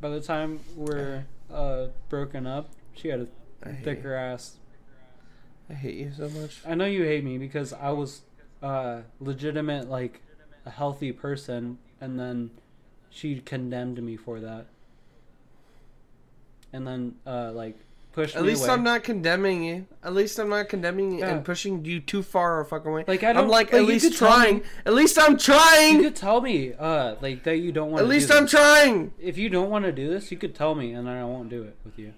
[0.00, 3.28] By the time we're uh, broken up, she had
[3.62, 4.56] a thicker ass.
[5.70, 6.60] I hate you so much.
[6.66, 8.20] I know you hate me because I was
[8.62, 10.20] uh, legitimate, like
[10.66, 12.50] a healthy person, and then
[13.16, 14.66] she condemned me for that,
[16.72, 17.78] and then uh, like
[18.12, 18.72] pushed At me least away.
[18.74, 19.86] I'm not condemning you.
[20.02, 21.34] At least I'm not condemning you Yeah.
[21.36, 23.04] and pushing you too far a fucking way.
[23.06, 24.56] Like, I don't- I'm like like, at you least could tell trying.
[24.58, 25.58] me- At least I'm trying
[25.96, 26.02] you trying.
[26.02, 28.02] could tell me uh, like that you don't want.
[28.02, 29.12] At least I'm trying.
[29.18, 31.48] If you don't want to do this, you could tell me, and then I won't
[31.50, 32.12] do it with you.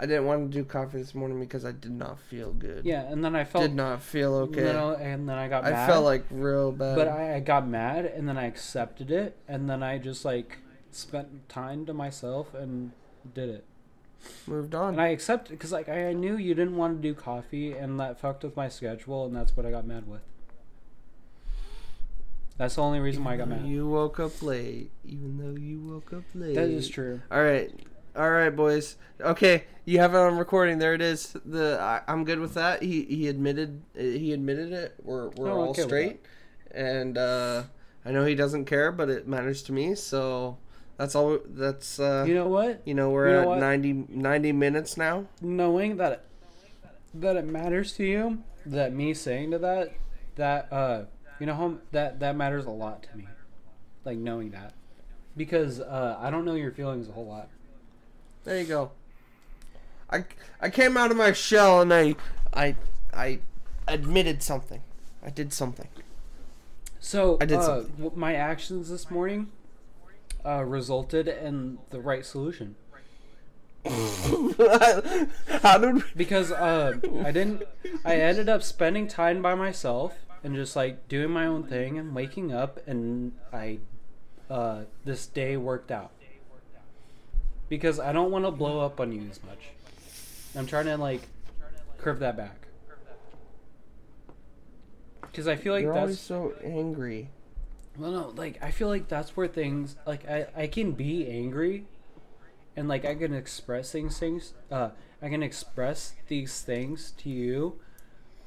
[0.00, 2.84] I didn't want to do coffee this morning because I did not feel good.
[2.84, 3.62] Yeah, and then I felt.
[3.64, 4.60] Did not feel okay.
[4.60, 5.86] and then I- and then I got I mad.
[5.88, 6.94] felt like real bad.
[6.96, 10.58] But I, I got mad and then I accepted it and then I just like
[10.92, 12.92] spent time to myself and
[13.34, 13.64] did it.
[14.46, 14.90] moved on.
[14.94, 18.20] And I accepted because like I knew you didn't want to do coffee and that
[18.20, 20.22] fucked with my schedule and that's what I got mad with.
[22.56, 23.66] That's the only reason why I got mad.
[23.66, 26.54] You woke up late, even though you woke up late.
[26.56, 27.20] That is true.
[27.30, 27.70] All right,
[28.18, 28.96] all right, boys.
[29.20, 30.78] Okay, you have it on recording.
[30.78, 31.36] There it is.
[31.44, 32.82] The I, I'm good with that.
[32.82, 34.94] He he admitted he admitted it.
[35.02, 36.20] We're we're Oh, all okay straight,
[36.72, 37.62] and uh,
[38.04, 39.94] I know he doesn't care, but it matters to me.
[39.94, 40.58] So
[40.96, 41.38] that's all.
[41.48, 42.82] That's uh, You know what?
[42.84, 43.58] you know we're you know at what?
[43.58, 45.26] 90, 90 minutes now.
[45.40, 46.24] Knowing that
[47.14, 49.92] that it matters to you, that me saying to that,
[50.36, 51.04] that uh,
[51.40, 53.26] you know how that that matters a lot to me,
[54.04, 54.74] like knowing that,
[55.36, 57.48] because uh, I don't know your feelings a whole lot.
[58.48, 58.92] There you go.
[60.08, 60.24] I,
[60.58, 62.14] I came out of my shell and I
[62.54, 62.76] I
[63.12, 63.40] I
[63.86, 64.80] admitted something.
[65.22, 65.88] I did something.
[66.98, 68.12] So I did uh, something.
[68.14, 69.48] my actions this morning
[70.46, 72.76] uh, resulted in the right solution
[73.84, 76.02] How did we...
[76.16, 77.64] because uh, I didn't.
[78.02, 82.14] I ended up spending time by myself and just like doing my own thing and
[82.14, 83.80] waking up and I
[84.48, 86.12] uh, this day worked out
[87.68, 89.70] because I don't want to blow up on you as much.
[90.56, 91.22] I'm trying to like
[91.98, 92.68] curve that back
[95.22, 97.30] because I feel like You're that's always so angry.
[97.96, 101.86] Well, no, like I feel like that's where things like I I can be angry,
[102.76, 104.90] and like I can express things things uh
[105.20, 107.80] I can express these things to you,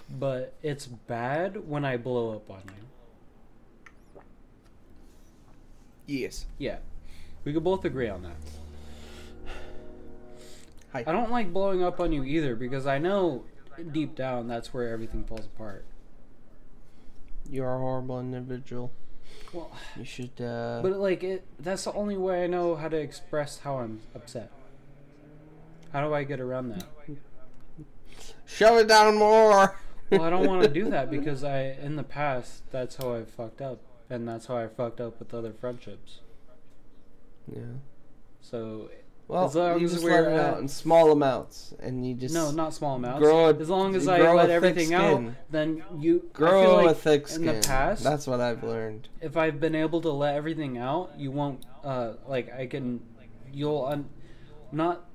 [0.10, 2.88] but it's bad when I blow up on you.
[6.07, 6.45] Yes.
[6.57, 6.77] Yeah,
[7.43, 8.35] we could both agree on that.
[10.93, 11.03] Hi.
[11.07, 13.45] I don't like blowing up on you either because I know
[13.91, 15.85] deep down that's where everything falls apart.
[17.49, 18.91] You're a horrible individual.
[19.53, 20.41] Well, You should.
[20.41, 20.80] uh...
[20.81, 24.51] but like it that's the only way I know how to express how I'm upset.
[25.93, 26.85] How do I get around that?
[28.45, 29.80] Shove it down more.
[30.09, 33.23] Well, I don't want to do that because I in the past that's how I
[33.23, 36.19] fucked up and that's how I fucked up with other friendships.
[37.49, 37.80] Yeah.
[38.41, 38.89] So
[39.31, 42.15] Well, As long you as just we're let it out in small amounts, and you
[42.15, 43.19] just no, not small amounts.
[43.21, 45.35] grow a- as long as I grow let a thick everything out, skin.
[45.49, 49.07] then you I grow feel a like thick in the past- That's what I've learned.
[49.21, 52.99] if I've been able to let everything out, you won't uh like I can
[53.53, 54.09] you'll un
[54.73, 55.05] not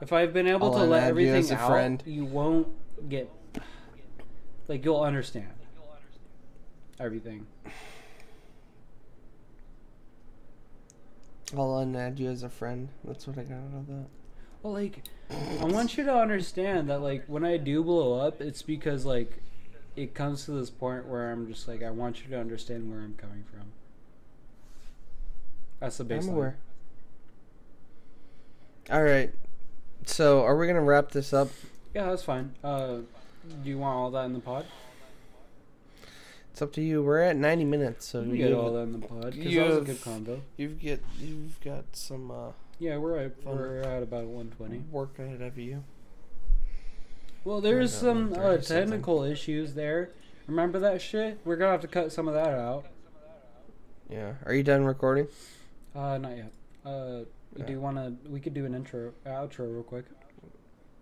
[0.00, 2.02] if I've been able I'll to let you everything as a out, friend.
[2.06, 2.68] you won't
[3.10, 3.28] get
[4.66, 5.52] like you'll understand
[6.98, 7.46] everything.
[11.58, 12.88] I'll unadd you as a friend.
[13.04, 14.06] That's what I got out of that.
[14.62, 15.02] Well, like
[15.60, 19.42] I want you to understand that like when I do blow up, it's because like
[19.96, 23.00] it comes to this point where I'm just like I want you to understand where
[23.00, 23.72] I'm coming from.
[25.80, 26.22] That's the baseline.
[26.22, 26.56] I'm aware.
[28.90, 29.32] All right.
[30.06, 31.48] So, are we gonna wrap this up?
[31.94, 32.54] Yeah, that's fine.
[32.62, 32.98] Uh,
[33.62, 34.64] do you want all that in the pod?
[36.52, 37.02] It's up to you.
[37.02, 39.68] We're at 90 minutes, so We you get all that in the pod because that
[39.68, 40.40] was a good convo.
[40.58, 44.84] You've get you've got some uh, Yeah, we're at we're at about 120.
[44.90, 45.82] work ahead of you.
[47.44, 48.82] Well, there's some uh, 130 something.
[48.90, 50.10] technical issues there.
[50.46, 51.40] Remember that shit?
[51.44, 52.84] We're gonna have to cut some of that out.
[54.10, 54.34] Yeah.
[54.44, 55.28] Are you done recording?
[55.96, 56.52] Uh, not yet.
[56.84, 57.20] Uh,
[57.56, 57.64] Yeah.
[57.64, 58.30] do you want to?
[58.30, 60.04] We could do an intro, outro, real quick.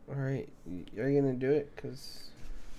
[0.09, 0.49] All right.
[0.97, 1.73] Are you gonna do it?
[1.77, 2.31] Cause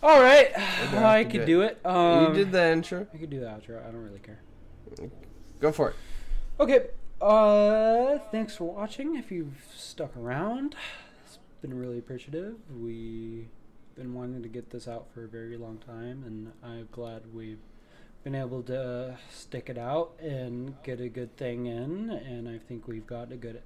[0.03, 0.51] All right,
[0.95, 1.79] I could do do it.
[1.85, 3.05] Um, you did the intro.
[3.13, 3.87] I could do the outro.
[3.87, 4.39] I don't really care.
[5.59, 5.95] Go for it.
[6.59, 6.87] Okay.
[7.21, 9.15] Uh, thanks for watching.
[9.15, 10.75] If you've stuck around,
[11.23, 12.55] it's been really appreciative.
[12.75, 13.47] We've
[13.95, 17.61] been wanting to get this out for a very long time, and I'm glad we've
[18.23, 22.09] been able to stick it out and get a good thing in.
[22.09, 23.61] And I think we've got a good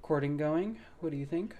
[0.00, 0.78] recording going.
[1.00, 1.56] What do you think?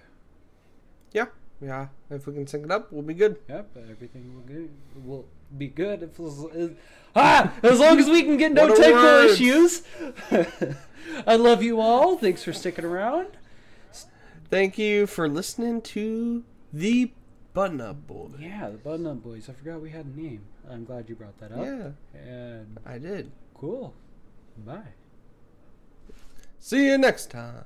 [1.11, 1.25] Yeah.
[1.63, 3.37] Yeah, if we can sync it up, we'll be good.
[3.47, 4.69] Yep, everything will good.
[5.03, 5.25] Will
[5.57, 6.19] be good if
[7.15, 9.83] ah, as long as we can get no technical issues.
[11.27, 12.17] I love you all.
[12.17, 13.27] Thanks for sticking around.
[14.49, 17.11] Thank you for listening to the
[17.53, 18.29] Button Up Boy.
[18.39, 19.49] Yeah, the Button Up Boys.
[19.49, 20.41] I forgot we had a name.
[20.69, 21.65] I'm glad you brought that up.
[21.65, 23.31] Yeah, And I did.
[23.53, 23.93] cool.
[24.57, 24.93] Bye.
[26.59, 27.65] See you next time.